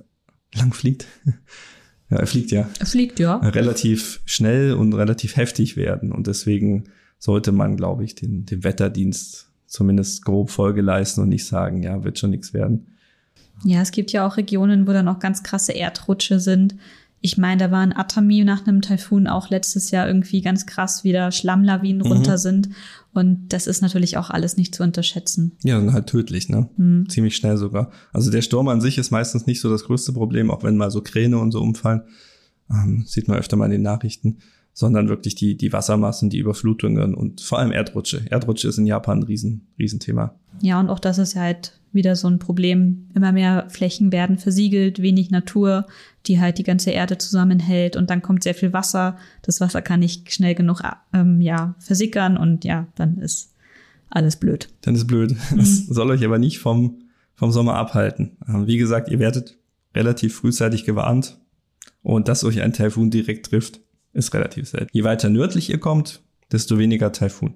[0.54, 1.06] langfliegt?
[2.10, 2.68] ja, er fliegt ja.
[2.78, 3.36] Er fliegt, ja.
[3.36, 6.12] Relativ schnell und relativ heftig werden.
[6.12, 6.84] Und deswegen
[7.18, 12.04] sollte man, glaube ich, den, den Wetterdienst zumindest grob Folge leisten und nicht sagen, ja,
[12.04, 12.86] wird schon nichts werden.
[13.64, 16.76] Ja, es gibt ja auch Regionen, wo dann auch ganz krasse Erdrutsche sind.
[17.20, 21.32] Ich meine, da waren Atami nach einem Taifun auch letztes Jahr irgendwie ganz krass wieder
[21.32, 22.12] Schlammlawinen mhm.
[22.12, 22.68] runter sind.
[23.12, 25.52] Und das ist natürlich auch alles nicht zu unterschätzen.
[25.64, 26.68] Ja, und halt tödlich, ne?
[26.76, 27.08] Mhm.
[27.08, 27.90] Ziemlich schnell sogar.
[28.12, 30.90] Also der Sturm an sich ist meistens nicht so das größte Problem, auch wenn mal
[30.90, 32.02] so Kräne und so umfallen.
[32.70, 34.38] Ähm, sieht man öfter mal in den Nachrichten.
[34.76, 38.26] Sondern wirklich die, die Wassermassen, die Überflutungen und vor allem Erdrutsche.
[38.28, 40.34] Erdrutsche ist in Japan ein Riesen, Riesenthema.
[40.60, 43.08] Ja, und auch das ist halt wieder so ein Problem.
[43.14, 45.86] Immer mehr Flächen werden versiegelt, wenig Natur,
[46.26, 49.16] die halt die ganze Erde zusammenhält und dann kommt sehr viel Wasser.
[49.42, 53.54] Das Wasser kann nicht schnell genug ähm, ja, versickern und ja, dann ist
[54.10, 54.68] alles blöd.
[54.82, 55.36] Dann ist blöd.
[55.50, 55.58] Mhm.
[55.58, 57.02] Das soll euch aber nicht vom,
[57.34, 58.36] vom Sommer abhalten.
[58.48, 59.56] Ähm, wie gesagt, ihr werdet
[59.94, 61.38] relativ frühzeitig gewarnt
[62.02, 63.80] und dass euch ein Taifun direkt trifft,
[64.14, 64.88] ist relativ selten.
[64.92, 67.54] Je weiter nördlich ihr kommt, desto weniger Taifun.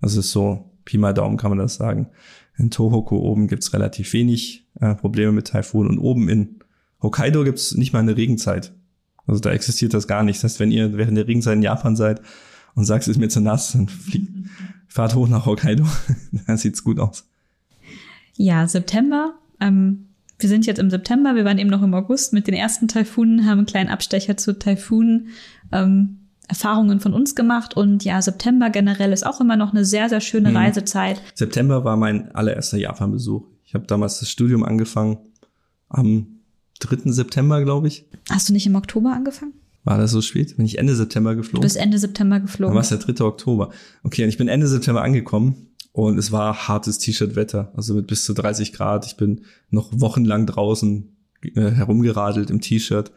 [0.00, 2.08] Das ist so, Pi mal Daumen kann man das sagen.
[2.56, 6.60] In Tohoku oben gibt's relativ wenig äh, Probleme mit Taifun und oben in
[7.02, 8.72] Hokkaido gibt's nicht mal eine Regenzeit.
[9.26, 10.38] Also da existiert das gar nicht.
[10.38, 12.20] Das heißt, wenn ihr während der Regenzeit in Japan seid
[12.74, 14.30] und sagst, es ist mir zu nass, dann fliegt,
[14.88, 15.84] fahrt hoch nach Hokkaido.
[16.46, 17.26] da sieht's gut aus.
[18.36, 19.34] Ja, September.
[19.60, 20.08] Ähm,
[20.38, 23.46] wir sind jetzt im September, wir waren eben noch im August mit den ersten Taifunen,
[23.46, 25.28] haben einen kleinen Abstecher zu Taifunen.
[25.72, 30.10] Ähm, Erfahrungen von uns gemacht und ja, September generell ist auch immer noch eine sehr,
[30.10, 30.56] sehr schöne mhm.
[30.56, 31.22] Reisezeit.
[31.34, 33.46] September war mein allererster Japan-Besuch.
[33.64, 35.18] Ich habe damals das Studium angefangen
[35.88, 36.40] am
[36.80, 37.10] 3.
[37.12, 38.04] September, glaube ich.
[38.30, 39.54] Hast du nicht im Oktober angefangen?
[39.84, 40.56] War das so spät?
[40.56, 41.62] Bin ich Ende September geflogen?
[41.62, 42.74] Du bist Ende September geflogen.
[42.74, 43.24] Dann war es der 3.
[43.24, 43.70] Oktober.
[44.02, 48.24] Okay, und ich bin Ende September angekommen und es war hartes T-Shirt-Wetter, also mit bis
[48.24, 49.06] zu 30 Grad.
[49.06, 51.16] Ich bin noch wochenlang draußen
[51.54, 53.12] äh, herumgeradelt im T-Shirt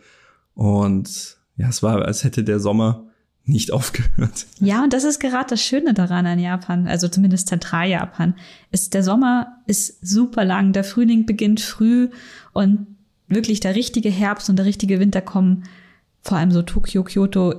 [0.53, 3.07] und ja, es war, als hätte der Sommer
[3.45, 4.45] nicht aufgehört.
[4.59, 8.36] Ja, und das ist gerade das Schöne daran an Japan, also zumindest Zentraljapan,
[8.71, 12.09] ist der Sommer ist super lang, der Frühling beginnt früh
[12.53, 12.86] und
[13.28, 15.63] wirklich der richtige Herbst und der richtige Winter kommen,
[16.21, 17.55] vor allem so Tokio, Kyoto,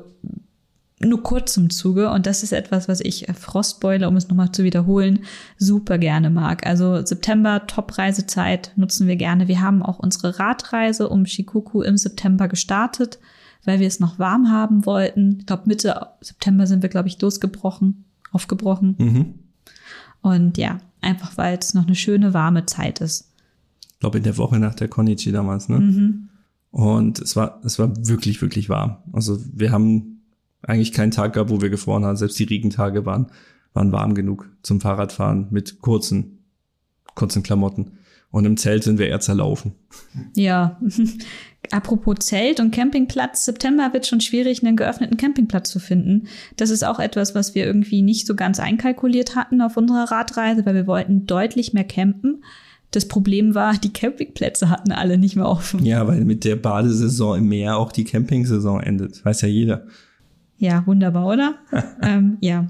[1.00, 2.10] nur kurz zum Zuge.
[2.10, 5.20] Und das ist etwas, was ich äh, Frostbeule, um es nochmal zu wiederholen,
[5.56, 6.66] super gerne mag.
[6.66, 9.48] Also September, Top-Reisezeit, nutzen wir gerne.
[9.48, 13.18] Wir haben auch unsere Radreise um Shikoku im September gestartet
[13.64, 15.36] weil wir es noch warm haben wollten.
[15.40, 18.96] Ich glaube, Mitte September sind wir, glaube ich, losgebrochen, aufgebrochen.
[18.98, 19.34] Mhm.
[20.22, 23.30] Und ja, einfach weil es noch eine schöne, warme Zeit ist.
[23.92, 25.80] Ich glaube, in der Woche nach der Konichi damals, ne?
[25.80, 26.28] Mhm.
[26.70, 28.98] Und es war, es war wirklich, wirklich warm.
[29.12, 30.17] Also wir haben
[30.62, 32.16] eigentlich keinen Tag gab, wo wir gefroren haben.
[32.16, 33.30] Selbst die Regentage waren,
[33.74, 36.44] waren warm genug zum Fahrradfahren mit kurzen,
[37.14, 37.92] kurzen Klamotten.
[38.30, 39.72] Und im Zelt sind wir eher zerlaufen.
[40.34, 40.78] Ja.
[41.70, 46.28] Apropos Zelt und Campingplatz, September wird schon schwierig, einen geöffneten Campingplatz zu finden.
[46.56, 50.66] Das ist auch etwas, was wir irgendwie nicht so ganz einkalkuliert hatten auf unserer Radreise,
[50.66, 52.44] weil wir wollten deutlich mehr campen.
[52.90, 55.84] Das Problem war, die Campingplätze hatten alle nicht mehr offen.
[55.84, 59.24] Ja, weil mit der Badesaison im Meer auch die Campingsaison endet.
[59.24, 59.86] Weiß ja jeder.
[60.58, 61.54] Ja, wunderbar, oder?
[62.02, 62.66] ähm, ja.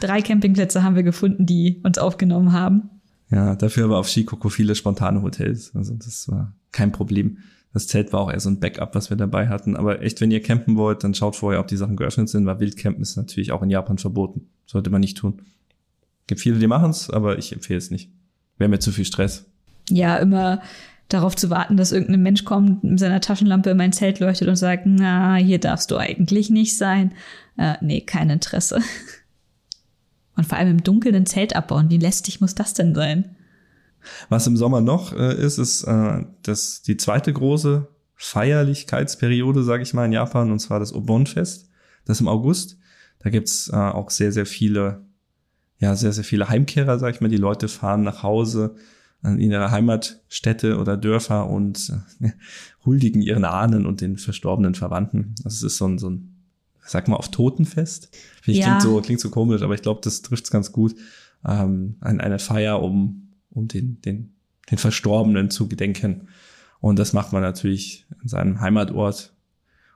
[0.00, 2.88] Drei Campingplätze haben wir gefunden, die uns aufgenommen haben.
[3.30, 5.74] Ja, dafür aber auf Skikoko viele spontane Hotels.
[5.74, 7.38] Also das war kein Problem.
[7.72, 9.76] Das Zelt war auch eher so ein Backup, was wir dabei hatten.
[9.76, 12.58] Aber echt, wenn ihr campen wollt, dann schaut vorher, ob die Sachen geöffnet sind, weil
[12.58, 14.48] Wildcampen ist natürlich auch in Japan verboten.
[14.66, 15.42] Sollte man nicht tun.
[16.26, 18.10] Gibt viele, die machen es, aber ich empfehle es nicht.
[18.58, 19.46] Wäre mir zu viel Stress.
[19.88, 20.60] Ja, immer
[21.12, 24.56] darauf zu warten, dass irgendein Mensch kommt, mit seiner Taschenlampe in mein Zelt leuchtet und
[24.56, 27.12] sagt, na, hier darfst du eigentlich nicht sein.
[27.56, 28.80] Äh, nee, kein Interesse.
[30.36, 31.90] Und vor allem im Dunkeln ein Zelt abbauen.
[31.90, 33.36] Wie lästig muss das denn sein?
[34.30, 39.92] Was im Sommer noch äh, ist, ist äh, das die zweite große Feierlichkeitsperiode, sage ich
[39.92, 41.68] mal, in Japan, und zwar das Obon-Fest.
[42.06, 42.78] Das im August.
[43.18, 45.04] Da gibt's äh, auch sehr, sehr viele,
[45.78, 47.28] ja, sehr, sehr viele Heimkehrer, sag ich mal.
[47.28, 48.76] Die Leute fahren nach Hause
[49.22, 52.30] in ihre Heimatstädte oder Dörfer und äh,
[52.84, 55.34] huldigen ihren Ahnen und den verstorbenen Verwandten.
[55.42, 56.36] Das ist so ein, so ein
[56.84, 58.14] sag mal, auf Totenfest.
[58.42, 58.66] Finde ich, Ja.
[58.66, 60.94] klingt so, klingt so komisch, aber ich glaube, das trifft's ganz gut.
[61.46, 64.32] Ähm, ein, eine Feier, um, um den, den,
[64.70, 66.28] den Verstorbenen zu gedenken.
[66.80, 69.34] Und das macht man natürlich in seinem Heimatort.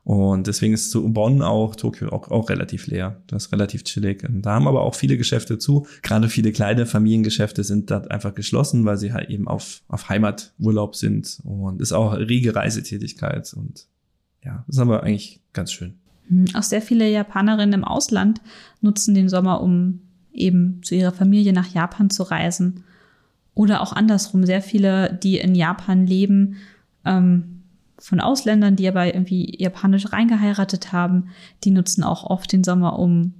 [0.04, 3.22] Und deswegen ist zu Bonn auch Tokio auch, auch relativ leer.
[3.26, 4.22] Das ist relativ chillig.
[4.28, 5.86] Und da haben aber auch viele Geschäfte zu.
[6.02, 10.94] Gerade viele kleine Familiengeschäfte sind dort einfach geschlossen, weil sie halt eben auf, auf Heimaturlaub
[10.94, 11.40] sind.
[11.42, 13.54] Und ist auch rege Reisetätigkeit.
[13.54, 13.86] Und
[14.44, 15.94] ja, ist aber eigentlich ganz schön.
[16.28, 18.42] Hm, Auch sehr viele Japanerinnen im Ausland
[18.82, 20.00] nutzen den Sommer, um
[20.34, 22.84] eben zu ihrer Familie nach Japan zu reisen.
[23.54, 24.44] Oder auch andersrum.
[24.44, 26.56] Sehr viele, die in Japan leben,
[27.06, 27.53] ähm,
[28.04, 31.28] von Ausländern, die aber irgendwie japanisch reingeheiratet haben,
[31.64, 33.32] die nutzen auch oft den Sommer, um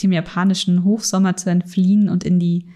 [0.00, 2.66] dem japanischen Hochsommer zu entfliehen und in die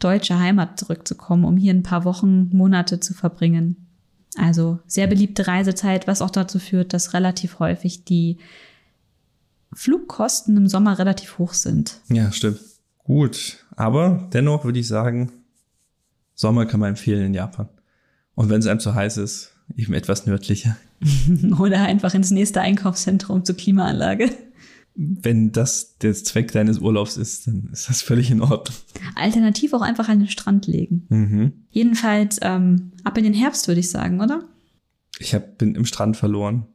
[0.00, 3.86] deutsche Heimat zurückzukommen, um hier ein paar Wochen, Monate zu verbringen.
[4.36, 8.36] Also sehr beliebte Reisezeit, was auch dazu führt, dass relativ häufig die
[9.72, 12.00] Flugkosten im Sommer relativ hoch sind.
[12.08, 12.60] Ja, stimmt.
[12.98, 13.64] Gut.
[13.76, 15.32] Aber dennoch würde ich sagen,
[16.34, 17.70] Sommer kann man empfehlen in Japan.
[18.34, 20.76] Und wenn es einem zu heiß ist, eben etwas nördlicher.
[21.58, 24.30] Oder einfach ins nächste Einkaufszentrum zur Klimaanlage.
[24.94, 28.76] Wenn das der Zweck deines Urlaubs ist, dann ist das völlig in Ordnung.
[29.14, 31.06] Alternativ auch einfach an den Strand legen.
[31.08, 31.52] Mhm.
[31.70, 34.44] Jedenfalls ähm, ab in den Herbst, würde ich sagen, oder?
[35.18, 36.66] Ich hab, bin im Strand verloren.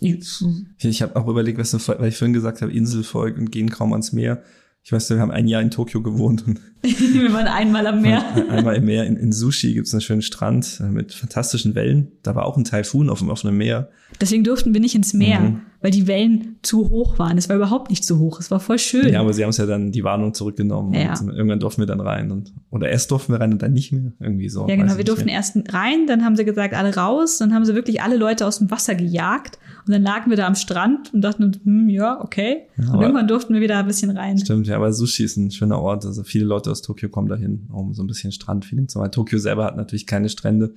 [0.00, 0.44] Ich,
[0.78, 4.12] ich habe auch überlegt, was, weil ich vorhin gesagt habe, Inselvolk und gehen kaum ans
[4.12, 4.42] Meer.
[4.86, 8.22] Ich weiß, wir haben ein Jahr in Tokio gewohnt und Wir waren einmal am Meer.
[8.50, 12.12] einmal im Meer in, in Sushi gibt's einen schönen Strand äh, mit fantastischen Wellen.
[12.22, 13.88] Da war auch ein Taifun auf dem offenen Meer.
[14.20, 15.60] Deswegen durften wir nicht ins Meer, Mhm.
[15.82, 17.36] weil die Wellen zu hoch waren.
[17.36, 18.38] Es war überhaupt nicht zu hoch.
[18.38, 19.12] Es war voll schön.
[19.12, 20.94] Ja, aber sie haben es ja dann die Warnung zurückgenommen.
[20.94, 21.14] Ja.
[21.20, 22.30] Irgendwann durften wir dann rein.
[22.30, 24.12] Und, oder erst durften wir rein und dann nicht mehr.
[24.20, 24.68] Irgendwie so.
[24.68, 24.96] Ja, genau.
[24.96, 25.34] Wir durften mehr.
[25.34, 27.38] erst rein, dann haben sie gesagt, alle raus.
[27.38, 29.58] Dann haben sie wirklich alle Leute aus dem Wasser gejagt.
[29.86, 32.66] Und dann lagen wir da am Strand und dachten, hm, ja, okay.
[32.76, 34.36] Ja, und irgendwann durften wir wieder ein bisschen rein.
[34.36, 36.04] Stimmt, ja, aber Sushi ist ein schöner Ort.
[36.04, 39.12] Also viele Leute aus Tokio kommen dahin, um so ein bisschen Strandfeeling zu haben.
[39.12, 40.74] Tokio selber hat natürlich keine Strände.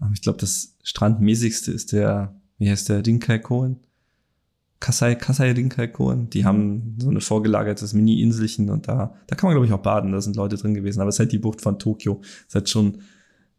[0.00, 3.76] Aber ich glaube, das strandmäßigste ist der, wie heißt der, Rinkai-Koen?
[4.80, 6.30] Kasai, Kasai Rinkai-Koen.
[6.30, 10.12] Die haben so eine vorgelagertes Mini-Inselchen und da, da kann man, glaube ich, auch baden.
[10.12, 11.00] Da sind Leute drin gewesen.
[11.00, 12.22] Aber es ist halt die Bucht von Tokio.
[12.48, 12.98] Es hat schon,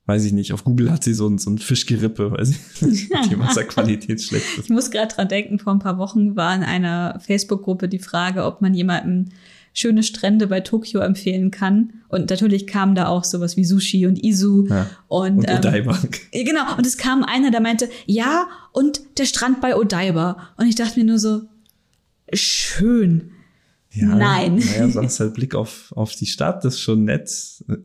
[0.08, 3.38] weiß ich nicht, auf Google hat sie so ein, so ein Fischgerippe, weil sie, die
[3.38, 4.66] Wasserqualität schlecht ist.
[4.66, 8.45] Ich muss gerade dran denken, vor ein paar Wochen war in einer Facebook-Gruppe die Frage,
[8.45, 9.26] ob man jemandem
[9.74, 11.93] schöne Strände bei Tokio empfehlen kann.
[12.08, 14.66] Und natürlich kam da auch sowas wie Sushi und Izu.
[14.68, 14.89] Ja.
[15.08, 15.99] Und, Und ähm, Odaiba.
[16.34, 20.38] Ja, Genau, und es kam einer, der meinte, ja, und der Strand bei Odaiba.
[20.58, 21.41] Und ich dachte mir nur so,
[22.34, 23.32] schön.
[24.05, 24.55] Nein.
[24.57, 27.29] Naja, so hast halt Blick auf, auf die Stadt, das ist schon nett.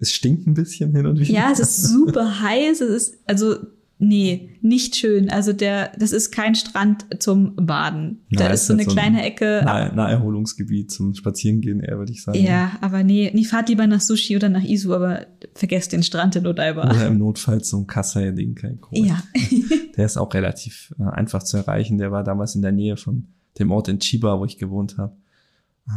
[0.00, 1.32] Es stinkt ein bisschen hin und wieder.
[1.32, 3.56] Ja, es ist super heiß, es ist, also,
[3.98, 5.30] nee, nicht schön.
[5.30, 8.20] Also der, das ist kein Strand zum Baden.
[8.30, 9.62] da Na, ist es so ist eine so ein kleine Ecke.
[9.64, 12.38] Nah Naherholungsgebiet zum Spazierengehen eher, würde ich sagen.
[12.38, 16.36] Ja, aber nee, nee, fahrt lieber nach Sushi oder nach Izu, aber vergesst den Strand
[16.36, 16.90] in Odaiba.
[16.90, 18.78] Oder im Notfall zum Kasai Dinkai.
[18.90, 19.22] Ja.
[19.96, 21.98] Der ist auch relativ äh, einfach zu erreichen.
[21.98, 25.14] Der war damals in der Nähe von dem Ort in Chiba, wo ich gewohnt habe.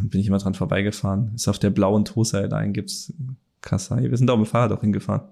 [0.03, 1.31] Bin ich immer dran vorbeigefahren.
[1.35, 3.13] Ist auf der blauen Tosai Line gibt's
[3.61, 4.09] Kasai.
[4.09, 5.29] Wir sind da mit dem Fahrrad auch hingefahren.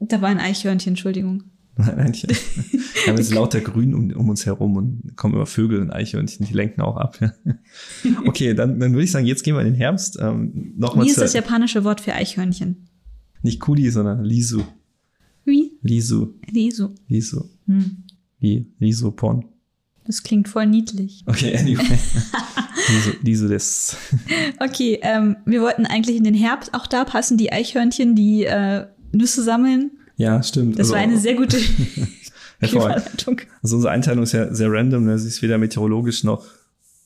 [0.00, 1.44] Da war ein Eichhörnchen, Entschuldigung.
[1.76, 2.24] Nein, eigentlich.
[3.04, 6.46] Wir haben jetzt lauter Grün um, um, uns herum und kommen immer Vögel und Eichhörnchen,
[6.46, 7.18] die lenken auch ab.
[8.26, 10.18] okay, dann, dann würde ich sagen, jetzt gehen wir in den Herbst.
[10.20, 12.88] Ähm, Nochmal Wie ist das japanische Wort für Eichhörnchen?
[13.42, 14.62] Nicht Kuli, sondern Lisu.
[15.44, 15.72] Wie?
[15.80, 16.34] Lisu.
[16.50, 16.90] Lisu.
[17.08, 17.44] Lisu.
[17.66, 18.04] Hm.
[18.38, 18.66] Wie?
[18.78, 19.46] Lisu Pon.
[20.04, 21.22] Das klingt voll niedlich.
[21.26, 21.98] Okay, anyway.
[23.22, 23.96] Lisu des.
[24.58, 28.86] Okay, ähm, wir wollten eigentlich in den Herbst, auch da passen die Eichhörnchen, die äh,
[29.12, 29.92] Nüsse sammeln.
[30.16, 30.74] Ja, stimmt.
[30.74, 31.58] Das also, war eine sehr gute
[32.60, 33.40] Überleitung.
[33.62, 35.04] Also unsere Einteilung ist ja sehr random.
[35.04, 35.18] Ne?
[35.18, 36.44] Sie ist weder meteorologisch noch,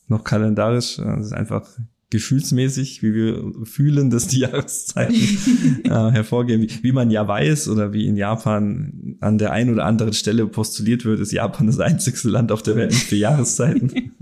[0.08, 0.98] noch kalendarisch.
[0.98, 1.66] Es ist einfach
[2.10, 6.62] gefühlsmäßig, wie wir fühlen, dass die Jahreszeiten äh, hervorgehen.
[6.62, 10.46] Wie, wie man ja weiß oder wie in Japan an der einen oder anderen Stelle
[10.46, 14.12] postuliert wird, ist Japan das einzigste Land auf der Welt mit vier Jahreszeiten.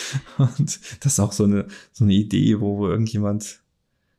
[0.38, 3.62] Und das ist auch so eine, so eine Idee, wo, wo irgendjemand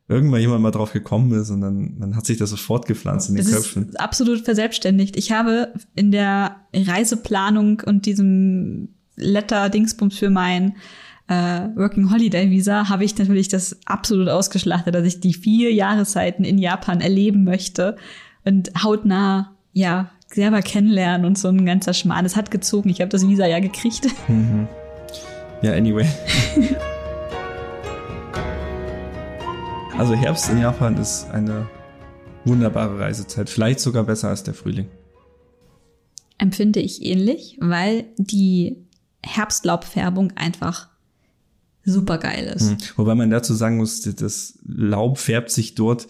[0.07, 3.35] irgendwann jemand mal drauf gekommen ist und dann, dann hat sich das so fortgepflanzt in
[3.35, 3.89] den das Köpfen.
[3.89, 5.15] Ist absolut verselbstständigt.
[5.15, 10.75] Ich habe in der Reiseplanung und diesem Letter-Dingsbums für mein
[11.27, 16.43] äh, Working Holiday Visa habe ich natürlich das absolut ausgeschlachtet, dass ich die vier Jahreszeiten
[16.43, 17.95] in Japan erleben möchte
[18.43, 22.25] und hautnah, ja, selber kennenlernen und so ein ganzer Schmarrn.
[22.25, 22.89] Es hat gezogen.
[22.89, 24.07] Ich habe das Visa ja gekriegt.
[24.27, 24.67] Mhm.
[25.63, 26.05] Ja, anyway.
[29.97, 31.69] also Herbst in Japan ist eine
[32.43, 33.49] wunderbare Reisezeit.
[33.49, 34.89] Vielleicht sogar besser als der Frühling.
[36.37, 38.75] Empfinde ich ähnlich, weil die
[39.23, 40.89] Herbstlaubfärbung einfach
[41.85, 42.71] super geil ist.
[42.71, 42.77] Mhm.
[42.97, 46.07] Wobei man dazu sagen muss, das Laub färbt sich dort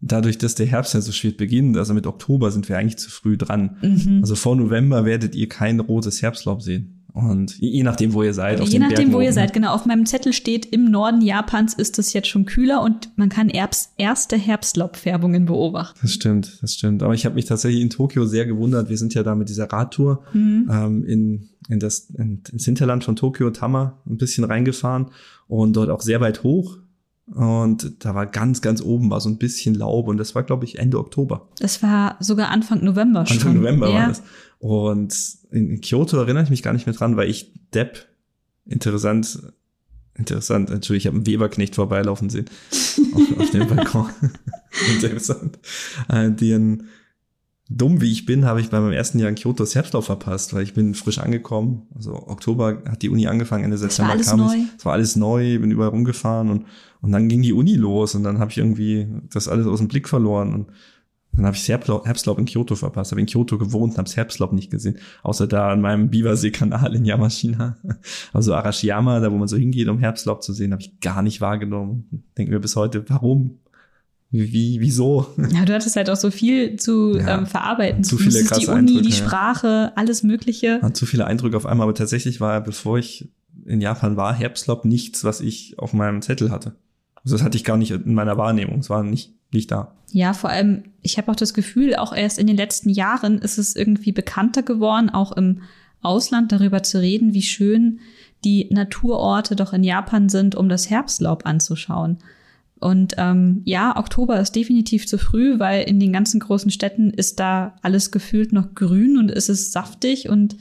[0.00, 1.76] dadurch, dass der Herbst ja so spät beginnt.
[1.76, 3.76] Also mit Oktober sind wir eigentlich zu früh dran.
[3.82, 4.20] Mhm.
[4.22, 6.95] Also vor November werdet ihr kein rotes Herbstlaub sehen.
[7.16, 8.60] Und je nachdem, wo ihr seid.
[8.60, 9.72] je nachdem, wo ihr seid, genau.
[9.72, 13.48] Auf meinem Zettel steht, im Norden Japans ist es jetzt schon kühler und man kann
[13.48, 15.98] Erbs erste Herbstlaubfärbungen beobachten.
[16.02, 17.02] Das stimmt, das stimmt.
[17.02, 18.90] Aber ich habe mich tatsächlich in Tokio sehr gewundert.
[18.90, 20.68] Wir sind ja da mit dieser Radtour mhm.
[20.70, 25.06] ähm, in, in das, in, ins Hinterland von Tokio, Tama, ein bisschen reingefahren
[25.48, 26.76] und dort auch sehr weit hoch.
[27.34, 30.64] Und da war ganz, ganz oben war so ein bisschen Laub und das war, glaube
[30.64, 31.48] ich, Ende Oktober.
[31.58, 33.38] Das war sogar Anfang November schon.
[33.38, 33.94] Anfang November ja.
[33.94, 34.22] war das.
[34.58, 35.14] Und
[35.50, 38.06] in Kyoto erinnere ich mich gar nicht mehr dran, weil ich Depp
[38.64, 39.52] interessant,
[40.14, 42.46] interessant, Entschuldigung, ich habe einen Weberknecht vorbeilaufen sehen
[43.14, 44.08] auf, auf dem Balkon.
[44.94, 45.58] interessant.
[46.08, 46.88] Äh, den,
[47.68, 50.54] dumm wie ich bin, habe ich bei meinem ersten Jahr in Kyoto das Herbstlauf verpasst,
[50.54, 51.82] weil ich bin frisch angekommen.
[51.94, 54.56] Also Oktober hat die Uni angefangen, Ende September kam neu.
[54.78, 56.66] Es war alles neu, bin überall rumgefahren und,
[57.00, 59.88] und dann ging die Uni los und dann habe ich irgendwie das alles aus dem
[59.88, 60.66] Blick verloren und
[61.36, 64.70] dann habe ich Herbstlaub in Kyoto verpasst, habe in Kyoto gewohnt und habe Herbstlaub nicht
[64.70, 67.76] gesehen, außer da an meinem Biwasee-Kanal in Yamashina.
[68.32, 71.40] Also Arashiyama, da wo man so hingeht, um Herbstlaub zu sehen, habe ich gar nicht
[71.40, 72.24] wahrgenommen.
[72.36, 73.58] Denken wir bis heute, warum?
[74.30, 75.26] Wie, wieso?
[75.52, 78.04] Ja, du hattest halt auch so viel zu ja, ähm, verarbeiten.
[78.04, 79.92] Zu viele krasse die Uni, Eindrücke, die Sprache, ja.
[79.96, 80.80] alles Mögliche.
[80.82, 83.30] Ja, zu viele Eindrücke auf einmal, aber tatsächlich war, bevor ich
[83.64, 86.76] in Japan war, Herbstlaub nichts, was ich auf meinem Zettel hatte.
[87.26, 88.78] Also das hatte ich gar nicht in meiner Wahrnehmung.
[88.78, 89.96] Es war nicht, nicht da.
[90.12, 93.58] Ja, vor allem, ich habe auch das Gefühl, auch erst in den letzten Jahren ist
[93.58, 95.62] es irgendwie bekannter geworden, auch im
[96.02, 97.98] Ausland darüber zu reden, wie schön
[98.44, 102.18] die Naturorte doch in Japan sind, um das Herbstlaub anzuschauen.
[102.78, 107.40] Und ähm, ja, Oktober ist definitiv zu früh, weil in den ganzen großen Städten ist
[107.40, 110.56] da alles gefühlt noch grün und es ist saftig und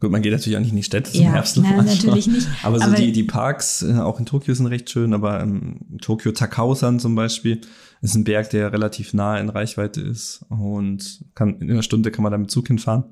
[0.00, 1.56] Gut, man geht natürlich auch nicht in die Städte zum ja, Herbst.
[1.56, 2.48] Nein, natürlich nicht.
[2.62, 5.80] Aber so aber die, die Parks, äh, auch in Tokio sind recht schön, aber ähm,
[6.00, 7.60] Tokio Takao-san zum Beispiel
[8.02, 12.22] ist ein Berg, der relativ nah in Reichweite ist und kann, in einer Stunde kann
[12.22, 13.04] man da mit Zug hinfahren.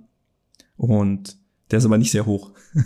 [0.77, 1.37] Und
[1.71, 2.51] der ist aber nicht sehr hoch.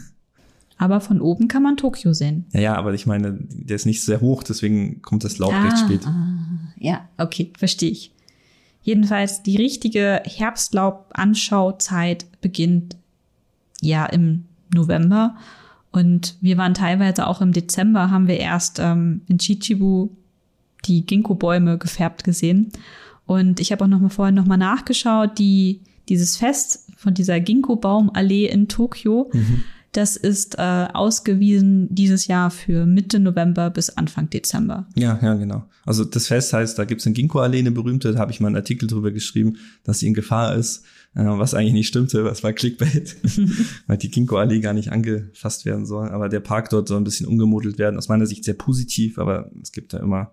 [0.78, 2.44] Aber von oben kann man Tokio sehen.
[2.52, 5.62] Ja, ja, aber ich meine, der ist nicht sehr hoch, deswegen kommt das Laub ah,
[5.62, 6.06] recht spät.
[6.06, 6.36] Ah,
[6.76, 8.12] ja, okay, verstehe ich.
[8.82, 12.98] Jedenfalls die richtige Herbstlaub-Anschauzeit beginnt
[13.80, 15.36] ja im November.
[15.92, 20.10] Und wir waren teilweise auch im Dezember, haben wir erst ähm, in Chichibu
[20.84, 22.70] die Ginkgo-Bäume gefärbt gesehen.
[23.24, 27.40] Und ich habe auch noch mal vorher noch mal nachgeschaut, die, dieses Fest von dieser
[27.40, 29.64] Ginkgo-Baumallee in Tokio, mhm.
[29.92, 34.86] das ist äh, ausgewiesen dieses Jahr für Mitte November bis Anfang Dezember.
[34.94, 35.64] Ja, ja, genau.
[35.84, 38.48] Also das Fest heißt, da gibt es eine Ginkgo-Allee, eine berühmte, da habe ich mal
[38.48, 40.84] einen Artikel drüber geschrieben, dass sie in Gefahr ist,
[41.16, 43.16] was eigentlich nicht stimmte, was war Clickbait,
[43.86, 46.10] weil die Ginkgo-Allee gar nicht angefasst werden soll.
[46.10, 49.50] Aber der Park dort soll ein bisschen umgemodelt werden, aus meiner Sicht sehr positiv, aber
[49.62, 50.32] es gibt da immer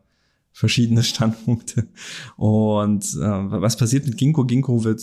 [0.51, 1.87] verschiedene Standpunkte.
[2.35, 4.45] Und äh, was passiert mit Ginkgo?
[4.45, 5.01] Ginkgo wird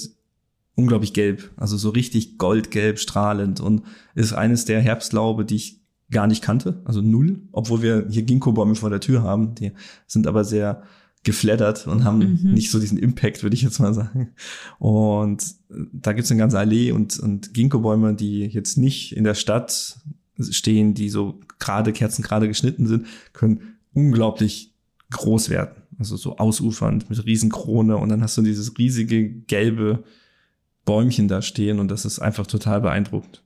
[0.75, 3.61] unglaublich gelb, also so richtig goldgelb strahlend.
[3.61, 3.83] Und
[4.15, 8.75] ist eines der Herbstlaube, die ich gar nicht kannte, also null, obwohl wir hier Ginkgo-Bäume
[8.75, 9.73] vor der Tür haben, die
[10.07, 10.83] sind aber sehr
[11.23, 12.55] geflattert und haben mhm.
[12.55, 14.31] nicht so diesen Impact, würde ich jetzt mal sagen.
[14.79, 15.45] Und
[15.93, 19.99] da gibt's eine ganze Allee und, und Ginkgo-Bäume, die jetzt nicht in der Stadt
[20.39, 24.75] stehen, die so gerade Kerzen gerade geschnitten sind, können unglaublich
[25.11, 25.83] groß werden.
[25.99, 30.05] Also so ausufernd mit Riesenkrone und dann hast du dieses riesige gelbe
[30.87, 33.43] Bäumchen da stehen und das ist einfach total beeindruckend.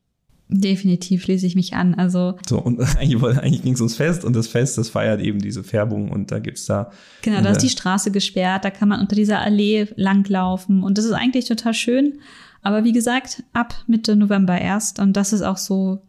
[0.57, 1.95] Definitiv schließe ich mich an.
[1.95, 5.41] Also so und eigentlich, eigentlich ging es ums Fest und das Fest, das feiert eben
[5.41, 6.93] diese Färbung und da gibt's da
[7.23, 11.05] genau, da ist die Straße gesperrt, da kann man unter dieser Allee langlaufen und das
[11.07, 12.21] ist eigentlich total schön.
[12.63, 16.03] Aber wie gesagt, ab Mitte November erst und das ist auch so,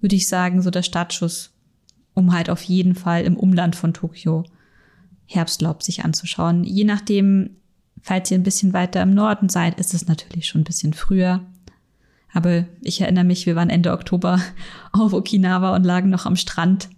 [0.00, 1.50] würde ich sagen, so der Startschuss,
[2.12, 4.44] um halt auf jeden Fall im Umland von Tokio
[5.24, 6.62] Herbstlaub sich anzuschauen.
[6.62, 7.56] Je nachdem,
[8.02, 11.40] falls ihr ein bisschen weiter im Norden seid, ist es natürlich schon ein bisschen früher.
[12.32, 14.40] Aber ich erinnere mich, wir waren Ende Oktober
[14.92, 16.88] auf Okinawa und lagen noch am Strand.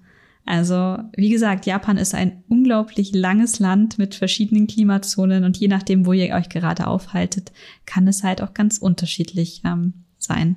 [0.46, 6.06] Also, wie gesagt, Japan ist ein unglaublich langes Land mit verschiedenen Klimazonen und je nachdem,
[6.06, 7.52] wo ihr euch gerade aufhaltet,
[7.86, 10.56] kann es halt auch ganz unterschiedlich ähm, sein.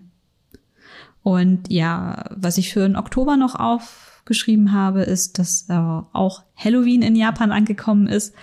[1.22, 6.44] Und ja, was ich für den Oktober noch auf geschrieben habe, ist, dass äh, auch
[6.56, 8.34] Halloween in Japan angekommen ist.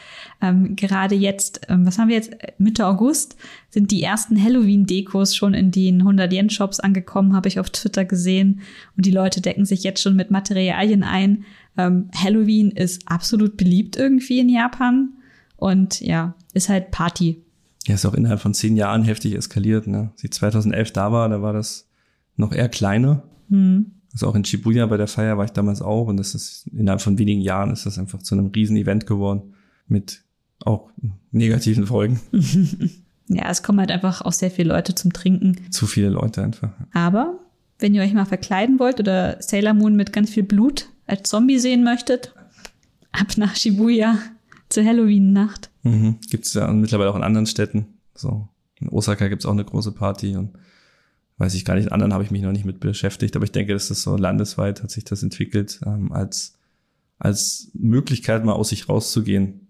[0.42, 2.32] Ähm, gerade jetzt, ähm, was haben wir jetzt?
[2.58, 3.36] Mitte August
[3.68, 8.60] sind die ersten Halloween-Dekos schon in den 100-Yen-Shops angekommen, habe ich auf Twitter gesehen.
[8.96, 11.44] Und die Leute decken sich jetzt schon mit Materialien ein.
[11.76, 15.10] Ähm, Halloween ist absolut beliebt irgendwie in Japan.
[15.56, 17.42] Und ja, ist halt Party.
[17.86, 19.86] Ja, ist auch innerhalb von zehn Jahren heftig eskaliert.
[19.86, 20.10] Ne?
[20.16, 21.88] Sie 2011 da war, da war das
[22.36, 23.22] noch eher kleiner.
[23.50, 23.92] Hm.
[24.12, 27.00] Also auch in Shibuya bei der Feier war ich damals auch und das ist innerhalb
[27.00, 29.54] von wenigen Jahren ist das einfach zu einem riesen Event geworden
[29.86, 30.24] mit
[30.64, 30.90] auch
[31.30, 32.20] negativen Folgen.
[33.28, 35.70] ja, es kommen halt einfach auch sehr viele Leute zum Trinken.
[35.70, 36.70] Zu viele Leute einfach.
[36.92, 37.38] Aber
[37.78, 41.58] wenn ihr euch mal verkleiden wollt oder Sailor Moon mit ganz viel Blut als Zombie
[41.58, 42.34] sehen möchtet,
[43.12, 44.18] ab nach Shibuya
[44.68, 45.70] zur Halloween-Nacht.
[45.82, 46.18] Mhm.
[46.30, 47.86] Gibt es ja mittlerweile auch in anderen Städten.
[48.14, 48.48] So
[48.80, 50.50] in Osaka gibt's auch eine große Party und
[51.38, 53.52] weiß ich gar nicht, in anderen habe ich mich noch nicht mit beschäftigt, aber ich
[53.52, 56.58] denke, dass das so landesweit hat sich das entwickelt, ähm, als,
[57.18, 59.68] als Möglichkeit mal aus sich rauszugehen,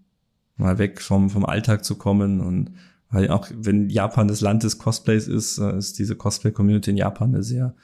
[0.61, 2.71] mal weg vom, vom Alltag zu kommen und
[3.09, 7.33] weil auch wenn Japan das Land des Cosplays ist, äh, ist diese Cosplay-Community in Japan
[7.35, 7.75] eine sehr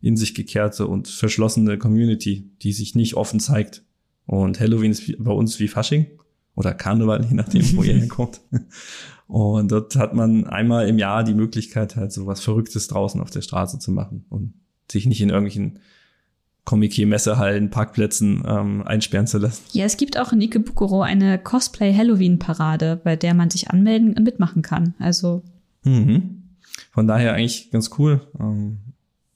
[0.00, 3.84] in sich gekehrte und verschlossene Community, die sich nicht offen zeigt.
[4.24, 6.06] Und Halloween ist bei uns wie Fasching
[6.54, 8.40] oder Karneval, je nachdem, wo ihr herkommt.
[9.26, 13.30] Und dort hat man einmal im Jahr die Möglichkeit, halt so was Verrücktes draußen auf
[13.30, 14.54] der Straße zu machen und
[14.90, 15.80] sich nicht in irgendwelchen
[16.70, 19.60] Comic-Messehallen, Parkplätzen ähm, einsperren zu lassen.
[19.72, 24.62] Ja, es gibt auch in Ikebukuro eine Cosplay-Halloween-Parade, bei der man sich anmelden und mitmachen
[24.62, 24.94] kann.
[25.00, 25.42] Also.
[25.82, 26.42] Mhm.
[26.92, 28.20] Von daher eigentlich ganz cool.
[28.38, 28.78] Ähm,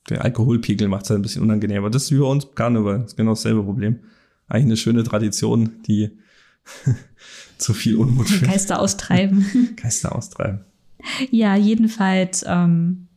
[0.09, 1.91] der Alkoholpegel macht es halt ein bisschen unangenehmer.
[1.91, 3.01] Das ist wie bei uns Karneval.
[3.01, 3.99] Das ist genau dasselbe Problem.
[4.47, 6.11] Eigentlich eine schöne Tradition, die
[7.59, 8.49] zu viel Unmut führt.
[8.49, 9.75] Geister austreiben.
[9.77, 10.61] Geister austreiben.
[11.33, 13.09] Ja, jedenfalls ähm,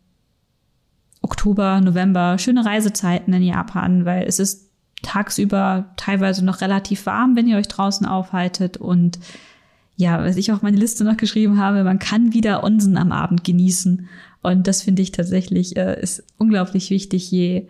[1.28, 4.69] Oktober, November, schöne Reisezeiten in Japan, weil es ist
[5.03, 9.19] tagsüber teilweise noch relativ warm, wenn ihr euch draußen aufhaltet und
[9.97, 13.43] ja, was ich auch meine Liste noch geschrieben habe, man kann wieder Onsen am Abend
[13.43, 14.07] genießen.
[14.43, 17.32] Und das finde ich tatsächlich äh, ist unglaublich wichtig.
[17.32, 17.67] Je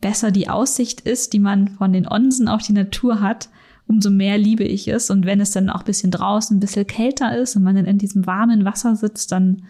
[0.00, 3.48] besser die Aussicht ist, die man von den Onsen auf die Natur hat,
[3.88, 5.10] umso mehr liebe ich es.
[5.10, 7.84] Und wenn es dann auch ein bisschen draußen ein bisschen kälter ist und man dann
[7.84, 9.64] in diesem warmen Wasser sitzt, dann,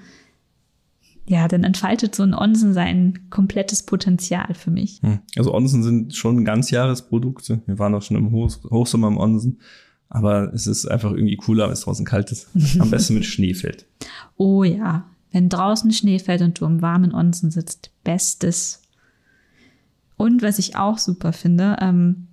[1.28, 5.00] ja, dann entfaltet so ein Onsen sein komplettes Potenzial für mich.
[5.02, 5.18] Hm.
[5.36, 7.62] Also Onsen sind schon Ganzjahresprodukte.
[7.66, 9.60] Wir waren auch schon im Hoch Hochsommer im Onsen.
[10.08, 12.48] Aber es ist einfach irgendwie cooler, wenn es draußen kalt ist.
[12.78, 13.86] Am besten mit Schnee fällt.
[14.36, 18.82] Oh ja, wenn draußen Schnee fällt und du im warmen Onsen sitzt, bestes.
[20.16, 22.28] Und was ich auch super finde, ähm,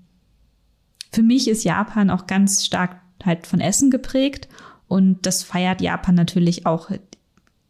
[1.12, 4.48] für mich ist Japan auch ganz stark halt von Essen geprägt
[4.88, 6.92] und das feiert Japan natürlich auch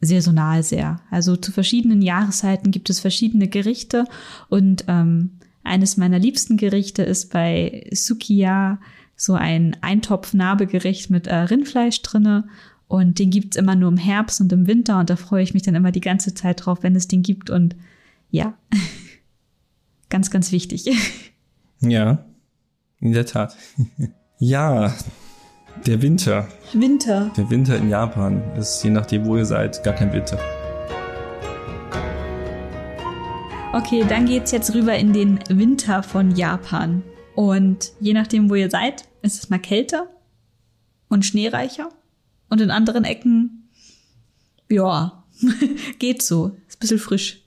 [0.05, 1.01] saisonal sehr.
[1.09, 4.05] Also zu verschiedenen Jahreszeiten gibt es verschiedene Gerichte
[4.49, 5.31] und ähm,
[5.63, 8.79] eines meiner liebsten Gerichte ist bei Sukiya
[9.15, 12.47] so ein Eintopf-Nabegericht mit äh, Rindfleisch drinne
[12.87, 15.63] und den gibt's immer nur im Herbst und im Winter und da freue ich mich
[15.63, 17.75] dann immer die ganze Zeit drauf, wenn es den gibt und
[18.29, 18.57] ja,
[20.09, 20.85] ganz, ganz wichtig.
[21.85, 22.23] Ja,
[23.01, 23.57] in der Tat.
[24.39, 24.95] ja,
[25.85, 26.47] der Winter.
[26.73, 27.31] Winter.
[27.35, 30.39] Der Winter in Japan ist je nachdem, wo ihr seid, gar kein Winter.
[33.73, 37.03] Okay, dann geht's jetzt rüber in den Winter von Japan.
[37.35, 40.07] Und je nachdem, wo ihr seid, ist es mal kälter
[41.09, 41.89] und schneereicher.
[42.49, 43.69] Und in anderen Ecken,
[44.69, 45.25] ja,
[45.99, 46.55] geht so.
[46.67, 47.41] Ist ein bisschen frisch.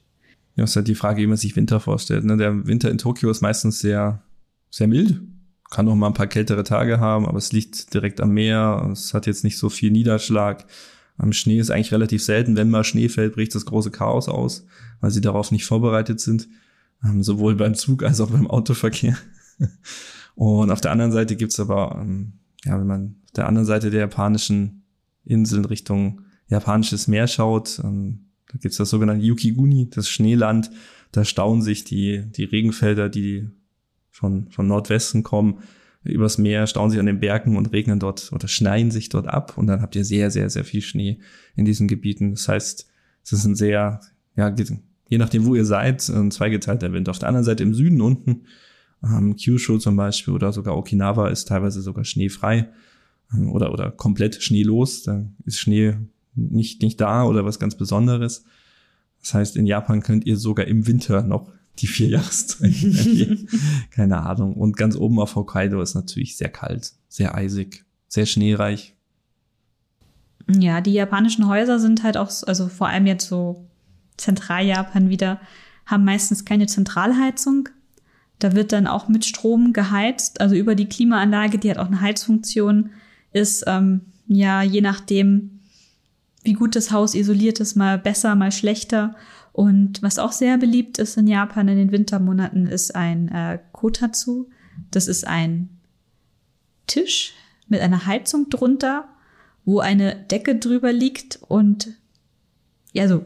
[0.56, 2.24] Ja, ist halt die Frage, wie man sich Winter vorstellt.
[2.24, 2.36] Ne?
[2.36, 4.22] Der Winter in Tokio ist meistens sehr,
[4.70, 5.20] sehr mild
[5.70, 8.88] kann noch mal ein paar kältere Tage haben, aber es liegt direkt am Meer.
[8.92, 10.66] Es hat jetzt nicht so viel Niederschlag.
[11.18, 12.56] Am Schnee ist eigentlich relativ selten.
[12.56, 14.66] Wenn mal Schnee fällt, bricht das große Chaos aus,
[15.00, 16.48] weil sie darauf nicht vorbereitet sind.
[17.04, 19.16] Ähm, sowohl beim Zug als auch beim Autoverkehr.
[20.34, 23.90] Und auf der anderen Seite gibt's aber, ähm, ja, wenn man auf der anderen Seite
[23.90, 24.84] der japanischen
[25.24, 30.70] Inseln Richtung japanisches Meer schaut, ähm, da gibt's das sogenannte Yukiguni, das Schneeland.
[31.12, 33.48] Da stauen sich die, die Regenfelder, die
[34.16, 35.58] von, von Nordwesten kommen,
[36.02, 39.58] übers Meer, stauen sich an den Bergen und regnen dort oder schneien sich dort ab.
[39.58, 41.18] Und dann habt ihr sehr, sehr, sehr viel Schnee
[41.54, 42.30] in diesen Gebieten.
[42.30, 42.86] Das heißt,
[43.24, 44.00] es ist ein sehr,
[44.36, 44.54] ja,
[45.08, 47.08] je nachdem, wo ihr seid, ein zweigeteilter Wind.
[47.08, 48.42] Auf der anderen Seite im Süden unten,
[49.02, 52.70] ähm, Kyushu zum Beispiel oder sogar Okinawa ist teilweise sogar schneefrei
[53.34, 55.02] ähm, oder, oder komplett schneelos.
[55.02, 55.96] Da ist Schnee
[56.34, 58.44] nicht, nicht da oder was ganz Besonderes.
[59.20, 63.48] Das heißt, in Japan könnt ihr sogar im Winter noch die vier Jahreszeiten.
[63.90, 64.54] Keine Ahnung.
[64.54, 68.94] Und ganz oben auf Hokkaido ist natürlich sehr kalt, sehr eisig, sehr schneereich.
[70.48, 73.66] Ja, die japanischen Häuser sind halt auch, also vor allem jetzt so
[74.16, 75.40] Zentraljapan wieder,
[75.86, 77.68] haben meistens keine Zentralheizung.
[78.38, 82.00] Da wird dann auch mit Strom geheizt, also über die Klimaanlage, die hat auch eine
[82.00, 82.90] Heizfunktion,
[83.32, 85.60] ist ähm, ja je nachdem,
[86.42, 89.16] wie gut das Haus isoliert ist, mal besser, mal schlechter.
[89.56, 94.50] Und was auch sehr beliebt ist in Japan in den Wintermonaten, ist ein äh, Kotatsu.
[94.90, 95.70] Das ist ein
[96.86, 97.32] Tisch
[97.66, 99.08] mit einer Heizung drunter,
[99.64, 101.88] wo eine Decke drüber liegt und
[102.92, 103.24] ja, so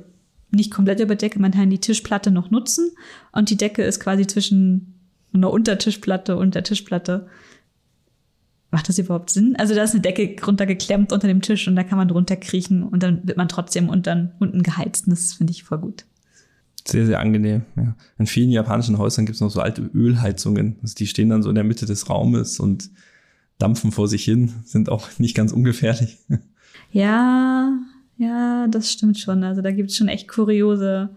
[0.53, 2.93] nicht komplett über Decke, man kann die Tischplatte noch nutzen
[3.33, 5.01] und die Decke ist quasi zwischen
[5.33, 7.26] einer Untertischplatte und der Tischplatte.
[8.70, 9.57] Macht das überhaupt Sinn?
[9.57, 12.85] Also da ist eine Decke runtergeklemmt unter dem Tisch und da kann man drunter kriechen
[12.85, 15.09] und dann wird man trotzdem unten, unten geheizt.
[15.09, 16.05] Und das finde ich voll gut.
[16.87, 17.62] Sehr, sehr angenehm.
[17.76, 17.95] Ja.
[18.18, 20.76] In vielen japanischen Häusern gibt es noch so alte Ölheizungen.
[20.83, 22.91] Also die stehen dann so in der Mitte des Raumes und
[23.59, 26.18] dampfen vor sich hin, sind auch nicht ganz ungefährlich.
[26.93, 27.72] Ja,
[28.16, 29.45] ja, das stimmt schon.
[29.45, 31.11] Also da gibt es schon echt kuriose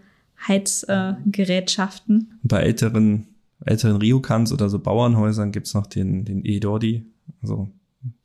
[0.46, 2.30] Heizgerätschaften.
[2.32, 3.26] Äh, Bei älteren,
[3.64, 7.04] älteren Ryukans oder so Bauernhäusern gibt es noch den, den Edori.
[7.42, 7.68] Also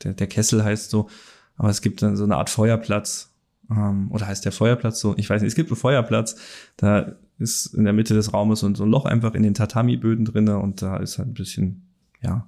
[0.04, 1.10] der, der Kessel heißt so.
[1.56, 3.34] Aber es gibt dann so eine Art Feuerplatz.
[3.70, 5.14] Ähm, oder heißt der Feuerplatz so?
[5.18, 5.50] Ich weiß nicht.
[5.50, 6.36] Es gibt einen Feuerplatz.
[6.78, 10.26] Da ist in der Mitte des Raumes und so ein Loch einfach in den Tatami-Böden
[10.26, 11.88] drinne und da ist halt ein bisschen,
[12.22, 12.48] ja,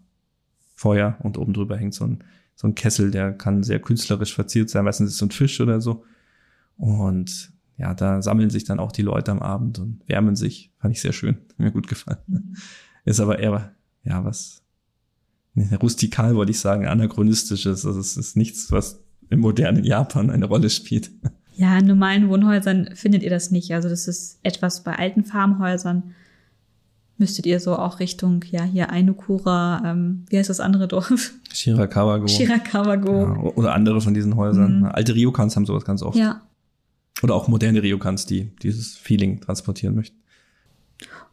[0.76, 2.24] Feuer und oben drüber hängt so ein,
[2.56, 4.84] so ein Kessel, der kann sehr künstlerisch verziert sein.
[4.84, 6.04] Meistens ist es so ein Fisch oder so.
[6.76, 10.72] Und ja, da sammeln sich dann auch die Leute am Abend und wärmen sich.
[10.80, 11.38] Fand ich sehr schön.
[11.58, 12.58] Mir gut gefallen.
[13.06, 14.64] Ist aber eher, ja, was,
[15.82, 17.86] rustikal wollte ich sagen, anachronistisches.
[17.86, 21.12] Also es ist nichts, was im modernen Japan eine Rolle spielt.
[21.54, 23.74] Ja, in normalen Wohnhäusern findet ihr das nicht.
[23.74, 26.16] Also das ist etwas bei alten Farmhäusern.
[27.18, 31.34] Müsstet ihr so auch Richtung, ja, hier Ainukura, ähm, wie heißt das andere Dorf?
[31.54, 32.28] Shirakawago.
[32.28, 33.12] Shirakawago.
[33.12, 34.80] Ja, oder andere von diesen Häusern.
[34.80, 34.86] Mhm.
[34.86, 36.18] Alte Ryokans haben sowas ganz oft.
[36.18, 36.42] Ja.
[37.22, 40.18] Oder auch moderne Ryokans, die dieses Feeling transportieren möchten.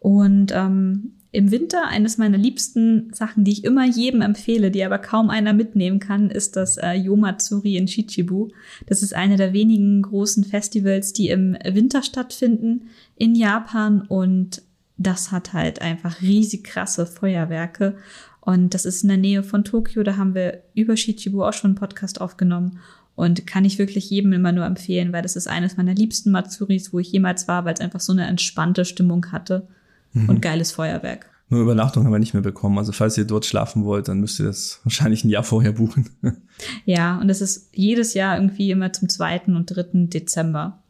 [0.01, 4.99] Und ähm, im Winter eines meiner liebsten Sachen, die ich immer jedem empfehle, die aber
[4.99, 8.49] kaum einer mitnehmen kann, ist das äh, Yomatsuri in Chichibu.
[8.87, 14.63] Das ist eine der wenigen großen Festivals, die im Winter stattfinden in Japan und
[14.97, 17.97] das hat halt einfach riesig krasse Feuerwerke.
[18.41, 21.73] Und das ist in der Nähe von Tokio, da haben wir über Shichibu auch schon
[21.73, 22.79] einen Podcast aufgenommen.
[23.15, 26.93] Und kann ich wirklich jedem immer nur empfehlen, weil das ist eines meiner liebsten Matsuris,
[26.93, 29.67] wo ich jemals war, weil es einfach so eine entspannte Stimmung hatte
[30.13, 30.29] mhm.
[30.29, 31.31] und geiles Feuerwerk.
[31.51, 32.77] Nur Übernachtung haben wir nicht mehr bekommen.
[32.77, 36.11] Also falls ihr dort schlafen wollt, dann müsst ihr das wahrscheinlich ein Jahr vorher buchen.
[36.85, 40.83] ja, und das ist jedes Jahr irgendwie immer zum zweiten und dritten Dezember.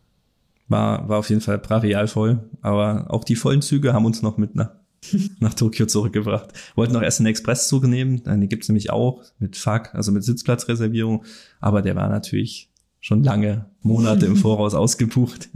[0.66, 2.40] War, war auf jeden Fall brachial voll.
[2.60, 4.70] Aber auch die vollen Züge haben uns noch mit nach,
[5.38, 6.48] nach Tokio zurückgebracht.
[6.74, 8.24] Wollten noch erst einen Expresszug nehmen.
[8.24, 11.24] Den gibt's nämlich auch mit FAK, also mit Sitzplatzreservierung.
[11.60, 15.50] Aber der war natürlich schon lange Monate im Voraus ausgebucht.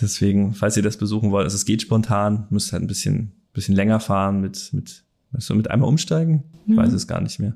[0.00, 3.76] Deswegen, falls ihr das besuchen wollt, also es geht spontan, müsst halt ein bisschen, bisschen
[3.76, 6.44] länger fahren mit, mit, du, mit einmal umsteigen?
[6.66, 6.76] Ich mhm.
[6.76, 7.54] weiß es gar nicht mehr.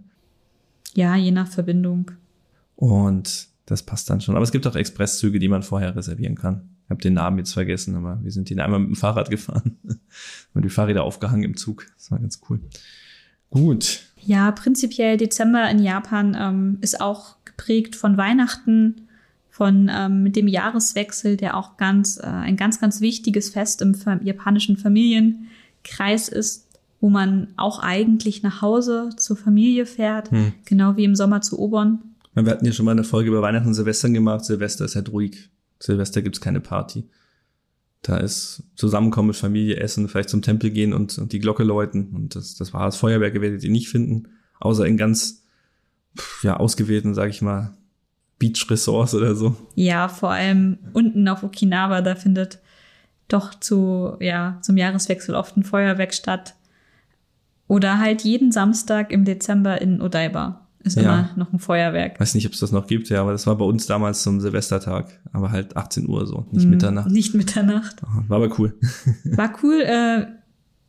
[0.95, 2.13] Ja, je nach Verbindung.
[2.77, 4.37] Und das passt dann schon.
[4.37, 6.71] Aber es gibt auch Expresszüge, die man vorher reservieren kann.
[6.85, 9.77] Ich habe den Namen jetzt vergessen, aber wir sind den einmal mit dem Fahrrad gefahren.
[10.55, 11.87] und die Fahrräder aufgehangen im Zug.
[11.97, 12.61] Das war ganz cool.
[13.51, 14.05] Gut.
[14.17, 19.08] Ja, prinzipiell Dezember in Japan ähm, ist auch geprägt von Weihnachten,
[19.59, 24.77] von ähm, dem Jahreswechsel, der auch ganz äh, ein ganz ganz wichtiges Fest im japanischen
[24.77, 26.69] Familienkreis ist,
[27.01, 30.53] wo man auch eigentlich nach Hause zur Familie fährt, hm.
[30.65, 31.99] genau wie im Sommer zu Obern.
[32.37, 34.45] Wir hatten ja schon mal eine Folge über Weihnachten und Silvester gemacht.
[34.45, 35.51] Silvester ist halt ruhig.
[35.81, 37.09] Silvester gibt's keine Party.
[38.03, 42.15] Da ist Zusammenkommen mit Familie, Essen, vielleicht zum Tempel gehen und, und die Glocke läuten.
[42.15, 44.29] Und das, das war das Feuerwerk, werdet ihr nicht finden,
[44.61, 45.43] außer in ganz
[46.45, 47.77] ja, ausgewählten, sag ich mal,
[48.39, 49.57] Beach-Ressorts oder so.
[49.75, 52.59] Ja, vor allem unten auf Okinawa, da findet
[53.29, 56.55] doch zu, ja, zum Jahreswechsel oft ein Feuerwerk statt.
[57.67, 61.03] Oder halt jeden Samstag im Dezember in Odaiba ist ja.
[61.03, 62.19] immer noch ein Feuerwerk.
[62.19, 64.41] Weiß nicht, ob es das noch gibt, ja, aber das war bei uns damals zum
[64.41, 67.11] Silvestertag, aber halt 18 Uhr so, nicht hm, Mitternacht.
[67.11, 67.97] Nicht Mitternacht.
[68.29, 68.75] War aber cool.
[69.25, 69.83] War cool.
[69.83, 70.27] Äh,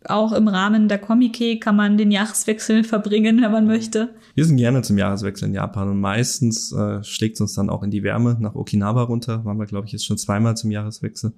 [0.06, 4.14] auch im Rahmen der Comic kann man den Jahreswechsel verbringen, wenn man möchte.
[4.36, 7.84] Wir sind gerne zum Jahreswechsel in Japan und meistens äh, schlägt es uns dann auch
[7.84, 9.44] in die Wärme nach Okinawa runter.
[9.46, 11.34] Waren wir, glaube ich, jetzt schon zweimal zum Jahreswechsel.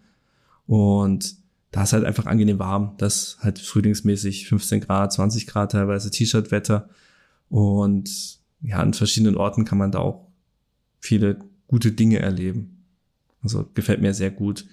[0.67, 1.35] Und
[1.71, 2.93] da ist halt einfach angenehm warm.
[2.97, 6.89] Das halt frühlingsmäßig 15 Grad, 20 Grad teilweise, T-Shirt-Wetter.
[7.49, 10.27] Und ja, an verschiedenen Orten kann man da auch
[10.99, 12.85] viele gute Dinge erleben.
[13.41, 14.65] Also gefällt mir sehr gut.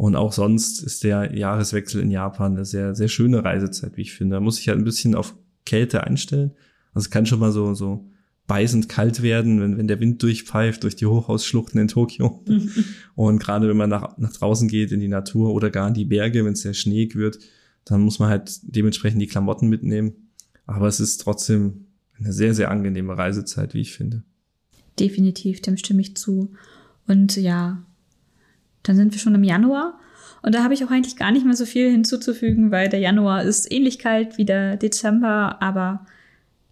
[0.00, 4.14] Und auch sonst ist der Jahreswechsel in Japan eine sehr, sehr schöne Reisezeit, wie ich
[4.14, 4.36] finde.
[4.36, 5.36] Da muss ich halt ein bisschen auf
[5.66, 6.52] Kälte einstellen.
[6.94, 8.08] Also es kann schon mal so, so
[8.46, 12.42] beißend kalt werden, wenn, wenn der Wind durchpfeift durch die Hochhausschluchten in Tokio.
[13.14, 16.06] Und gerade wenn man nach, nach draußen geht in die Natur oder gar in die
[16.06, 17.38] Berge, wenn es sehr schneeig wird,
[17.84, 20.30] dann muss man halt dementsprechend die Klamotten mitnehmen.
[20.64, 21.88] Aber es ist trotzdem
[22.18, 24.22] eine sehr, sehr angenehme Reisezeit, wie ich finde.
[24.98, 26.52] Definitiv, dem stimme ich zu.
[27.06, 27.84] Und ja,
[28.82, 29.98] dann sind wir schon im Januar.
[30.42, 33.42] Und da habe ich auch eigentlich gar nicht mehr so viel hinzuzufügen, weil der Januar
[33.42, 36.06] ist ähnlich kalt wie der Dezember, aber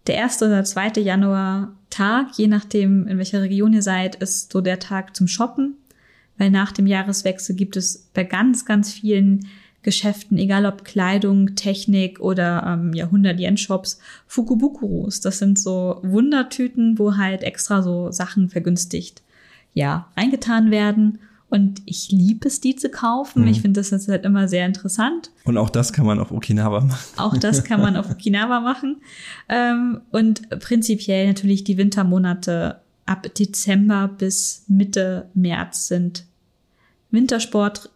[0.07, 4.61] der erste oder zweite Januar Tag, je nachdem, in welcher Region ihr seid, ist so
[4.61, 5.75] der Tag zum Shoppen.
[6.37, 9.47] Weil nach dem Jahreswechsel gibt es bei ganz, ganz vielen
[9.81, 15.21] Geschäften, egal ob Kleidung, Technik oder ähm, ja, 100-Yen-Shops, Fukubukurus.
[15.21, 19.21] Das sind so Wundertüten, wo halt extra so Sachen vergünstigt,
[19.73, 21.19] ja, reingetan werden.
[21.49, 23.43] Und ich liebe es, die zu kaufen.
[23.43, 23.47] Mhm.
[23.47, 25.31] Ich finde das jetzt halt immer sehr interessant.
[25.45, 27.17] Und auch das kann man auf Okinawa machen.
[27.17, 29.01] Auch das kann man auf Okinawa machen.
[29.47, 36.25] Ähm, und prinzipiell natürlich die Wintermonate ab Dezember bis Mitte März sind
[37.09, 37.89] Wintersport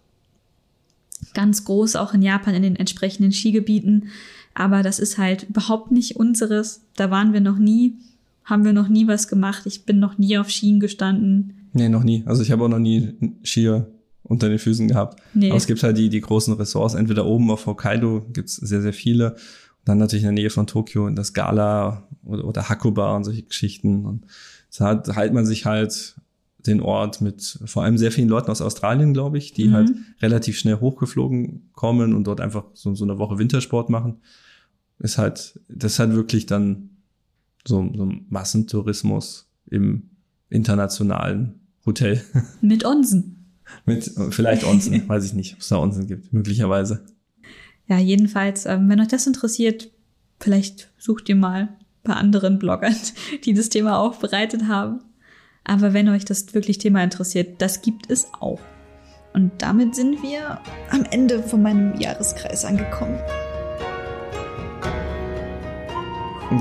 [1.36, 4.10] ganz groß, auch in Japan in den entsprechenden Skigebieten.
[4.56, 6.82] Aber das ist halt überhaupt nicht unseres.
[6.96, 7.94] Da waren wir noch nie,
[8.44, 9.64] haben wir noch nie was gemacht.
[9.66, 11.63] Ich bin noch nie auf Skien gestanden.
[11.74, 12.24] Nee, noch nie.
[12.26, 13.14] Also ich habe auch noch nie
[13.44, 13.88] Skier
[14.24, 15.22] unter den Füßen gehabt.
[15.34, 15.50] Nee.
[15.50, 16.94] Aber es gibt halt die, die großen Ressorts.
[16.94, 19.32] Entweder oben auf Hokkaido gibt's sehr, sehr viele.
[19.34, 23.26] Und dann natürlich in der Nähe von Tokio in das Gala oder, oder Hakuba und
[23.26, 24.06] solche Geschichten.
[24.06, 24.26] Und
[24.78, 26.16] da halt, halt man sich halt
[26.66, 29.74] den Ort mit vor allem sehr vielen Leuten aus Australien, glaube ich, die mhm.
[29.74, 34.22] halt relativ schnell hochgeflogen kommen und dort einfach so, so eine Woche Wintersport machen.
[35.00, 36.92] Ist halt, das ist halt wirklich dann
[37.68, 40.10] so, so Massentourismus im
[40.50, 42.24] internationalen Hotel.
[42.62, 43.58] Mit Onsen.
[43.86, 47.06] Mit vielleicht Onsen, weiß ich nicht, ob es da Onsen gibt, möglicherweise.
[47.88, 49.92] Ja, jedenfalls, ähm, wenn euch das interessiert,
[50.40, 52.96] vielleicht sucht ihr mal bei anderen Bloggern,
[53.46, 55.02] die das Thema aufbereitet haben.
[55.64, 58.60] Aber wenn euch das wirklich Thema interessiert, das gibt es auch.
[59.34, 60.60] Und damit sind wir
[60.92, 63.18] am Ende von meinem Jahreskreis angekommen.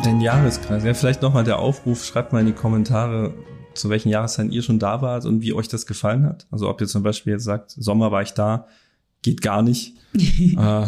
[0.05, 0.85] Den Jahreskreis.
[0.85, 3.35] Ja, vielleicht nochmal der Aufruf, schreibt mal in die Kommentare,
[3.75, 6.47] zu welchen Jahreszeiten ihr schon da wart und wie euch das gefallen hat.
[6.51, 8.67] Also ob ihr zum Beispiel jetzt sagt, Sommer war ich da,
[9.23, 9.97] geht gar nicht.
[10.15, 10.87] äh,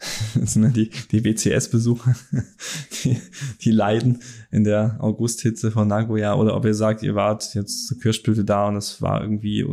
[0.34, 2.14] das sind die, die WCS-Besucher,
[3.04, 3.18] die,
[3.60, 4.20] die leiden
[4.50, 6.34] in der Augusthitze von Nagoya.
[6.34, 9.66] Oder ob ihr sagt, ihr wart jetzt zur Kirschblüte da und es war irgendwie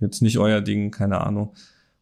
[0.00, 1.54] jetzt nicht euer Ding, keine Ahnung.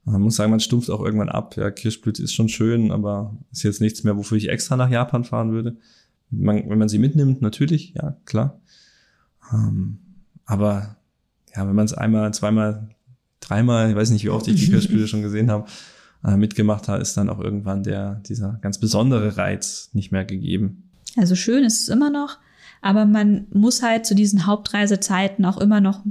[0.05, 1.57] Man muss sagen, man stumpft auch irgendwann ab.
[1.57, 5.24] Ja, Kirschblüte ist schon schön, aber ist jetzt nichts mehr, wofür ich extra nach Japan
[5.24, 5.76] fahren würde.
[6.30, 8.61] Man, wenn man sie mitnimmt, natürlich, ja, klar.
[9.55, 9.98] Ähm,
[10.46, 10.96] aber
[11.55, 12.88] ja, wenn man es einmal, zweimal,
[13.40, 15.66] dreimal, ich weiß nicht, wie oft ich die Kirschblüte schon gesehen habe,
[16.24, 20.90] äh, mitgemacht hat, ist dann auch irgendwann der, dieser ganz besondere Reiz nicht mehr gegeben.
[21.16, 22.38] Also schön ist es immer noch,
[22.82, 26.02] aber man muss halt zu diesen Hauptreisezeiten auch immer noch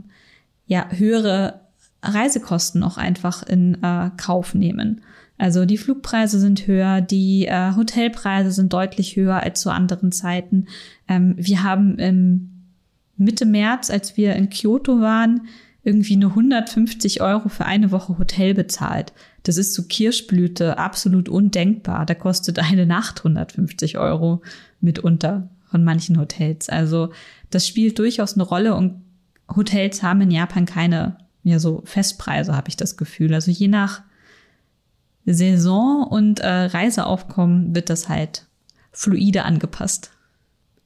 [0.65, 1.61] ja, höhere
[2.01, 5.01] Reisekosten auch einfach in äh, Kauf nehmen.
[5.37, 10.67] Also die Flugpreise sind höher, die äh, Hotelpreise sind deutlich höher als zu anderen Zeiten.
[11.07, 12.52] Ähm, wir haben im
[13.17, 15.47] Mitte März, als wir in Kyoto waren,
[15.83, 19.13] irgendwie nur 150 Euro für eine Woche Hotel bezahlt.
[19.43, 22.05] Das ist zu Kirschblüte absolut undenkbar.
[22.05, 24.41] Da kostet eine Nacht 150 Euro
[24.79, 26.69] mitunter von manchen Hotels.
[26.69, 27.11] Also
[27.49, 29.01] das spielt durchaus eine Rolle und
[29.53, 33.33] Hotels haben in Japan keine ja so Festpreise, habe ich das Gefühl.
[33.33, 34.01] Also je nach
[35.25, 38.45] Saison und äh, Reiseaufkommen wird das halt
[38.91, 40.11] fluide angepasst.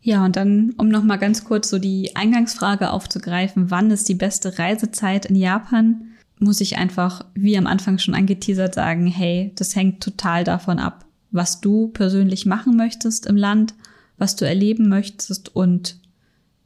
[0.07, 4.15] Ja, und dann, um noch mal ganz kurz so die Eingangsfrage aufzugreifen, wann ist die
[4.15, 6.07] beste Reisezeit in Japan?
[6.39, 11.05] muss ich einfach, wie am Anfang schon angeteasert, sagen, hey, das hängt total davon ab,
[11.31, 13.73] was du persönlich machen möchtest im Land,
[14.17, 15.99] was du erleben möchtest und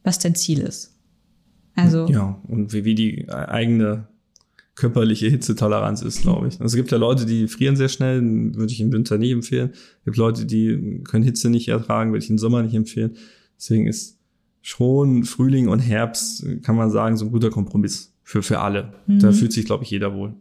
[0.04, 0.94] was dein Ziel ist.
[1.74, 2.06] Also.
[2.06, 4.06] Ja, und wie, wie die eigene
[4.74, 6.54] körperliche Hitzetoleranz ist, glaube ich.
[6.54, 8.22] Also es gibt ja Leute, die frieren sehr schnell,
[8.54, 9.70] würde ich im Winter nicht empfehlen.
[9.72, 13.16] Es gibt Leute, die können Hitze nicht ertragen, würde ich im Sommer nicht empfehlen.
[13.58, 14.18] Deswegen ist
[14.62, 18.94] schon Frühling und Herbst, kann man sagen, so ein guter Kompromiss für, für alle.
[19.06, 19.18] Mhm.
[19.18, 20.34] Da fühlt sich, glaube ich, jeder wohl.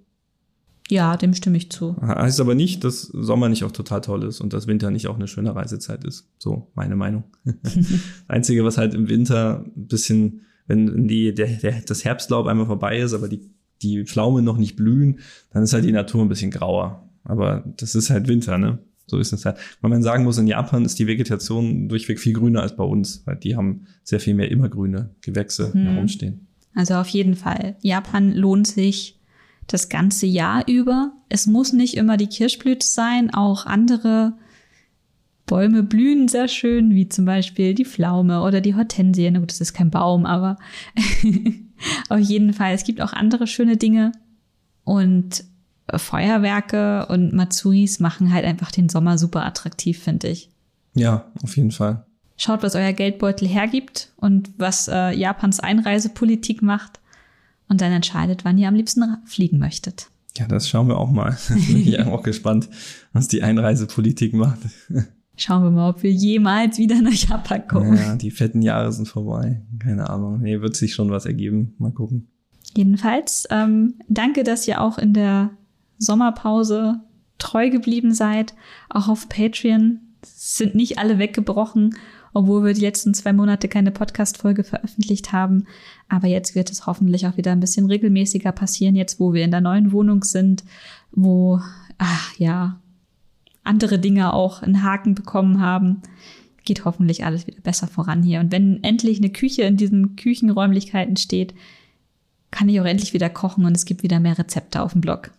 [0.89, 1.95] Ja, dem stimme ich zu.
[2.01, 5.15] Heißt aber nicht, dass Sommer nicht auch total toll ist und dass Winter nicht auch
[5.15, 6.29] eine schöne Reisezeit ist.
[6.37, 7.23] So, meine Meinung.
[8.27, 12.99] Einzige, was halt im Winter ein bisschen, wenn die, der, der, das Herbstlaub einmal vorbei
[12.99, 13.49] ist, aber die,
[13.81, 15.19] die Pflaumen noch nicht blühen,
[15.51, 17.09] dann ist halt die Natur ein bisschen grauer.
[17.23, 18.79] Aber das ist halt Winter, ne?
[19.07, 19.57] So ist es halt.
[19.81, 23.23] Weil man sagen muss, in Japan ist die Vegetation durchweg viel grüner als bei uns,
[23.25, 25.85] weil die haben sehr viel mehr immergrüne Gewächse hm.
[25.85, 26.47] herumstehen.
[26.73, 27.75] Also auf jeden Fall.
[27.81, 29.19] Japan lohnt sich
[29.67, 31.11] das ganze Jahr über.
[31.29, 34.33] Es muss nicht immer die Kirschblüte sein, auch andere
[35.45, 39.29] Bäume blühen sehr schön, wie zum Beispiel die Pflaume oder die Hortensie.
[39.29, 40.57] Na gut, das ist kein Baum, aber
[42.09, 42.73] auf jeden Fall.
[42.73, 44.11] Es gibt auch andere schöne Dinge.
[44.83, 45.43] Und
[45.93, 50.49] Feuerwerke und Matsuris machen halt einfach den Sommer super attraktiv, finde ich.
[50.93, 52.05] Ja, auf jeden Fall.
[52.37, 56.99] Schaut, was euer Geldbeutel hergibt und was äh, Japans Einreisepolitik macht.
[57.67, 60.07] Und dann entscheidet, wann ihr am liebsten fliegen möchtet.
[60.37, 61.37] Ja, das schauen wir auch mal.
[61.47, 62.69] Bin ich auch gespannt,
[63.13, 64.59] was die Einreisepolitik macht.
[65.41, 67.97] Schauen wir mal, ob wir jemals wieder nach Japan kommen.
[67.97, 69.63] Ja, die fetten Jahre sind vorbei.
[69.79, 70.39] Keine Ahnung.
[70.39, 71.73] Nee, wird sich schon was ergeben.
[71.79, 72.27] Mal gucken.
[72.77, 75.49] Jedenfalls, ähm, danke, dass ihr auch in der
[75.97, 76.99] Sommerpause
[77.39, 78.53] treu geblieben seid,
[78.87, 80.01] auch auf Patreon.
[80.23, 81.95] Sind nicht alle weggebrochen,
[82.33, 85.65] obwohl wir die letzten zwei Monate keine Podcast-Folge veröffentlicht haben.
[86.07, 89.49] Aber jetzt wird es hoffentlich auch wieder ein bisschen regelmäßiger passieren, jetzt wo wir in
[89.49, 90.63] der neuen Wohnung sind,
[91.11, 91.59] wo,
[91.97, 92.80] ach ja,
[93.71, 96.01] andere Dinge auch einen Haken bekommen haben.
[96.65, 98.41] Geht hoffentlich alles wieder besser voran hier.
[98.41, 101.53] Und wenn endlich eine Küche in diesen Küchenräumlichkeiten steht,
[102.51, 105.31] kann ich auch endlich wieder kochen und es gibt wieder mehr Rezepte auf dem Blog.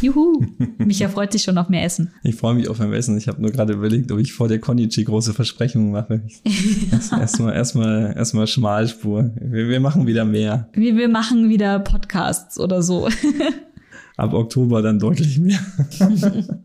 [0.00, 0.44] Juhu!
[0.78, 2.12] Micha freut sich schon auf mehr Essen.
[2.22, 3.18] Ich freue mich auf mehr Essen.
[3.18, 6.22] Ich habe nur gerade überlegt, ob ich vor der Konichi große Versprechungen mache.
[7.20, 9.30] Erstmal erstmal erstmal Schmalspur.
[9.38, 10.68] Wir, wir machen wieder mehr.
[10.72, 13.08] Wir, wir machen wieder Podcasts oder so.
[14.16, 15.58] Ab Oktober dann deutlich mehr.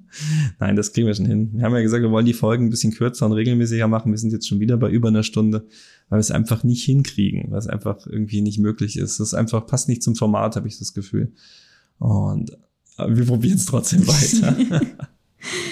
[0.59, 1.51] Nein, das kriegen wir schon hin.
[1.53, 4.11] Wir haben ja gesagt, wir wollen die Folgen ein bisschen kürzer und regelmäßiger machen.
[4.11, 5.65] Wir sind jetzt schon wieder bei über einer Stunde,
[6.07, 9.19] weil wir es einfach nicht hinkriegen, weil es einfach irgendwie nicht möglich ist.
[9.19, 11.33] Das einfach passt nicht zum Format, habe ich das Gefühl.
[11.99, 12.57] Und
[12.97, 14.55] aber wir probieren es trotzdem weiter.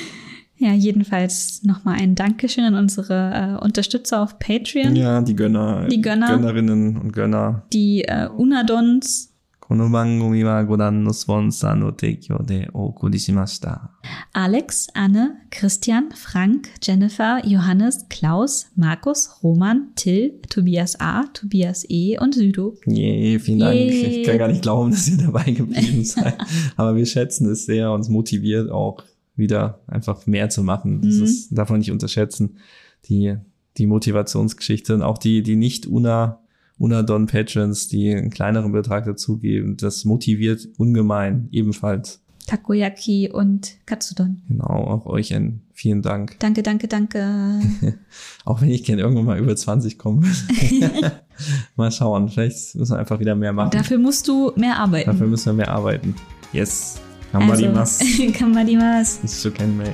[0.57, 4.95] ja, jedenfalls nochmal ein Dankeschön an unsere äh, Unterstützer auf Patreon.
[4.95, 5.87] Ja, die Gönner.
[5.87, 6.27] Die Gönner.
[6.27, 7.63] Gönnerinnen und Gönner.
[7.71, 9.28] Die äh, Unadons.
[9.68, 13.90] この番組はご覧のスポンサーの提供でお送りしました。
[14.34, 22.74] Alex, Anne, Christian, Frank, Jennifer, Johannes, Klaus, Markus, Roman, Till, Tobias A, Tobias E und Südo.
[22.86, 23.74] Yeah, vielen Dank.
[23.74, 24.08] Yeah.
[24.20, 26.36] Ich kann gar nicht glauben, dass ihr dabei geblieben seid.
[26.76, 29.02] Aber wir schätzen es sehr, uns motiviert auch
[29.34, 31.00] wieder einfach mehr zu machen.
[31.00, 31.24] Das mhm.
[31.24, 32.58] ist, darf man nicht unterschätzen.
[33.06, 33.36] Die,
[33.78, 36.40] die Motivationsgeschichte und auch die, die nicht una
[36.79, 39.77] Unadon Patrons, die einen kleineren Betrag dazugeben.
[39.77, 42.21] Das motiviert ungemein ebenfalls.
[42.47, 44.41] Takoyaki und Katsudon.
[44.47, 46.39] Genau, auch euch ein vielen Dank.
[46.39, 47.59] Danke, danke, danke.
[48.45, 50.25] auch wenn ich gerne irgendwann mal über 20 komme.
[51.75, 53.71] mal schauen, vielleicht müssen wir einfach wieder mehr machen.
[53.71, 55.11] Dafür musst du mehr arbeiten.
[55.11, 56.15] Dafür müssen wir mehr arbeiten.
[56.51, 56.99] Yes.
[57.31, 57.99] Kamadimas.
[58.01, 59.19] Also, Kamadimas.
[59.23, 59.93] Issukenmei.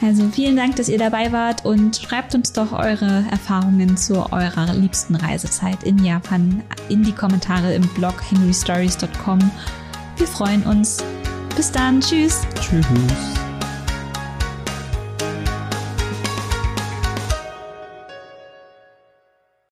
[0.00, 4.72] Also vielen Dank, dass ihr dabei wart und schreibt uns doch eure Erfahrungen zu eurer
[4.74, 9.38] liebsten Reisezeit in Japan in die Kommentare im Blog henrystories.com.
[10.16, 11.02] Wir freuen uns.
[11.56, 12.00] Bis dann.
[12.00, 12.42] Tschüss.
[12.60, 13.47] Tschüss.